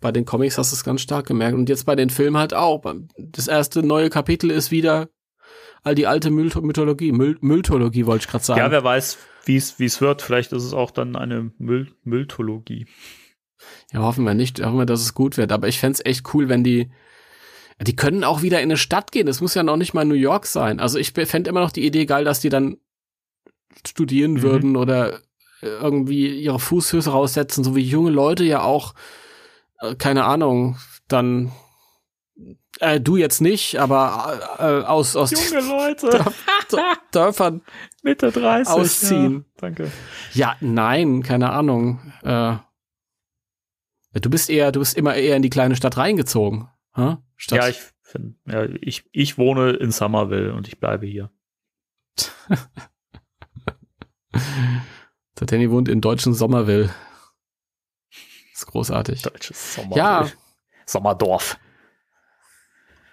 [0.00, 1.56] bei den Comics hast du es ganz stark gemerkt.
[1.56, 2.82] Und jetzt bei den Filmen halt auch.
[3.16, 5.08] Das erste neue Kapitel ist wieder
[5.82, 7.12] all die alte Myth Mythologie.
[7.12, 8.60] Myth Mythologie wollte ich gerade sagen.
[8.60, 9.18] Ja, wer weiß,
[9.48, 10.22] wie es wird.
[10.22, 12.86] Vielleicht ist es auch dann eine Müll Mülltologie.
[13.92, 15.50] Ja, hoffen wir nicht, hoffen wir, dass es gut wird.
[15.50, 16.90] Aber ich fänd's echt cool, wenn die,
[17.80, 19.26] die können auch wieder in eine Stadt gehen.
[19.28, 20.78] Es muss ja noch nicht mal New York sein.
[20.78, 22.76] Also ich fände immer noch die Idee geil, dass die dann
[23.86, 24.42] studieren Mhm.
[24.42, 25.20] würden oder
[25.60, 28.94] irgendwie ihre Fußfüße raussetzen, so wie junge Leute ja auch,
[29.80, 30.76] äh, keine Ahnung,
[31.08, 31.50] dann,
[32.80, 36.08] äh, du jetzt nicht, aber äh, aus, aus Junge Leute,
[36.70, 37.62] Dör- Dörfern.
[38.02, 38.72] Mitte 30.
[38.74, 39.34] Ausziehen.
[39.46, 39.90] Ja, danke.
[40.32, 42.12] Ja, nein, keine Ahnung.
[42.22, 42.56] Äh,
[44.20, 46.68] du bist eher, du bist immer eher in die kleine Stadt reingezogen.
[46.94, 47.16] Hä?
[47.36, 51.30] Statt, Ja, ich finde, ja, ich, ich wohne in Somerville und ich bleibe hier.
[55.40, 56.92] Der Danny wohnt in deutschen Sommerville.
[58.52, 59.22] ist großartig.
[59.22, 59.98] Deutsches Sommerville.
[60.04, 60.28] Ja,
[60.86, 61.58] Sommerdorf.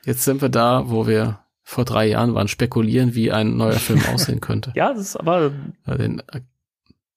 [0.05, 4.01] Jetzt sind wir da, wo wir vor drei Jahren waren, spekulieren, wie ein neuer Film
[4.13, 4.71] aussehen könnte.
[4.75, 5.51] Ja, das ist aber
[5.85, 6.21] Ja, Den,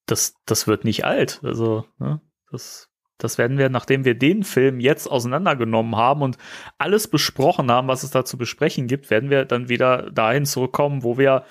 [0.07, 1.41] das, das wird nicht alt.
[1.43, 2.21] Also, ne,
[2.51, 2.89] das,
[3.19, 6.39] das werden wir, nachdem wir den Film jetzt auseinandergenommen haben und
[6.79, 11.03] alles besprochen haben, was es da zu besprechen gibt, werden wir dann wieder dahin zurückkommen,
[11.03, 11.45] wo wir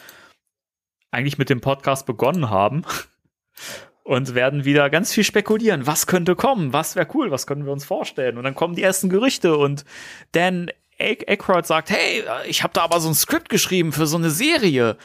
[1.11, 2.83] eigentlich mit dem Podcast begonnen haben.
[4.03, 5.85] Und werden wieder ganz viel spekulieren.
[5.85, 6.71] Was könnte kommen?
[6.71, 7.29] Was wäre cool?
[7.29, 8.37] Was können wir uns vorstellen?
[8.37, 9.83] Und dann kommen die ersten Gerüchte und
[10.31, 14.31] Dan Aykroyd sagt, hey, ich habe da aber so ein Skript geschrieben für so eine
[14.31, 14.97] Serie.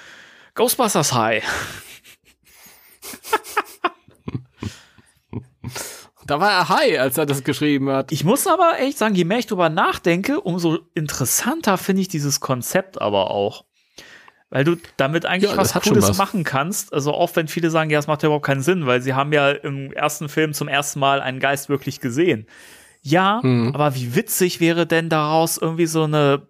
[0.55, 1.45] Ghostbusters High.
[6.27, 8.13] da war er high, als er das geschrieben hat.
[8.13, 12.41] Ich muss aber echt sagen, je mehr ich drüber nachdenke, umso interessanter finde ich dieses
[12.41, 13.65] Konzept aber auch.
[14.51, 16.19] Weil du damit eigentlich Ja, was Cooles was.
[16.19, 16.93] machen kannst.
[16.93, 19.33] Also auch wenn viele sagen, ja, das macht ja überhaupt keinen Sinn, weil sie haben
[19.33, 22.47] ja im ersten Film zum ersten Mal einen Geist wirklich gesehen.
[23.03, 23.75] Ja, Mhm.
[23.75, 26.47] aber wie witzig wäre denn daraus irgendwie so eine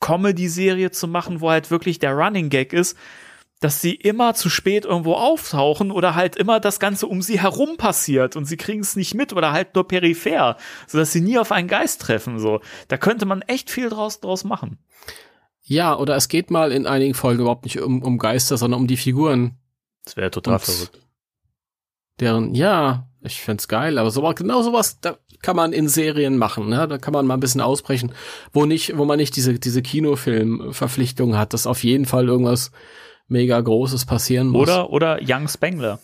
[0.00, 2.96] Comedy-Serie zu machen, wo halt wirklich der Running Gag ist,
[3.60, 7.76] dass sie immer zu spät irgendwo auftauchen oder halt immer das Ganze um sie herum
[7.78, 11.52] passiert und sie kriegen es nicht mit oder halt nur peripher, sodass sie nie auf
[11.52, 12.38] einen Geist treffen.
[12.38, 14.78] So, da könnte man echt viel draus, draus machen.
[15.62, 18.86] Ja, oder es geht mal in einigen Folgen überhaupt nicht um, um Geister, sondern um
[18.86, 19.56] die Figuren,
[20.04, 20.64] Das wäre total Ups.
[20.74, 21.00] verrückt.
[22.20, 26.70] deren, ja, ich find's geil, aber so, genau sowas, da kann man in Serien machen,
[26.70, 26.88] ne?
[26.88, 28.12] Da kann man mal ein bisschen ausbrechen,
[28.54, 32.72] wo nicht, wo man nicht diese, diese Kinofilm-Verpflichtung hat, dass auf jeden Fall irgendwas
[33.28, 34.62] mega Großes passieren muss.
[34.62, 36.00] Oder, oder Young Spengler.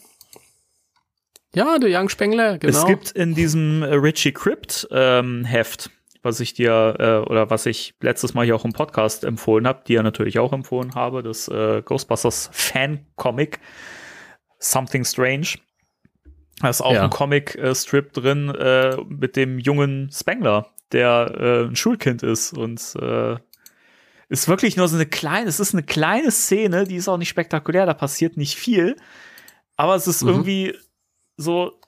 [1.55, 2.79] Ja, der Young Spengler, genau.
[2.79, 5.91] Es gibt in diesem äh, Richie Crypt ähm, Heft,
[6.23, 9.83] was ich dir äh, oder was ich letztes Mal hier auch im Podcast empfohlen habe,
[9.85, 13.59] dir natürlich auch empfohlen habe, das äh, Ghostbusters Fan Comic
[14.59, 15.47] Something Strange.
[16.61, 17.05] Da ist auch Ja.
[17.05, 23.37] ein Comic-Strip drin äh, mit dem jungen Spengler, der äh, ein Schulkind ist und äh,
[24.29, 27.29] ist wirklich nur so eine kleine, es ist eine kleine Szene, die ist auch nicht
[27.31, 28.97] spektakulär, da passiert nicht viel,
[29.77, 30.29] aber es ist Mhm.
[30.29, 30.75] irgendwie
[31.37, 31.81] so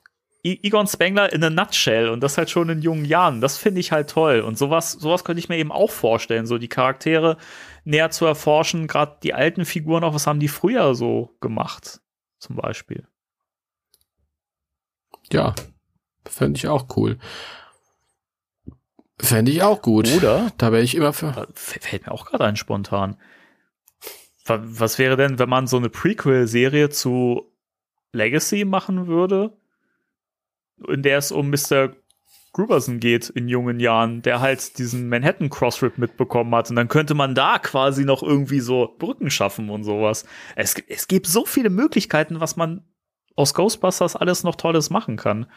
[0.45, 3.39] I Egon Spengler in a nutshell und das halt schon in jungen Jahren.
[3.39, 4.41] Das finde ich halt toll.
[4.41, 7.37] Und sowas, sowas könnte ich mir eben auch vorstellen, so die Charaktere
[7.85, 12.01] näher zu erforschen, gerade die alten Figuren auch, was haben die früher so gemacht,
[12.39, 13.07] zum Beispiel.
[15.33, 15.53] Ja,
[16.25, 17.17] fände ich auch cool.
[19.19, 20.07] Fände ich auch gut.
[20.11, 20.51] Oder?
[20.57, 21.47] Da wäre ich immer für.
[21.53, 23.17] Fällt mir auch gerade ein spontan.
[24.45, 27.51] Wa- Was wäre denn, wenn man so eine Prequel-Serie zu
[28.11, 29.55] Legacy machen würde,
[30.87, 31.95] in der es um Mr.
[32.51, 37.13] Gruberson geht in jungen Jahren, der halt diesen Manhattan Crossrip mitbekommen hat und dann könnte
[37.15, 40.25] man da quasi noch irgendwie so Brücken schaffen und sowas.
[40.55, 42.83] Es, es gibt so viele Möglichkeiten, was man
[43.35, 45.49] aus Ghostbusters alles noch Tolles machen kann.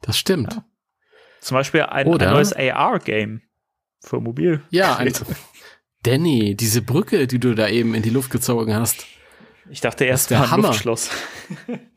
[0.00, 0.52] Das stimmt.
[0.54, 0.64] Ja.
[1.40, 3.42] Zum Beispiel ein, ein neues AR-Game
[4.00, 4.62] für Mobil.
[4.70, 5.12] Ja, ein,
[6.02, 9.06] Danny, diese Brücke, die du da eben in die Luft gezogen hast.
[9.70, 10.68] Ich dachte erst, der Hammer.
[10.68, 11.10] Luftschloss.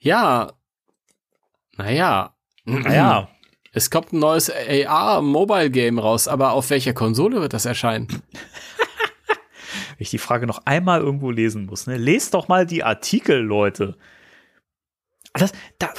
[0.00, 0.52] Ja.
[1.76, 2.34] Naja.
[2.64, 3.28] Naja,
[3.72, 8.08] Es kommt ein neues AR-Mobile-Game raus, aber auf welcher Konsole wird das erscheinen?
[10.00, 11.98] wenn ich die Frage noch einmal irgendwo lesen muss, ne?
[11.98, 13.98] Lest doch mal die Artikel, Leute.
[15.34, 15.90] Das, da,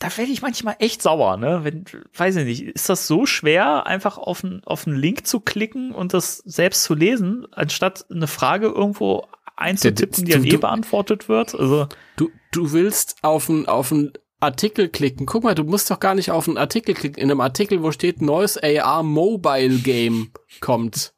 [0.00, 1.60] da werde ich manchmal echt sauer, ne?
[1.62, 1.84] Wenn,
[2.16, 5.92] weiß ich nicht, ist das so schwer, einfach auf einen auf einen Link zu klicken
[5.92, 9.24] und das selbst zu lesen, anstatt eine Frage irgendwo
[9.54, 11.54] einzutippen, die dann eh beantwortet wird?
[11.54, 11.86] Also,
[12.16, 15.26] Du, du willst auf einen auf einen Artikel klicken.
[15.26, 17.22] Guck mal, du musst doch gar nicht auf einen Artikel klicken.
[17.22, 21.14] In einem Artikel, wo steht neues AR Mobile Game kommt.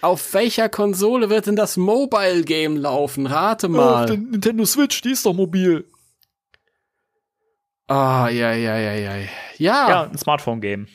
[0.00, 3.26] Auf welcher Konsole wird denn das Mobile Game laufen?
[3.26, 4.06] Rate mal.
[4.16, 5.84] Nintendo Switch, die ist doch mobil.
[7.88, 9.16] Ah, ja, ja, ja, ja.
[9.58, 10.86] Ja, Ja, ein Smartphone-Game.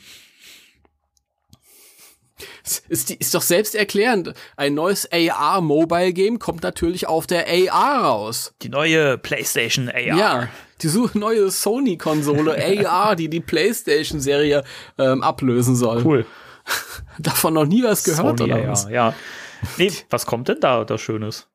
[2.88, 4.34] Ist, ist doch selbst erklärend.
[4.56, 8.54] Ein neues AR Mobile Game kommt natürlich auf der AR raus.
[8.62, 10.00] Die neue PlayStation AR.
[10.00, 10.48] Ja,
[10.80, 12.56] die neue Sony-Konsole
[12.88, 14.62] AR, die die PlayStation-Serie
[14.98, 16.04] ähm, ablösen soll.
[16.04, 16.26] Cool.
[17.18, 18.88] Davon noch nie was gehört, Sony oder AR, was?
[18.90, 19.14] ja.
[19.78, 21.48] Nee, was kommt denn da, da Schönes?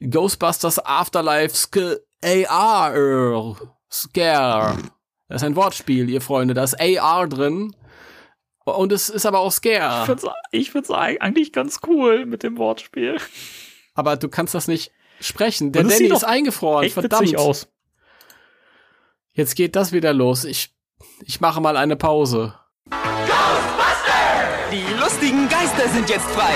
[0.00, 3.56] Ghostbusters Afterlife Sk AR
[3.90, 4.78] Scare.
[5.28, 6.54] Das ist ein Wortspiel, ihr Freunde.
[6.54, 7.74] Da ist AR drin.
[8.64, 10.06] Und es ist aber auch Ich Scare.
[10.06, 13.16] find's, ich find's eigentlich ganz cool mit dem Wortspiel.
[13.94, 15.72] Aber du kannst das nicht sprechen.
[15.72, 16.84] Der Danny ist eingefroren.
[16.84, 17.36] Echt Verdammt.
[17.36, 17.68] aus.
[19.32, 20.44] Jetzt geht das wieder los.
[20.44, 20.74] Ich,
[21.24, 22.54] ich mache mal eine Pause.
[25.22, 26.52] Die lustigen Geister sind jetzt frei.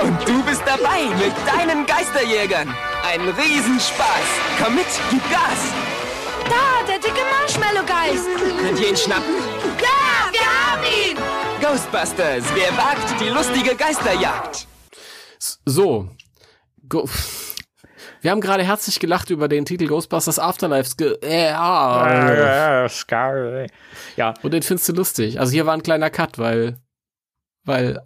[0.00, 2.72] Und du bist dabei mit deinen Geisterjägern.
[3.04, 4.06] Ein Riesenspaß.
[4.62, 5.72] Komm mit, gib Gas.
[6.44, 8.28] Da, der dicke Marshmallow-Geist.
[8.60, 9.34] Könnt ihr ihn schnappen?
[9.80, 11.16] Ja, wir haben ihn.
[11.60, 14.68] Ghostbusters, wer wagt die lustige Geisterjagd?
[15.66, 16.10] So.
[16.88, 17.08] Go
[18.20, 20.94] Wir haben gerade herzlich gelacht über den Titel Ghostbusters Afterlife.
[20.96, 22.86] Ge ja.
[24.14, 25.40] Ja, Und den findest du lustig.
[25.40, 26.78] Also hier war ein kleiner Cut, weil,
[27.64, 28.00] weil,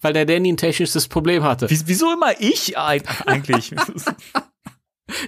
[0.00, 1.68] weil der Danny ein technisches Problem hatte.
[1.70, 3.74] Wie- wieso immer ich eig- eigentlich?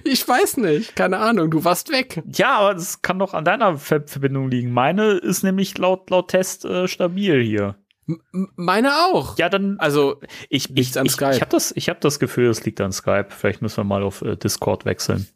[0.05, 0.95] Ich weiß nicht.
[0.95, 1.51] Keine Ahnung.
[1.51, 2.23] Du warst weg.
[2.33, 4.71] ja, aber das kann doch an deiner Ver Verbindung liegen.
[4.71, 7.75] Meine ist nämlich laut, laut Test äh, stabil hier.
[8.07, 9.37] M meine auch.
[9.37, 11.31] Ja, dann, Also, ich, ich, an ich, Skype?
[11.35, 13.27] ich habe das, ich hab das Gefühl, es liegt an Skype.
[13.29, 15.27] Vielleicht müssen wir mal auf äh, Discord wechseln.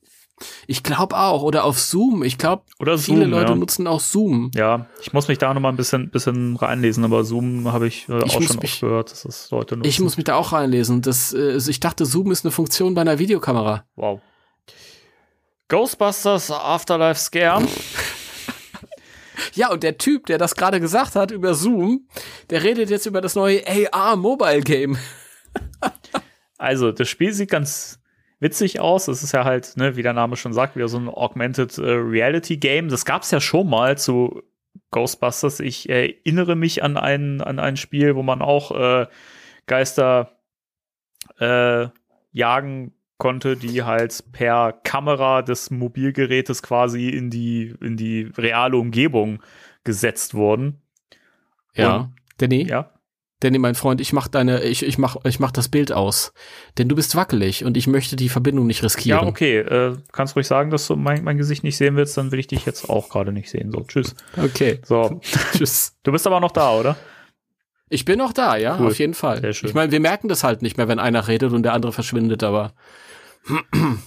[0.67, 1.41] Ich glaube auch.
[1.43, 2.23] Oder auf Zoom.
[2.23, 3.55] Ich glaube, viele Zoom, Leute ja.
[3.55, 4.51] nutzen auch Zoom.
[4.55, 8.07] Ja, ich muss mich da noch mal ein bisschen, bisschen reinlesen, aber Zoom habe ich,
[8.09, 9.89] äh, Ich auch schon mich- oft gehört, dass das Leute nutzen.
[9.89, 11.01] Ich muss mich da auch reinlesen.
[11.01, 13.85] Das, äh, also ich dachte, Zoom ist eine Funktion bei einer Videokamera.
[13.95, 14.21] Wow.
[15.69, 17.65] Ghostbusters Afterlife Scare.
[19.53, 22.07] Ja, und der Typ, der das gerade gesagt hat über Zoom,
[22.49, 24.97] der redet jetzt über das neue AR Mobile Game.
[26.59, 27.99] Also, das Spiel sieht ganz
[28.39, 29.07] witzig aus.
[29.07, 31.91] Es ist ja halt, ne, wie der Name schon sagt, wieder so ein Augmented äh,
[31.91, 32.89] Reality Game.
[32.89, 34.43] Das gab es ja schon mal zu
[34.91, 35.59] Ghostbusters.
[35.59, 39.07] Ich erinnere mich an ein, an ein Spiel, wo man auch äh,
[39.65, 40.37] Geister
[41.39, 41.87] äh,
[42.31, 49.41] jagen konnte, die halt per Kamera des Mobilgerätes quasi in die, in die reale Umgebung
[49.83, 50.81] gesetzt wurden.
[51.73, 52.11] Ja.
[52.37, 52.91] Danny, Ja.
[53.39, 56.33] Danny, mein Freund, ich mach deine, ich, ich mach, ich mach das Bild aus.
[56.79, 59.21] Denn du bist wackelig und ich möchte die Verbindung nicht riskieren.
[59.21, 59.59] Ja, okay.
[59.59, 62.47] Äh, kannst ruhig sagen, dass du mein, mein Gesicht nicht sehen willst, dann will ich
[62.47, 63.71] dich jetzt auch gerade nicht sehen.
[63.71, 64.15] So, tschüss.
[64.35, 64.79] Okay.
[64.83, 65.21] So,
[65.53, 65.93] Tschüss.
[66.01, 66.97] du bist aber noch da, oder?
[67.89, 68.87] Ich bin noch da, ja, Cool.
[68.87, 69.39] auf jeden Fall.
[69.41, 69.69] Sehr schön.
[69.69, 72.43] Ich meine, wir merken das halt nicht mehr, wenn einer redet und der andere verschwindet,
[72.43, 72.73] aber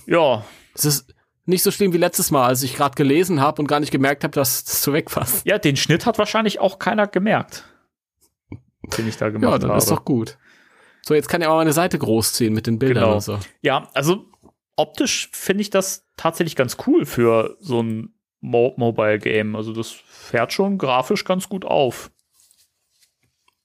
[0.06, 0.44] Ja.
[0.74, 1.14] es ist
[1.46, 4.24] nicht so schlimm wie letztes Mal, als ich gerade gelesen habe und gar nicht gemerkt
[4.24, 5.46] habe, dass, dass du weg warst.
[5.46, 7.64] Ja, den Schnitt hat wahrscheinlich auch keiner gemerkt.
[8.96, 9.78] Den ich da gemacht Ja, dann habe.
[9.78, 10.38] ist doch gut.
[11.02, 13.14] So, jetzt kann er auch meine Seite großziehen mit den Bildern Genau.
[13.14, 13.38] und so.
[13.62, 14.26] Ja, also
[14.76, 19.56] optisch finde ich das tatsächlich ganz cool für so ein Mo Mobile Game.
[19.56, 22.10] Also das fährt schon grafisch ganz gut auf.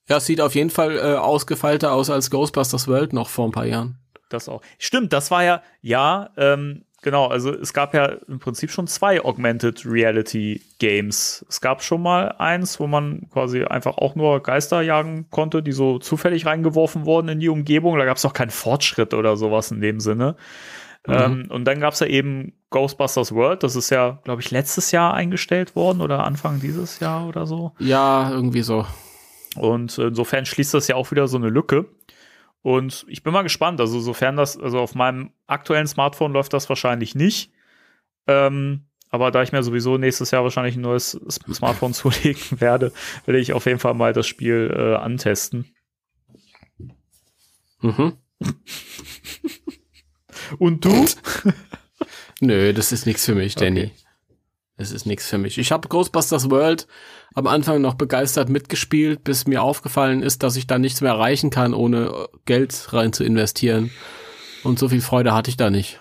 [0.08, 3.52] Ja, es sieht auf jeden Fall äh, ausgefeilter aus als Ghostbusters World noch vor ein
[3.52, 3.98] paar Jahren.
[4.28, 4.62] Das auch.
[4.78, 9.24] Stimmt, das war ja, ja, ähm, genau, also es gab ja im Prinzip schon zwei
[9.24, 11.46] Augmented Reality Games.
[11.48, 15.70] Es gab schon mal eins, wo man quasi einfach auch nur Geister jagen konnte, die
[15.70, 17.96] so zufällig reingeworfen wurden in die Umgebung.
[17.96, 20.34] Da gab es auch keinen Fortschritt oder sowas in dem Sinne.
[21.06, 21.14] Mhm.
[21.14, 24.90] Ähm, und dann gab es ja eben Ghostbusters World, das ist ja, glaube ich, letztes
[24.90, 27.70] Jahr eingestellt worden oder Anfang dieses Jahr oder so.
[27.78, 28.84] Ja, irgendwie so.
[29.54, 31.86] Und insofern schließt das ja auch wieder so eine Lücke.
[32.66, 33.80] Und ich bin mal gespannt.
[33.80, 37.52] Also, sofern das, also auf meinem aktuellen Smartphone läuft das wahrscheinlich nicht.
[38.26, 41.12] Ähm, aber da ich mir sowieso nächstes Jahr wahrscheinlich ein neues
[41.52, 42.92] Smartphone zulegen werde,
[43.24, 45.76] werde ich auf jeden Fall mal das Spiel äh, antesten.
[47.82, 48.14] Mhm.
[50.58, 51.06] Und du?
[52.40, 53.84] Nö, das ist nichts für mich, Danny.
[53.84, 53.92] Okay.
[54.76, 55.56] Das ist nichts für mich.
[55.56, 56.88] Ich habe Ghostbusters World
[57.36, 61.50] am Anfang noch begeistert mitgespielt, bis mir aufgefallen ist, dass ich da nichts mehr erreichen
[61.50, 63.90] kann, ohne Geld rein zu investieren.
[64.64, 66.00] Und so viel Freude hatte ich da nicht.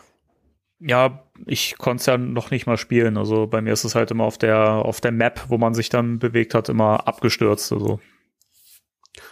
[0.80, 3.18] Ja, ich konnte es ja noch nicht mal spielen.
[3.18, 5.90] Also bei mir ist es halt immer auf der, auf der Map, wo man sich
[5.90, 7.74] dann bewegt hat, immer abgestürzt.
[7.74, 8.00] Also.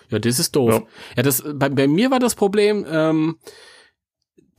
[0.09, 0.73] Ja, das ist doof.
[0.73, 0.83] Ja,
[1.15, 3.37] ja das, bei, bei mir war das Problem, ähm,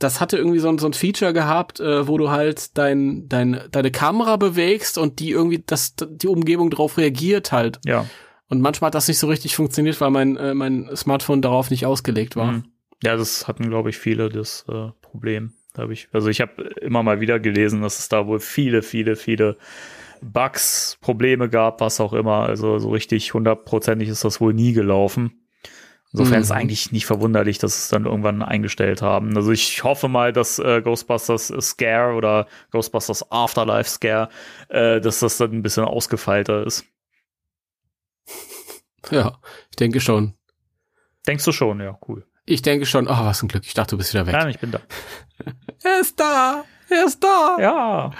[0.05, 3.91] das hatte irgendwie so, so ein Feature gehabt, äh, wo du halt dein, dein, deine
[3.91, 7.79] Kamera bewegst und die irgendwie, das, die Umgebung darauf reagiert halt.
[7.85, 8.05] Ja.
[8.47, 11.85] Und manchmal hat das nicht so richtig funktioniert, weil mein, äh, mein Smartphone darauf nicht
[11.85, 12.51] ausgelegt war.
[12.51, 12.63] Mhm.
[13.03, 15.53] Ja, das hatten, glaube ich, viele das äh, Problem.
[15.75, 19.15] Hab ich, also ich habe immer mal wieder gelesen, dass es da wohl viele, viele,
[19.15, 19.57] viele
[20.21, 22.43] Bugs, Probleme gab, was auch immer.
[22.43, 25.44] Also so richtig hundertprozentig ist das wohl nie gelaufen.
[26.17, 26.43] Insofern mhm.
[26.43, 29.35] ist eigentlich nicht verwunderlich, dass es dann irgendwann eingestellt haben.
[29.35, 34.29] Also ich hoffe mal, dass äh, Ghostbusters Scare oder Ghostbusters Afterlife Scare,
[34.69, 36.85] äh, dass das dann ein bisschen ausgefeilter ist.
[39.11, 39.37] Ja,
[39.69, 40.33] ich denke schon.
[41.27, 42.25] Denkst du schon, ja, cool.
[42.47, 43.63] Ich denke schon, oh, was ein Glück.
[43.67, 44.33] Ich dachte, du bist wieder weg.
[44.33, 44.79] Nein, ich bin da.
[45.83, 46.65] er ist da.
[46.89, 47.57] Er ist da.
[47.59, 48.11] Ja.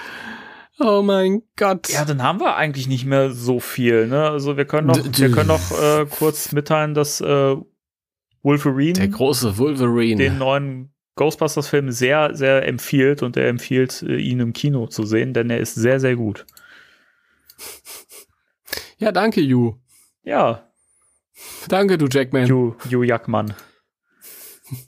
[0.80, 1.90] Oh mein Gott.
[1.90, 4.06] Ja, dann haben wir eigentlich nicht mehr so viel.
[4.06, 4.30] Ne?
[4.30, 7.56] Also wir können noch, wir können noch äh, kurz mitteilen, dass äh,
[8.46, 8.94] Wolverine.
[8.94, 10.24] Der große Wolverine.
[10.24, 15.34] Den neuen Ghostbusters-Film sehr, sehr empfiehlt und er empfiehlt, äh, ihn im Kino zu sehen,
[15.34, 16.46] denn er ist sehr, sehr gut.
[18.98, 19.76] Ja, danke, Ju.
[20.24, 20.70] Ja.
[21.68, 22.48] Danke, du Jackman.
[22.48, 23.54] Ju, Ju Jackman.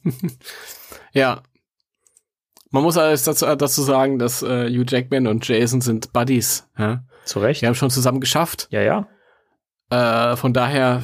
[1.12, 1.44] ja.
[2.72, 6.70] Man muss alles dazu, dazu sagen, dass äh, Hugh Jackman und Jason sind Buddies.
[6.78, 7.04] Ja?
[7.26, 7.62] Zu Recht.
[7.62, 8.70] Die haben schon zusammen geschafft.
[8.72, 9.10] Ja, ja.
[9.90, 11.04] Äh, von daher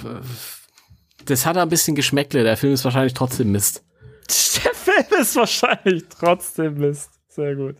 [1.26, 2.44] das hat ein bisschen Geschmäckle.
[2.44, 3.84] Der Film ist wahrscheinlich trotzdem Mist.
[4.64, 7.12] Der Film ist wahrscheinlich trotzdem Mist.
[7.28, 7.76] Sehr gut.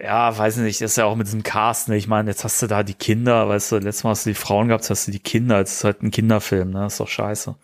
[0.00, 1.96] Ja, weiß nicht, das ist ja auch mit diesem Cast, ne?
[1.96, 4.34] Ich meine, jetzt hast du da die Kinder, weißt du, letztes Mal hast du die
[4.34, 6.80] Frauen gehabt, jetzt hast du die Kinder, jetzt ist halt ein Kinderfilm, ne?
[6.80, 7.54] Das ist doch scheiße.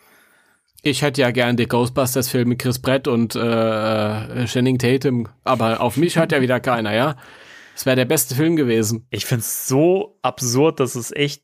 [0.83, 5.97] Ich hätte ja gern den Ghostbusters-Film mit Chris Brett und äh, Channing Tatum, aber auf
[5.97, 7.17] mich hört ja wieder keiner, ja?
[7.75, 9.07] Das wäre der beste Film gewesen.
[9.11, 11.43] Ich find's so absurd, dass es echt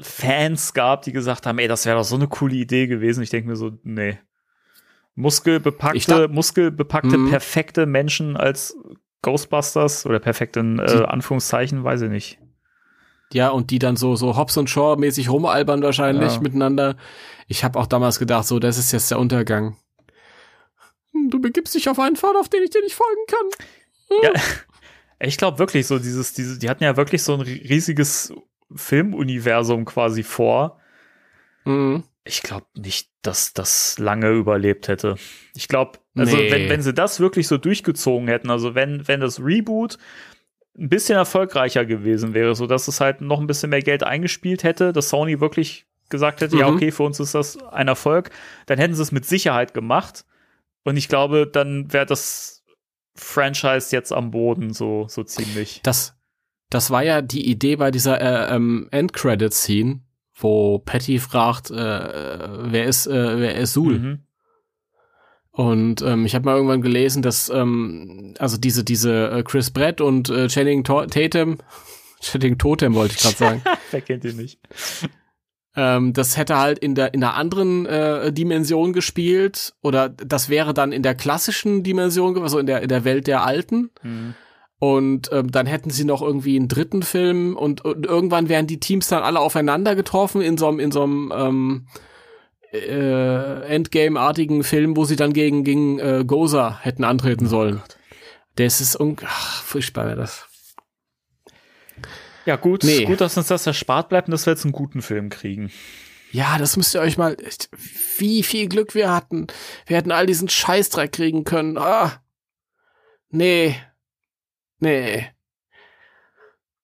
[0.00, 3.22] Fans gab, die gesagt haben, ey, das wäre doch so eine coole Idee gewesen.
[3.22, 4.18] Ich denke mir so, nee.
[5.14, 7.30] Muskelbepackte, muskelbepackte, mhm.
[7.30, 8.76] perfekte Menschen als
[9.20, 12.38] Ghostbusters oder perfekt in äh, Anführungszeichen, weiß ich nicht.
[13.32, 16.40] Ja, und die dann so, so Hobbs und Shaw mäßig rumalbern wahrscheinlich ja.
[16.40, 16.96] miteinander.
[17.46, 19.76] Ich habe auch damals gedacht, so, das ist jetzt der Untergang.
[21.12, 23.46] Hm, du begibst dich auf einen Pfad, auf den ich dir nicht folgen kann.
[24.08, 24.18] Hm.
[24.22, 24.40] Ja,
[25.26, 28.34] ich glaube wirklich so, dieses, diese, die hatten ja wirklich so ein riesiges
[28.76, 30.80] Filmuniversum quasi vor.
[31.64, 32.04] Mhm.
[32.24, 35.16] Ich glaube nicht, dass das lange überlebt hätte.
[35.54, 36.50] Ich glaube, also nee.
[36.50, 39.98] wenn, wenn sie das wirklich so durchgezogen hätten, also wenn, wenn das Reboot
[40.78, 44.62] ein bisschen erfolgreicher gewesen wäre, so dass es halt noch ein bisschen mehr Geld eingespielt
[44.62, 46.60] hätte, dass Sony wirklich gesagt hätte, mhm.
[46.60, 48.30] ja, okay, für uns ist das ein Erfolg,
[48.66, 50.24] dann hätten sie es mit Sicherheit gemacht.
[50.84, 52.64] Und ich glaube, dann wäre das
[53.14, 55.80] Franchise jetzt am Boden, so, so ziemlich.
[55.82, 56.16] Das,
[56.72, 60.00] das war ja die Idee bei dieser äh, ähm, Endcredit-Scene,
[60.34, 63.98] wo Patty fragt, äh, wer ist, äh, wer ist Sul?
[63.98, 64.18] Mhm.
[65.50, 70.00] Und ähm, ich habe mal irgendwann gelesen, dass ähm, also diese diese äh, Chris Brett
[70.00, 71.58] und äh, Channing Tatum,
[72.22, 73.62] Channing Totem wollte ich gerade sagen.
[73.90, 74.58] Wer kennt ihn nicht?
[75.76, 80.72] Ähm, das hätte halt in der in einer anderen äh, Dimension gespielt oder das wäre
[80.72, 83.90] dann in der klassischen Dimension, also in der in der Welt der Alten.
[84.02, 84.34] Mhm.
[84.82, 88.80] Und ähm, dann hätten sie noch irgendwie einen dritten Film und, und irgendwann wären die
[88.80, 91.86] Teams dann alle aufeinander getroffen in so einem in so einem ähm,
[92.72, 97.80] äh, Endgame-artigen Film, wo sie dann gegen gegen äh, Goza hätten antreten sollen.
[98.56, 100.48] Das ist un Ach, furchtbar wäre das.
[102.44, 103.04] Ja, gut, Nee.
[103.04, 105.70] gut, dass uns das erspart bleibt und dass wir jetzt einen guten Film kriegen.
[106.32, 107.36] Ja, das müsst ihr euch mal.
[108.18, 109.46] Wie viel Glück wir hatten.
[109.86, 111.78] Wir hätten all diesen Scheißdreck kriegen können.
[111.78, 112.20] Ah.
[113.30, 113.76] Nee.
[114.82, 115.28] Nee.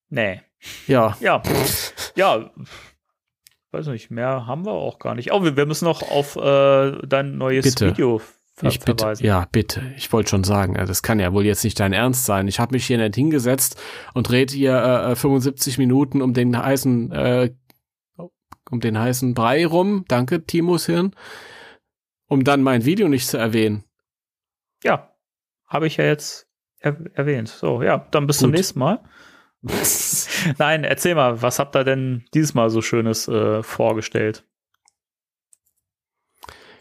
[0.09, 0.41] Nee.
[0.87, 1.17] Ja.
[1.21, 1.43] Ja.
[2.15, 2.51] ja.
[3.73, 5.33] Weiß nicht, mehr haben wir auch gar nicht.
[5.33, 7.89] Oh, wir, wir müssen noch auf äh, dein neues Bitte.
[7.91, 8.19] Video
[8.55, 9.27] ver Ich bitte, verweisen.
[9.27, 9.83] ja, bitte.
[9.97, 12.47] Ich wollte schon sagen, äh, das kann ja wohl jetzt nicht dein Ernst sein.
[12.47, 13.81] Ich habe mich hier nicht hingesetzt
[14.15, 17.51] und rede hier äh, äh, 75 Minuten um den heißen, äh,
[18.71, 20.05] um den heißen Brei rum.
[20.09, 21.15] Danke, Timos Hirn.
[22.29, 23.85] Um dann mein Video nicht zu erwähnen.
[24.85, 25.13] Ja,
[25.67, 26.48] habe ich ja jetzt
[26.81, 27.49] erwähnt.
[27.49, 28.57] So, ja, dann bis zum Gut.
[28.57, 29.01] nächsten Mal.
[30.59, 34.45] Nein, erzähl mal, was habt ihr denn dieses Mal so Schönes äh, vorgestellt?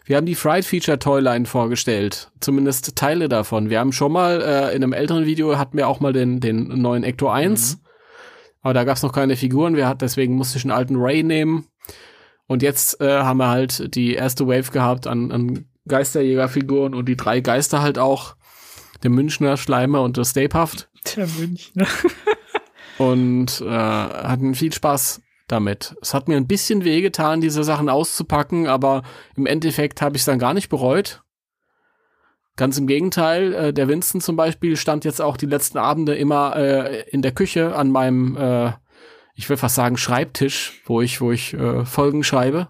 [0.04, 2.30] Wir haben die Fried Feature Toyline vorgestellt.
[2.40, 3.68] Zumindest Teile davon.
[3.68, 6.68] Wir haben schon mal äh, in einem älteren Video hatten wir auch mal den, den
[6.80, 7.82] neuen Ecto 1.
[8.62, 9.76] Aber da gab's noch keine Figuren.
[9.76, 11.66] Wir hat, deswegen musste ich einen alten Ray nehmen.
[12.46, 17.16] Und jetzt äh, haben wir halt die erste Wave gehabt an, an Geisterjägerfiguren und die
[17.16, 18.34] drei Geister halt auch.
[19.02, 20.88] Der Münchner Schleimer und das Stapehaft.
[21.16, 21.86] Der Münchner.
[22.98, 25.96] Und äh, hatten viel Spaß damit.
[26.02, 29.02] Es hat mir ein bisschen wehgetan, diese Sachen auszupacken, aber
[29.36, 31.22] im Endeffekt habe ich es dann gar nicht bereut.
[32.56, 36.56] Ganz im Gegenteil, äh, der Winston zum Beispiel stand jetzt auch die letzten Abende immer
[36.56, 38.72] äh, in der Küche an meinem, äh,
[39.36, 42.68] ich will fast sagen, Schreibtisch, wo ich, wo ich äh, Folgen schreibe.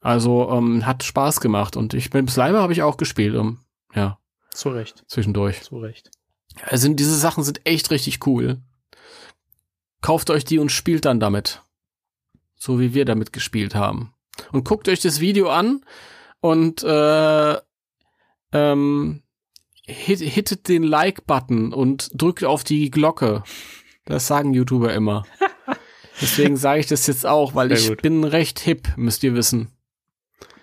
[0.00, 3.60] Also ähm, hat Spaß gemacht und ich mit dem Slimer habe ich auch gespielt, um
[3.94, 4.18] ja
[4.54, 5.60] Zu Recht, zwischendurch.
[5.62, 6.10] zu Recht.
[6.62, 8.62] Also diese Sachen sind echt richtig cool.
[10.00, 11.62] Kauft euch die und spielt dann damit.
[12.56, 14.14] So wie wir damit gespielt haben.
[14.52, 15.84] Und guckt euch das Video an
[16.40, 17.56] und äh,
[18.52, 19.22] ähm,
[19.84, 23.42] hit, hittet den Like-Button und drückt auf die Glocke.
[24.04, 25.24] Das sagen YouTuber immer.
[26.20, 28.02] Deswegen sage ich das jetzt auch, weil Sehr ich gut.
[28.02, 29.68] bin recht hip, müsst ihr wissen.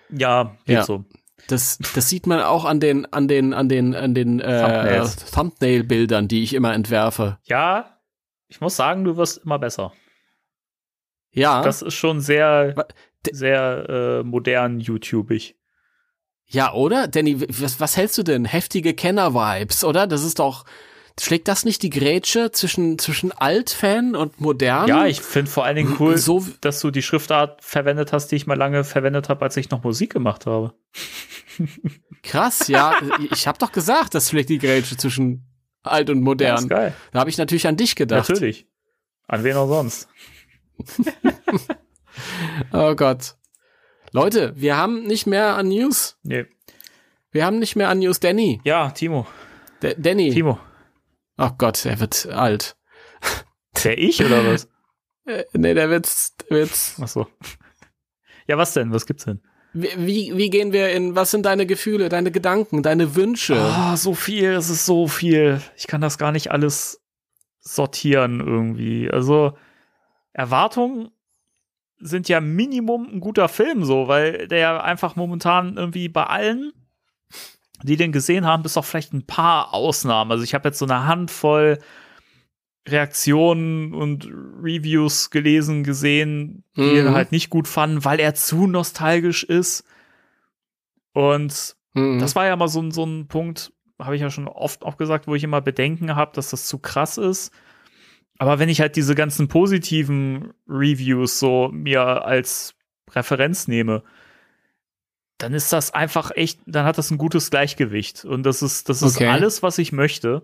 [0.09, 0.83] Ja, geht Ja.
[0.83, 1.03] so.
[1.51, 5.05] Das, das sieht man auch an den, an den, an den, an den äh.
[5.33, 7.39] Thumbnail-Bildern, die ich immer entwerfe.
[7.43, 7.97] Ja,
[8.47, 9.93] ich muss sagen, du wirst immer besser.
[11.31, 11.61] Ja.
[11.61, 12.75] Das ist schon sehr,
[13.31, 15.57] sehr äh, modern YouTubig.
[16.45, 17.07] Ja, oder?
[17.07, 18.45] Danny, was, was hältst du denn?
[18.45, 20.07] Heftige Kenner-Vibes, oder?
[20.07, 20.65] Das ist doch.
[21.21, 24.87] Schlägt das nicht die Grätsche zwischen, zwischen Alt-Fan und modern?
[24.87, 28.37] Ja, ich finde vor allen Dingen cool, So- dass du die Schriftart verwendet hast, die
[28.37, 30.73] ich mal lange verwendet habe, als ich noch Musik gemacht habe.
[32.23, 32.95] Krass, ja.
[33.31, 35.45] ich habe doch gesagt, das schlägt die Grätsche zwischen
[35.83, 36.57] alt und modern.
[36.57, 36.93] ist geil.
[37.11, 38.27] da habe ich natürlich an dich gedacht.
[38.29, 38.67] Natürlich.
[39.27, 40.07] An wen auch sonst?
[42.73, 43.35] Oh Gott.
[44.11, 46.17] Leute, wir haben nicht mehr an News.
[46.23, 46.45] Nee.
[47.31, 48.19] Wir haben nicht mehr an News.
[48.19, 48.59] Danny.
[48.65, 49.25] Ja, Timo.
[49.81, 50.31] D Danny.
[50.31, 50.59] Timo.
[51.41, 52.77] Oh Gott, er wird alt.
[53.83, 54.67] Der ich oder was?
[55.23, 56.09] Äh, nee, der wird,
[56.49, 57.27] der wird Ach so.
[58.47, 58.91] Ja, was denn?
[58.91, 59.39] Was gibt's denn?
[59.71, 63.55] Wie, wie, gehen wir in, was sind deine Gefühle, deine Gedanken, deine Wünsche?
[63.55, 65.61] Ah, so viel, es ist so viel.
[65.77, 67.03] Ich kann das gar nicht alles
[67.59, 69.11] sortieren irgendwie.
[69.11, 69.55] Also
[70.33, 71.11] Erwartungen
[71.99, 76.73] sind ja Minimum ein guter Film so, weil der ja einfach momentan irgendwie bei allen,
[77.83, 80.31] die den gesehen haben, bis auf vielleicht ein paar Ausnahmen.
[80.31, 81.79] Also ich habe jetzt so eine Handvoll
[82.87, 86.95] Reaktionen und Reviews gelesen, gesehen, die Mhm.
[86.95, 89.83] ihn halt nicht gut fanden, weil er zu nostalgisch ist.
[91.13, 92.19] Und Mhm.
[92.19, 95.27] das war ja mal so, so ein Punkt, habe ich ja schon oft auch gesagt,
[95.27, 97.51] wo ich immer Bedenken habe, dass das zu krass ist.
[98.39, 102.73] Aber wenn ich halt diese ganzen positiven Reviews so mir als
[103.11, 104.03] Referenz nehme,
[105.41, 108.25] dann ist das einfach echt, dann hat das ein gutes Gleichgewicht.
[108.25, 109.27] Und das ist, das ist Okay.
[109.27, 110.43] alles, was ich möchte.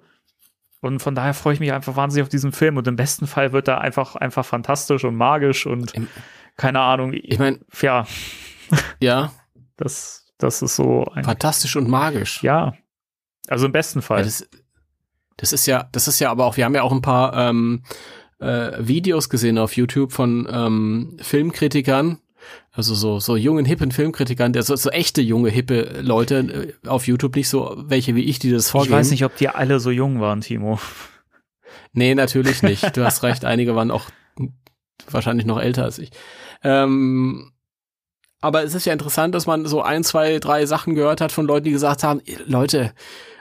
[0.82, 2.78] Und von daher freue ich mich einfach wahnsinnig auf diesen Film.
[2.78, 6.08] Und im besten Fall wird er einfach, einfach fantastisch und magisch und Im-
[6.56, 7.14] keine Ahnung.
[7.14, 8.06] Ich meine, ja,
[9.00, 9.32] ja,
[9.78, 12.44] das, das ist so ein, fantastisch und magisch.
[12.44, 12.74] ja.
[13.48, 14.24] Also im besten Ja, Fall.
[14.24, 14.48] das,
[15.38, 17.84] das ist ja, das ist ja aber auch, wir haben ja auch ein paar ähm,
[18.40, 22.20] äh, Videos gesehen auf YouTube von ähm, Filmkritikern,
[22.72, 27.08] also so, so jungen, hippen Filmkritikern, der so, so echte junge, hippe Leute äh, auf
[27.08, 28.94] YouTube, nicht so welche wie ich, die das ich vorgehen.
[28.94, 30.80] weiß nicht, ob die alle so jung waren, Timo.
[31.94, 32.96] Nee, natürlich nicht.
[32.96, 34.06] Du hast recht, einige waren auch
[35.10, 36.12] wahrscheinlich noch älter als ich.
[36.64, 37.52] Ähm,
[38.42, 41.48] aber es ist ja interessant, dass man so ein, zwei, drei Sachen gehört hat von
[41.48, 42.94] Leuten, die gesagt haben, Leute,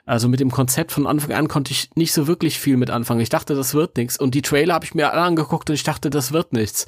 [0.06, 3.20] also mit dem Konzept von Anfang an konnte ich nicht so wirklich viel mit anfangen.
[3.20, 4.16] Ich dachte, das wird nichts.
[4.16, 6.86] Und die Trailer habe ich mir alle angeguckt und ich dachte, das wird nichts.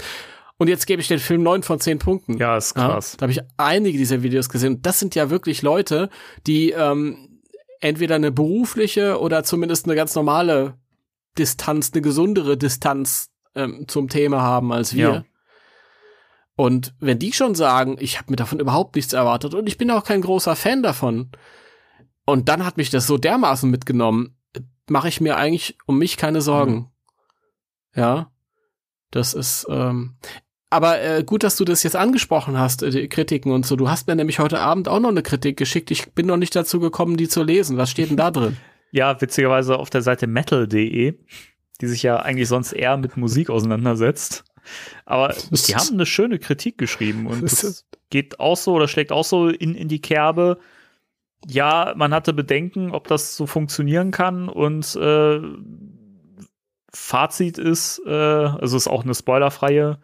[0.59, 2.36] Und jetzt gebe ich den Film neun von zehn Punkten.
[2.36, 3.16] Ja, ist krass.
[3.16, 4.74] da habe ich einige dieser Videos gesehen.
[4.74, 6.10] Und das sind ja wirklich Leute,
[6.47, 7.40] die ähm,
[7.80, 10.74] entweder eine berufliche oder zumindest eine ganz normale
[11.39, 15.09] Distanz, eine gesundere Distanz ähm, zum Thema haben als wir.
[15.09, 15.24] Ja.
[16.56, 19.93] Und wenn die schon sagen, ich habe mir davon überhaupt nichts erwartet und ich bin
[19.93, 21.30] auch kein großer Fan davon,
[22.28, 24.36] und dann hat mich das so dermaßen mitgenommen,
[24.86, 26.74] mache ich mir eigentlich um mich keine Sorgen.
[26.74, 26.86] Mhm.
[27.94, 28.30] Ja,
[29.10, 29.66] das ist.
[29.70, 30.18] Ähm,
[30.70, 33.77] aber äh, gut, dass du das jetzt angesprochen hast, äh, die Kritiken und so.
[33.77, 35.90] Du hast mir nämlich heute Abend auch noch eine Kritik geschickt.
[35.90, 37.78] Ich bin noch nicht dazu gekommen, die zu lesen.
[37.78, 38.57] Was steht denn da drin?
[38.90, 41.15] Ja, witzigerweise auf der Seite metal.de,
[41.81, 44.45] die sich ja eigentlich sonst eher mit Musik auseinandersetzt.
[45.05, 49.24] Aber die haben eine schöne Kritik geschrieben und Das geht auch so oder schlägt auch
[49.24, 50.59] so in, in die Kerbe.
[51.47, 55.40] Ja, man hatte Bedenken, ob das so funktionieren kann und äh,
[56.90, 59.99] Fazit ist, äh, also ist auch eine spoilerfreie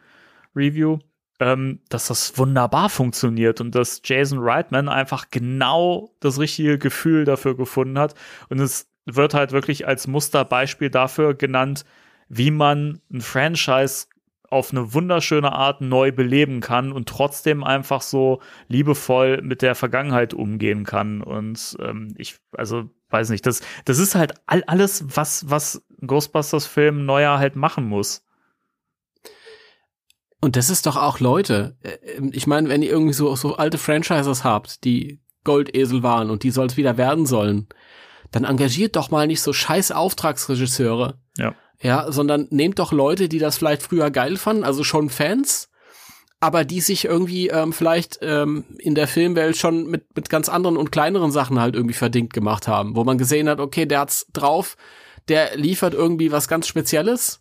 [0.55, 0.99] Review,
[1.41, 7.57] ähm, dass das wunderbar funktioniert und dass Jason Reitman einfach genau das richtige Gefühl dafür
[7.57, 8.15] gefunden hat.
[8.49, 11.85] Und es wird halt wirklich als Musterbeispiel dafür genannt,
[12.29, 14.07] wie man ein Franchise
[14.49, 20.33] auf eine wunderschöne Art neu beleben kann und trotzdem einfach so liebevoll mit der Vergangenheit
[20.33, 21.23] umgehen kann.
[21.23, 27.05] Und ähm, ich, also weiß nicht, das, das ist halt all, alles, was, was Ghostbusters-Film
[27.05, 28.25] neuer halt machen muss.
[30.45, 31.75] Und das ist doch auch Leute.
[31.83, 31.97] äh,
[32.33, 36.51] Ich meine, wenn ihr irgendwie so, so alte Franchises habt, die Goldesel waren und die
[36.51, 37.67] soll es wieder werden sollen,
[38.31, 41.19] dann engagiert doch mal nicht so scheiß Auftragsregisseure.
[41.39, 41.55] Ja.
[41.81, 45.71] Ja, sondern nehmt doch Leute, die das vielleicht früher geil fanden, also schon Fans,
[46.41, 50.77] aber die sich irgendwie ähm, vielleicht ähm, in der Filmwelt schon mit, mit ganz anderen
[50.77, 54.27] und kleineren Sachen halt irgendwie verdingt gemacht haben, wo man gesehen hat, okay, der hat's
[54.35, 54.77] drauf,
[55.29, 57.41] der liefert irgendwie was ganz Spezielles.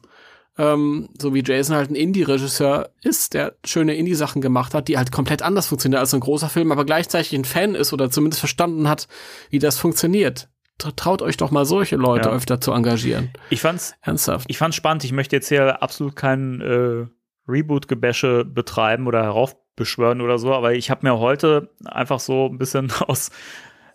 [0.58, 5.12] Ähm, so wie Jason halt ein Indie-Regisseur ist, der schöne Indie-Sachen gemacht hat, die halt
[5.12, 8.88] komplett anders funktionieren als ein großer Film, aber gleichzeitig ein Fan ist oder zumindest verstanden
[8.88, 9.08] hat,
[9.50, 10.50] wie das funktioniert.
[10.78, 12.36] Traut euch doch mal solche Leute Ja.
[12.36, 13.32] öfter zu engagieren.
[13.50, 14.46] Ich fand's, Ernsthaft.
[14.50, 15.04] ich fand's spannend.
[15.04, 17.06] Ich möchte jetzt hier absolut kein äh,
[17.48, 22.92] Reboot-Gebäsche betreiben oder heraufbeschwören oder so, aber ich habe mir heute einfach so ein bisschen
[23.08, 23.32] aus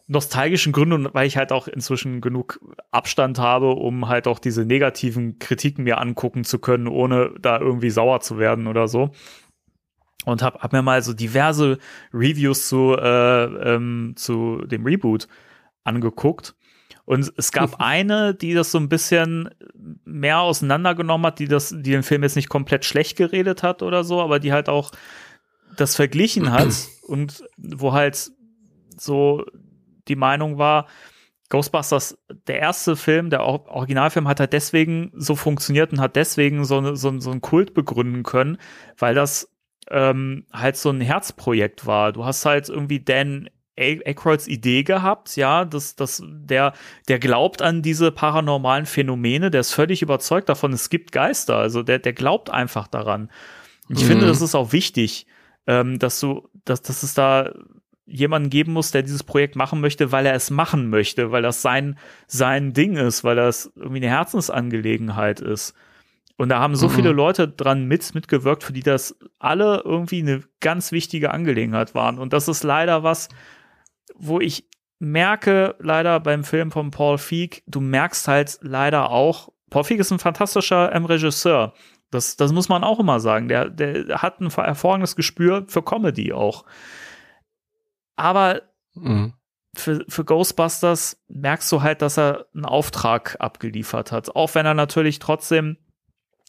[0.09, 2.59] nostalgischen Gründen, und weil ich halt auch inzwischen genug
[2.91, 7.91] Abstand habe, um halt auch diese negativen Kritiken mir angucken zu können, ohne da irgendwie
[7.91, 9.11] sauer zu werden oder so.
[10.25, 11.79] Und habe hab mir mal so diverse
[12.13, 13.45] Reviews zu, äh,
[13.75, 15.29] ähm, zu dem Reboot
[15.85, 16.55] angeguckt.
[17.05, 19.51] Und es gab eine, die das so ein bisschen
[20.05, 24.05] mehr auseinandergenommen hat, die das, die den Film jetzt nicht komplett schlecht geredet hat oder
[24.05, 24.91] so, aber die halt auch
[25.77, 26.73] das verglichen hat
[27.03, 28.31] und wo halt
[28.99, 29.45] so
[30.09, 30.87] die Meinung war,
[31.51, 36.65] Ghostbusters, der erste Film, der Or- Originalfilm hat halt deswegen so funktioniert und hat deswegen
[36.65, 38.59] so, so, so einen Kult begründen können,
[38.99, 39.51] weil das
[39.91, 42.13] ähm, halt so ein Herzprojekt war.
[42.13, 43.49] Du hast halt irgendwie Dan
[43.79, 46.73] Aykroyds Idee gehabt, ja, dass, dass der,
[47.07, 51.83] der glaubt an diese paranormalen Phänomene, der ist völlig überzeugt davon, es gibt Geister, also
[51.83, 53.31] der, der glaubt einfach daran.
[53.89, 54.09] Und ich Mhm.
[54.09, 55.27] finde, das ist auch wichtig,
[55.67, 57.53] ähm, dass du, dass, dass es da
[58.09, 61.63] jemanden geben muss, der dieses Projekt machen möchte, weil er es machen möchte, weil das
[61.63, 65.75] sein, sein Ding ist, weil das irgendwie eine Herzensangelegenheit ist.
[66.37, 66.93] Und da haben so Mhm.
[66.93, 72.19] viele Leute dran mit, mitgewirkt, für die das alle irgendwie eine ganz wichtige Angelegenheit waren.
[72.19, 73.29] Und das ist leider was,
[74.15, 74.65] wo ich
[75.01, 80.11] merke, leider beim Film von Paul Feig, du merkst halt leider auch, Paul Feig ist
[80.13, 81.75] ein fantastischer ähm, Regisseur.
[82.11, 83.49] Das, das muss man auch immer sagen.
[83.49, 86.65] Der, der hat ein hervorragendes Gespür für Comedy auch.
[88.19, 88.63] Aber
[88.95, 89.33] Mhm.
[89.75, 94.35] für, für Ghostbusters merkst du halt, dass er einen Auftrag abgeliefert hat.
[94.35, 95.77] Auch wenn er natürlich trotzdem,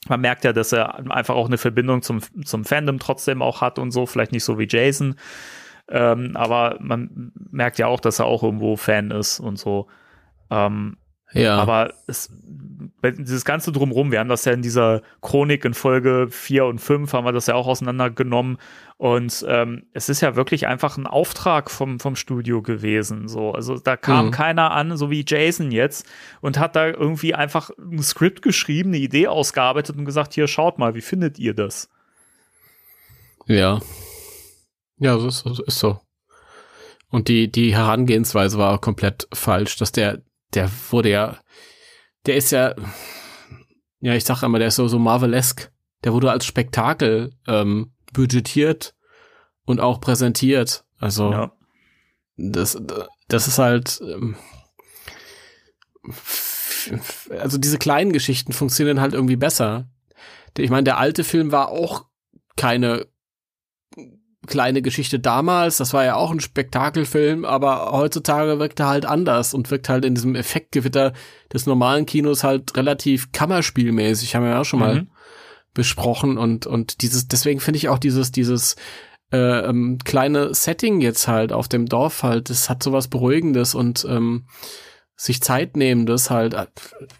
[0.08, 3.78] man merkt ja, dass er einfach auch eine Verbindung zum, zum Fandom trotzdem auch hat
[3.78, 5.16] und so, vielleicht nicht so wie Jason.
[5.90, 9.88] Ähm, aber man merkt ja auch, dass er auch irgendwo Fan ist und so.
[10.50, 10.98] Ähm,
[11.32, 11.58] Ja.
[11.58, 12.30] aber es,
[13.04, 17.14] dieses ganze Drumrum, wir haben das ja in dieser Chronik in Folge 4 und 5,
[17.14, 18.58] haben wir das ja auch auseinandergenommen.
[18.98, 23.28] Und ähm, es ist ja wirklich einfach ein Auftrag vom, vom Studio gewesen.
[23.28, 23.52] So.
[23.52, 24.32] Also da kam Mhm.
[24.32, 26.06] keiner an, so wie Jason jetzt,
[26.42, 30.80] und hat da irgendwie einfach ein Skript geschrieben, eine Idee ausgearbeitet und gesagt, hier schaut
[30.80, 31.90] mal, wie findet ihr das?
[33.46, 33.80] Ja.
[34.98, 36.00] Ja, so ist, so ist so.
[37.10, 40.22] Und die, die Herangehensweise war auch komplett falsch, dass der,
[40.54, 41.38] der wurde ja,
[42.26, 42.76] der ist ja,
[44.02, 45.72] ja, ich sag immer, der ist so, so Marvelesk.
[46.04, 48.96] Der wurde als Spektakel ähm, budgetiert
[49.66, 50.86] und auch präsentiert.
[50.98, 51.52] Also Ja.
[52.38, 52.82] das,
[53.28, 54.36] das ist halt, ähm,
[57.30, 59.90] also diese kleinen Geschichten funktionieren halt irgendwie besser.
[60.58, 62.06] Ich meine, der alte Film war auch
[62.56, 63.08] keine
[64.48, 69.54] kleine Geschichte damals, das war ja auch ein Spektakelfilm, aber heutzutage wirkt er halt anders
[69.54, 71.14] und wirkt halt in diesem Effektgewitter
[71.52, 75.10] des normalen Kinos halt relativ kammerspielmäßig, haben wir ja auch schon mal Mhm.
[75.74, 78.76] besprochen und und dieses deswegen finde ich auch dieses dieses
[79.32, 79.38] äh,
[79.70, 84.46] ähm, kleine Setting jetzt halt auf dem Dorf halt, das hat sowas beruhigendes und ähm,
[85.16, 86.66] sich Zeit nehmen, das halt, äh,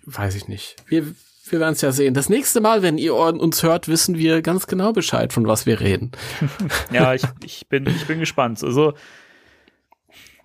[0.06, 0.78] weiß ich nicht.
[0.88, 1.14] Wir,
[1.52, 2.14] wir werden es ja sehen.
[2.14, 5.80] Das nächste Mal, wenn ihr uns hört, wissen wir ganz genau Bescheid, von was wir
[5.80, 6.12] reden.
[6.92, 8.64] Ja, ich, ich, bin, ich bin gespannt.
[8.64, 8.94] Also,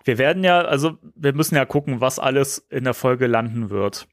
[0.05, 4.07] wir werden ja, also, wir müssen ja gucken, was alles in der Folge landen wird.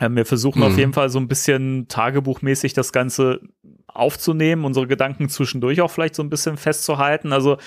[0.00, 0.78] Ähm, Wir versuchen auf Mhm.
[0.78, 3.40] jeden Fall so ein bisschen tagebuchmäßig das Ganze
[3.86, 7.32] aufzunehmen, unsere Gedanken zwischendurch auch vielleicht so ein bisschen festzuhalten.
[7.32, 7.58] Also,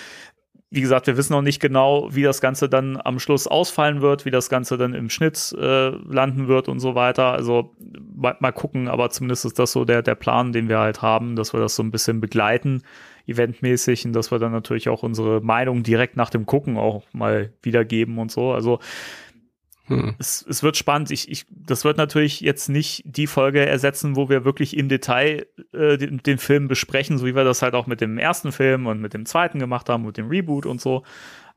[0.75, 4.25] wie gesagt, wir wissen noch nicht genau, wie das Ganze dann am Schluss ausfallen wird,
[4.25, 7.31] wie das Ganze dann im Schnitt äh, landen wird und so weiter.
[7.31, 7.71] Also
[8.13, 11.37] mal, mal gucken, aber zumindest ist das so der, der Plan, den wir halt haben,
[11.37, 12.83] dass wir das so ein bisschen begleiten,
[13.25, 17.53] eventmäßig, und dass wir dann natürlich auch unsere Meinung direkt nach dem Gucken auch mal
[17.61, 18.51] wiedergeben und so.
[18.51, 18.79] Also
[19.87, 20.15] Hm.
[20.17, 21.11] es, es wird spannend.
[21.11, 25.45] Ich, ich, das wird natürlich jetzt nicht die Folge ersetzen, wo wir wirklich im Detail
[25.73, 28.87] äh, den, den Film besprechen, so wie wir das halt auch mit dem ersten Film
[28.87, 31.03] und mit dem zweiten gemacht haben, mit dem Reboot und so.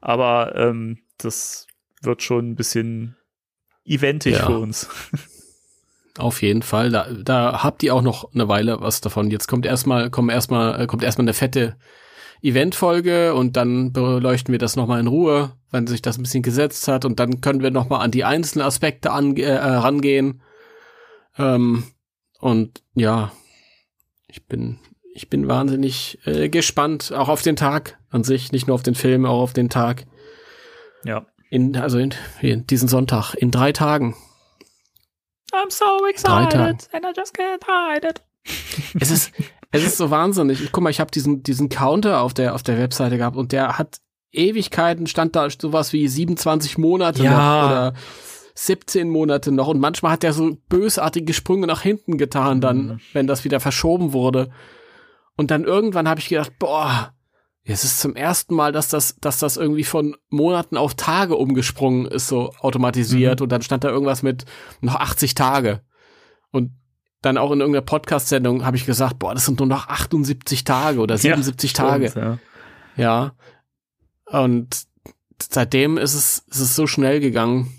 [0.00, 1.66] Aber ähm, das
[2.02, 3.16] wird schon ein bisschen
[3.84, 4.46] eventig Ja.
[4.46, 4.88] für uns.
[6.18, 6.90] Auf jeden Fall.
[6.90, 9.30] Da, da habt ihr auch noch eine Weile was davon.
[9.30, 11.76] Jetzt kommt erstmal, kommt erstmal, kommt erstmal eine fette
[12.42, 16.88] Eventfolge und dann beleuchten wir das nochmal in Ruhe, wenn sich das ein bisschen gesetzt
[16.88, 20.42] hat und dann können wir nochmal an die einzelnen Aspekte an, äh, rangehen.
[21.36, 21.84] Ähm,
[22.40, 23.32] und ja,
[24.28, 24.78] ich bin,
[25.14, 28.94] ich bin wahnsinnig äh, gespannt, auch auf den Tag an sich, nicht nur auf den
[28.94, 30.06] Film, auch auf den Tag.
[31.04, 31.26] Ja.
[31.50, 34.14] In, also in, in diesen Sonntag, in drei Tagen.
[35.52, 35.84] I'm so
[36.22, 36.76] Tage.
[36.92, 38.20] and I just can't hide it.
[39.00, 39.32] Es ist,
[39.70, 40.62] es ist so wahnsinnig.
[40.62, 43.52] Ich guck mal, ich habe diesen, diesen Counter auf der, auf der Webseite gehabt und
[43.52, 43.98] der hat
[44.32, 47.30] Ewigkeiten, stand da sowas wie 27 Monate Ja.
[47.62, 47.94] noch oder
[48.54, 53.00] 17 Monate noch und manchmal hat der so bösartige Sprünge nach hinten getan dann, Mhm.
[53.12, 54.50] wenn das wieder verschoben wurde.
[55.36, 57.14] Und dann irgendwann habe ich gedacht, boah,
[57.64, 62.06] es ist zum ersten Mal, dass das, dass das irgendwie von Monaten auf Tage umgesprungen
[62.06, 63.40] ist, so automatisiert.
[63.40, 63.44] Mhm.
[63.44, 64.44] Und dann stand da irgendwas mit
[64.80, 65.82] noch 80 Tage.
[66.50, 66.72] Und
[67.22, 71.00] dann auch in irgendeiner Podcast-Sendung habe ich gesagt, boah, das sind nur noch 78 Tage
[71.00, 72.10] oder 77 Tage.
[72.10, 72.38] Stimmt,
[72.96, 73.32] ja.
[74.24, 74.40] Ja.
[74.40, 74.86] Und
[75.42, 77.72] seitdem ist es, ist es so schnell gegangen.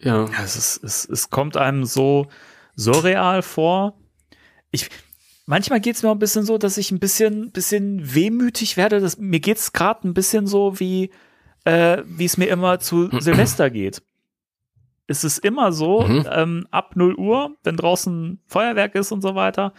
[0.00, 0.24] Ja.
[0.24, 2.26] Ja, es, ist, es, es kommt einem so
[2.74, 3.98] surreal vor.
[4.72, 4.88] Ich,
[5.46, 9.00] manchmal geht es mir auch ein bisschen so, dass ich ein bisschen, bisschen wehmütig werde.
[9.00, 11.10] Dass, mir geht es gerade ein bisschen so, wie
[11.64, 14.02] äh, wie es mir immer zu Silvester geht.
[15.12, 16.26] Es ist immer so, Mhm.
[16.30, 19.72] ähm, ab 0 Uhr, wenn draußen Feuerwerk ist und so weiter,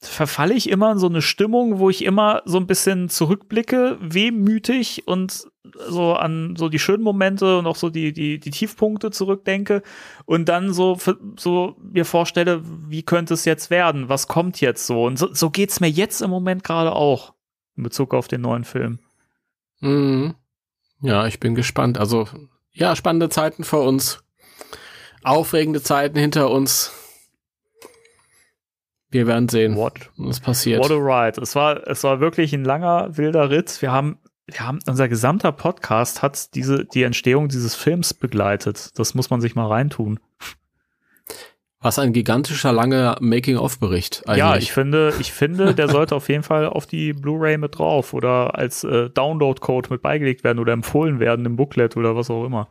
[0.00, 5.06] verfalle ich immer in so eine Stimmung, wo ich immer so ein bisschen zurückblicke, wehmütig
[5.06, 5.44] und
[5.88, 9.82] so an so die schönen Momente und auch so die, die, die Tiefpunkte zurückdenke
[10.24, 10.98] und dann so,
[11.38, 14.08] so mir vorstelle, wie könnte es jetzt werden?
[14.08, 15.04] Was kommt jetzt so?
[15.04, 17.32] Und so, so geht's mir jetzt im Moment gerade auch
[17.76, 18.98] in Bezug auf den neuen Film.
[19.80, 20.34] Mhm.
[21.00, 21.96] Ja, ich bin gespannt.
[21.98, 22.28] Also,
[22.72, 24.21] ja, spannende Zeiten vor uns.
[25.22, 26.92] Aufregende Zeiten hinter uns.
[29.10, 30.82] Wir werden sehen, What, was passiert.
[30.82, 31.40] what a ride.
[31.40, 33.82] Es war, es war wirklich ein langer, wilder Ritt.
[33.82, 38.98] Wir haben, wir haben, unser gesamter Podcast hat diese, die Entstehung dieses Films begleitet.
[38.98, 40.18] Das muss man sich mal reintun.
[41.82, 44.38] Was ein gigantischer, langer Making-of-Bericht eigentlich.
[44.38, 48.14] Ja, ich finde, ich finde, der sollte auf jeden Fall auf die Blu-ray mit drauf
[48.14, 52.46] oder als äh, Download-Code mit beigelegt werden oder empfohlen werden im Booklet oder was auch
[52.46, 52.68] immer.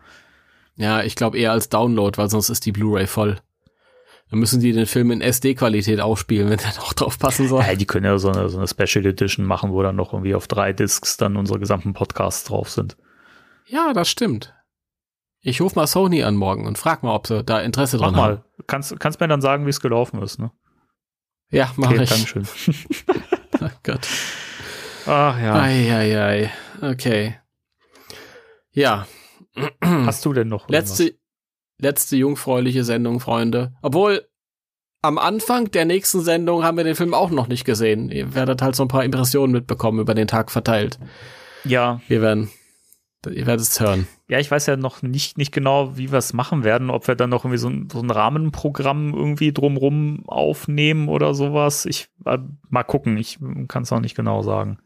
[0.76, 3.40] Ja, ich glaube eher als Download, weil sonst ist die Blu-ray voll.
[4.30, 7.62] Dann müssen die den Film in SD-Qualität aufspielen, wenn der noch drauf passen soll.
[7.64, 10.36] Ja, die können ja so eine, so eine Special Edition machen, wo dann noch irgendwie
[10.36, 12.96] auf drei Discs dann unsere gesamten Podcasts drauf sind.
[13.68, 14.54] Ja, das stimmt.
[15.42, 18.16] Ich ruf mal Sony an morgen und frag mal, ob sie da Interesse Mach dran
[18.16, 18.34] haben.
[18.36, 18.44] mal.
[18.68, 20.52] Kannst, kannst mir dann sagen, wie es gelaufen ist, ne?
[21.50, 22.10] Ja, mach Okay, ich.
[22.10, 22.48] Dankeschön.
[23.64, 24.08] Oh Gott.
[25.06, 25.54] Ach ja.
[25.62, 26.52] Eieiei.
[26.82, 27.36] Okay.
[28.72, 29.06] Ja.
[29.84, 30.70] Hast du denn noch?
[30.70, 31.16] Letzte,
[31.80, 33.74] letzte jungfräuliche Sendung, Freunde.
[33.82, 34.28] Obwohl,
[35.02, 38.10] am Anfang der nächsten Sendung haben wir den Film auch noch nicht gesehen.
[38.12, 41.00] Ihr werdet halt so ein paar Impressionen mitbekommen über den Tag verteilt.
[41.64, 42.50] Ja, Wir werden,
[43.26, 44.08] ihr werdet es hören.
[44.28, 47.16] ja, ich weiß ja noch nicht, nicht genau, wie wir es machen werden, ob wir
[47.16, 51.86] dann noch irgendwie so ein, so ein Rahmenprogramm irgendwie drumrum aufnehmen oder sowas.
[51.86, 52.38] Ich äh,
[52.70, 54.80] mal gucken, ich kann es noch nicht genau sagen.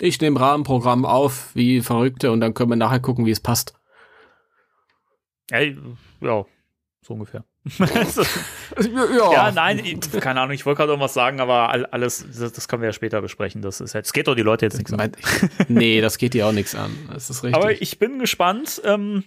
[0.00, 3.74] Ich nehme Rahmenprogramm auf, wie Verrückte, und dann können wir nachher gucken, wie es passt.
[5.50, 6.44] Ja, ja
[7.02, 7.44] so ungefähr.
[7.78, 12.52] ja, ja, nein, ich- keine Ahnung, ich wollte gerade irgendwas sagen, aber all- alles, das,
[12.52, 13.62] das können wir ja später besprechen.
[13.62, 15.12] Das ist es geht doch die Leute jetzt nichts an.
[15.68, 16.90] Nee, das geht dir auch nichts an.
[17.12, 17.56] Das ist richtig.
[17.56, 18.80] Aber ich bin gespannt.
[18.84, 19.24] Ähm,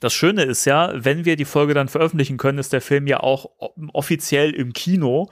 [0.00, 3.20] das Schöne ist ja, wenn wir die Folge dann veröffentlichen können, ist der Film ja
[3.20, 3.50] auch
[3.92, 5.30] offiziell im Kino.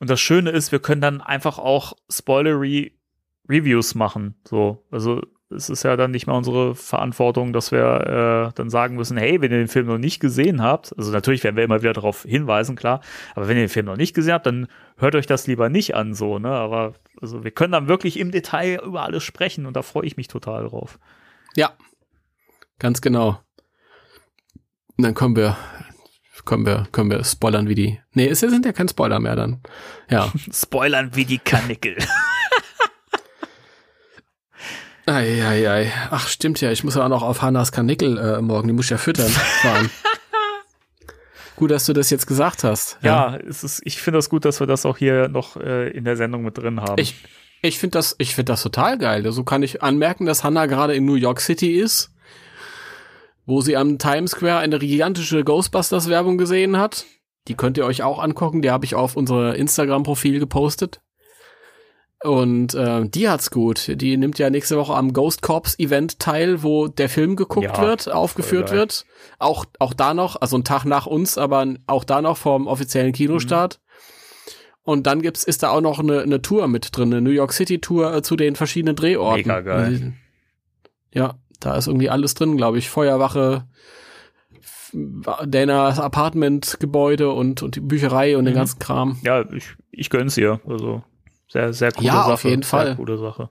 [0.00, 2.97] Und das Schöne ist, wir können dann einfach auch spoilery
[3.48, 4.34] Reviews machen.
[4.44, 8.96] So, also es ist ja dann nicht mehr unsere Verantwortung, dass wir äh, dann sagen
[8.96, 11.80] müssen, hey, wenn ihr den Film noch nicht gesehen habt, also natürlich werden wir immer
[11.80, 13.00] wieder darauf hinweisen, klar,
[13.34, 14.68] aber wenn ihr den Film noch nicht gesehen habt, dann
[14.98, 16.50] hört euch das lieber nicht an, so, ne?
[16.50, 20.16] Aber also wir können dann wirklich im Detail über alles sprechen und da freue ich
[20.16, 20.98] mich total drauf.
[21.56, 21.72] ja,
[22.78, 23.40] ganz genau.
[24.96, 25.56] Und dann können wir,
[26.44, 28.00] können wir, können wir spoilern wie die.
[28.12, 29.60] Nee, es sind ja kein Spoiler mehr dann.
[30.10, 30.32] Ja.
[30.52, 31.96] Spoilern wie die Kanickel.
[35.08, 35.92] Eieiei.
[36.10, 36.70] Ach, stimmt ja.
[36.70, 38.68] Ich muss ja auch noch auf Hannas Karnickel äh, morgen.
[38.68, 39.90] Die muss ich ja füttern fahren.
[41.56, 42.98] Gut, dass du das jetzt gesagt hast.
[43.02, 46.04] ja, es ist, ich finde das gut, dass wir das auch hier noch äh, in
[46.04, 47.00] der Sendung mit drin haben.
[47.02, 47.16] Ich,
[47.62, 49.28] ich finde das, ich finde das total geil.
[49.32, 52.12] So kann ich anmerken, dass Hannah gerade in New York City ist,
[53.44, 57.06] wo sie am Times Square eine gigantische Ghostbusters Werbung gesehen hat.
[57.48, 58.62] Die könnt ihr euch auch angucken.
[58.62, 61.00] Die habe ich auf unser Instagram-Profil gepostet.
[62.24, 64.00] Und äh, die hat's gut.
[64.00, 67.80] Die nimmt ja nächste Woche am Ghost Corps Event teil, wo der Film geguckt Ja,
[67.80, 69.04] wird, aufgeführt wird.
[69.38, 73.12] Auch, auch da noch, also ein Tag nach uns, aber auch da noch vom offiziellen
[73.12, 73.78] Kinostart.
[74.82, 77.52] Und dann gibt's, ist da auch noch eine, eine Tour mit drin, eine New York
[77.52, 79.42] City Tour äh, zu den verschiedenen Drehorten.
[79.46, 80.14] Mega geil.
[81.12, 82.88] Ja, da ist irgendwie alles drin, glaube ich.
[82.90, 83.64] Feuerwache,
[84.92, 88.58] Danas Apartment-Gebäude und, und die Bücherei und den Mhm.
[88.58, 89.18] ganzen Kram.
[89.22, 90.60] ja, ich, ich gönn's ihr.
[90.66, 91.02] Also
[91.48, 92.32] sehr, sehr coole Ja, Sache.
[92.32, 92.96] auf jeden sehr Fall.
[92.96, 93.50] coole Sache.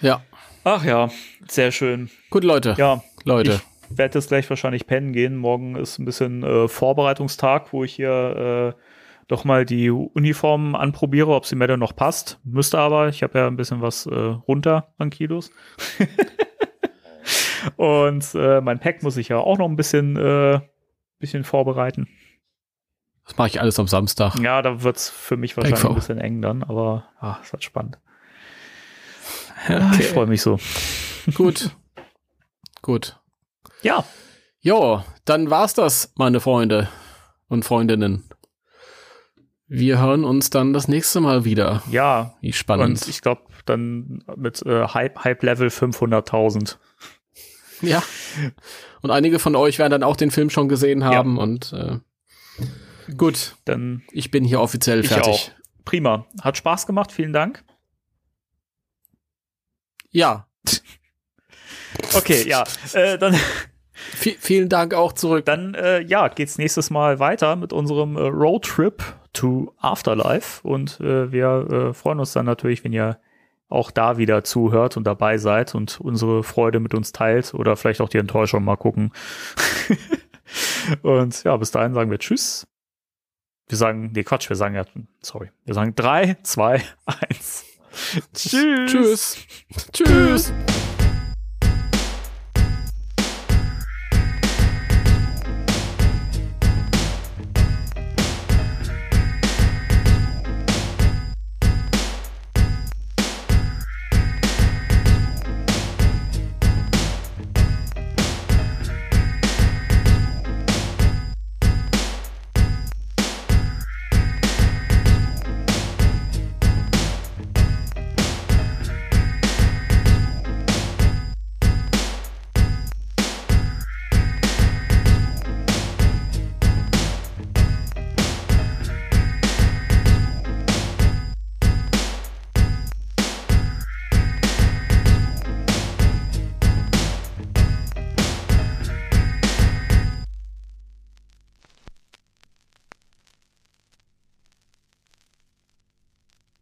[0.00, 0.22] Ja.
[0.64, 1.08] Ach ja,
[1.48, 2.10] sehr schön.
[2.30, 2.74] Gut, Leute.
[2.76, 3.60] Ja, Leute.
[3.90, 5.36] ich werde jetzt gleich wahrscheinlich pennen gehen.
[5.36, 8.80] Morgen ist ein bisschen äh, Vorbereitungstag, wo ich hier äh,
[9.28, 12.38] doch mal die Uniform anprobiere, ob sie mir denn noch passt.
[12.44, 13.08] Müsste aber.
[13.08, 15.50] Ich habe ja ein bisschen was äh, runter an Kilos.
[17.76, 20.60] Und äh, mein Pack muss ich ja auch noch ein bisschen, äh,
[21.18, 22.08] bisschen vorbereiten.
[23.26, 24.38] Das mache ich alles am Samstag.
[24.38, 27.98] Ja, da wird's für mich wahrscheinlich ein bisschen eng dann, aber ah, es wird spannend.
[29.68, 30.58] Ah, Ich freue mich so.
[31.34, 31.70] Gut.
[32.82, 33.18] Gut.
[33.82, 34.04] Ja,
[34.60, 36.88] Jo, dann war's das, meine Freunde
[37.46, 38.28] und Freundinnen.
[39.68, 41.82] Wir hören uns dann das nächste Mal wieder.
[41.88, 42.34] ja.
[42.40, 43.02] Wie spannend.
[43.02, 46.78] Und ich glaube, dann mit äh, Hype, Hype Level 500.000.
[47.82, 48.02] ja.
[49.02, 51.98] Und einige von euch werden dann auch den Film schon gesehen haben und äh,
[53.16, 55.28] gut, Dann ich bin hier offiziell ich fertig.
[55.32, 55.50] auch.
[55.84, 56.26] Prima.
[56.42, 57.12] Hat Spaß gemacht.
[57.12, 57.64] Vielen Dank.
[60.10, 60.46] Ja,
[62.14, 62.64] Okay, ja.
[62.92, 63.34] Äh, dann
[64.20, 65.44] vi- vielen Dank auch zurück.
[65.46, 69.02] dann äh, ja, geht's nächstes Mal weiter mit unserem äh, Roadtrip
[69.32, 70.66] to Afterlife.
[70.66, 71.48] Und äh, wir
[71.90, 73.18] äh, freuen uns dann natürlich, wenn ihr
[73.68, 78.00] auch da wieder zuhört und dabei seid und unsere Freude mit uns teilt oder vielleicht
[78.00, 79.12] auch die Enttäuschung mal gucken.
[81.02, 82.66] und ja, bis dahin sagen wir Tschüss.
[83.68, 84.84] Wir sagen, nee, Quatsch, wir sagen ja,
[85.20, 87.64] sorry, wir sagen drei, zwei, eins.
[88.34, 88.90] Tschüss.
[88.90, 89.36] Tschüss.
[89.92, 90.52] Tschüss.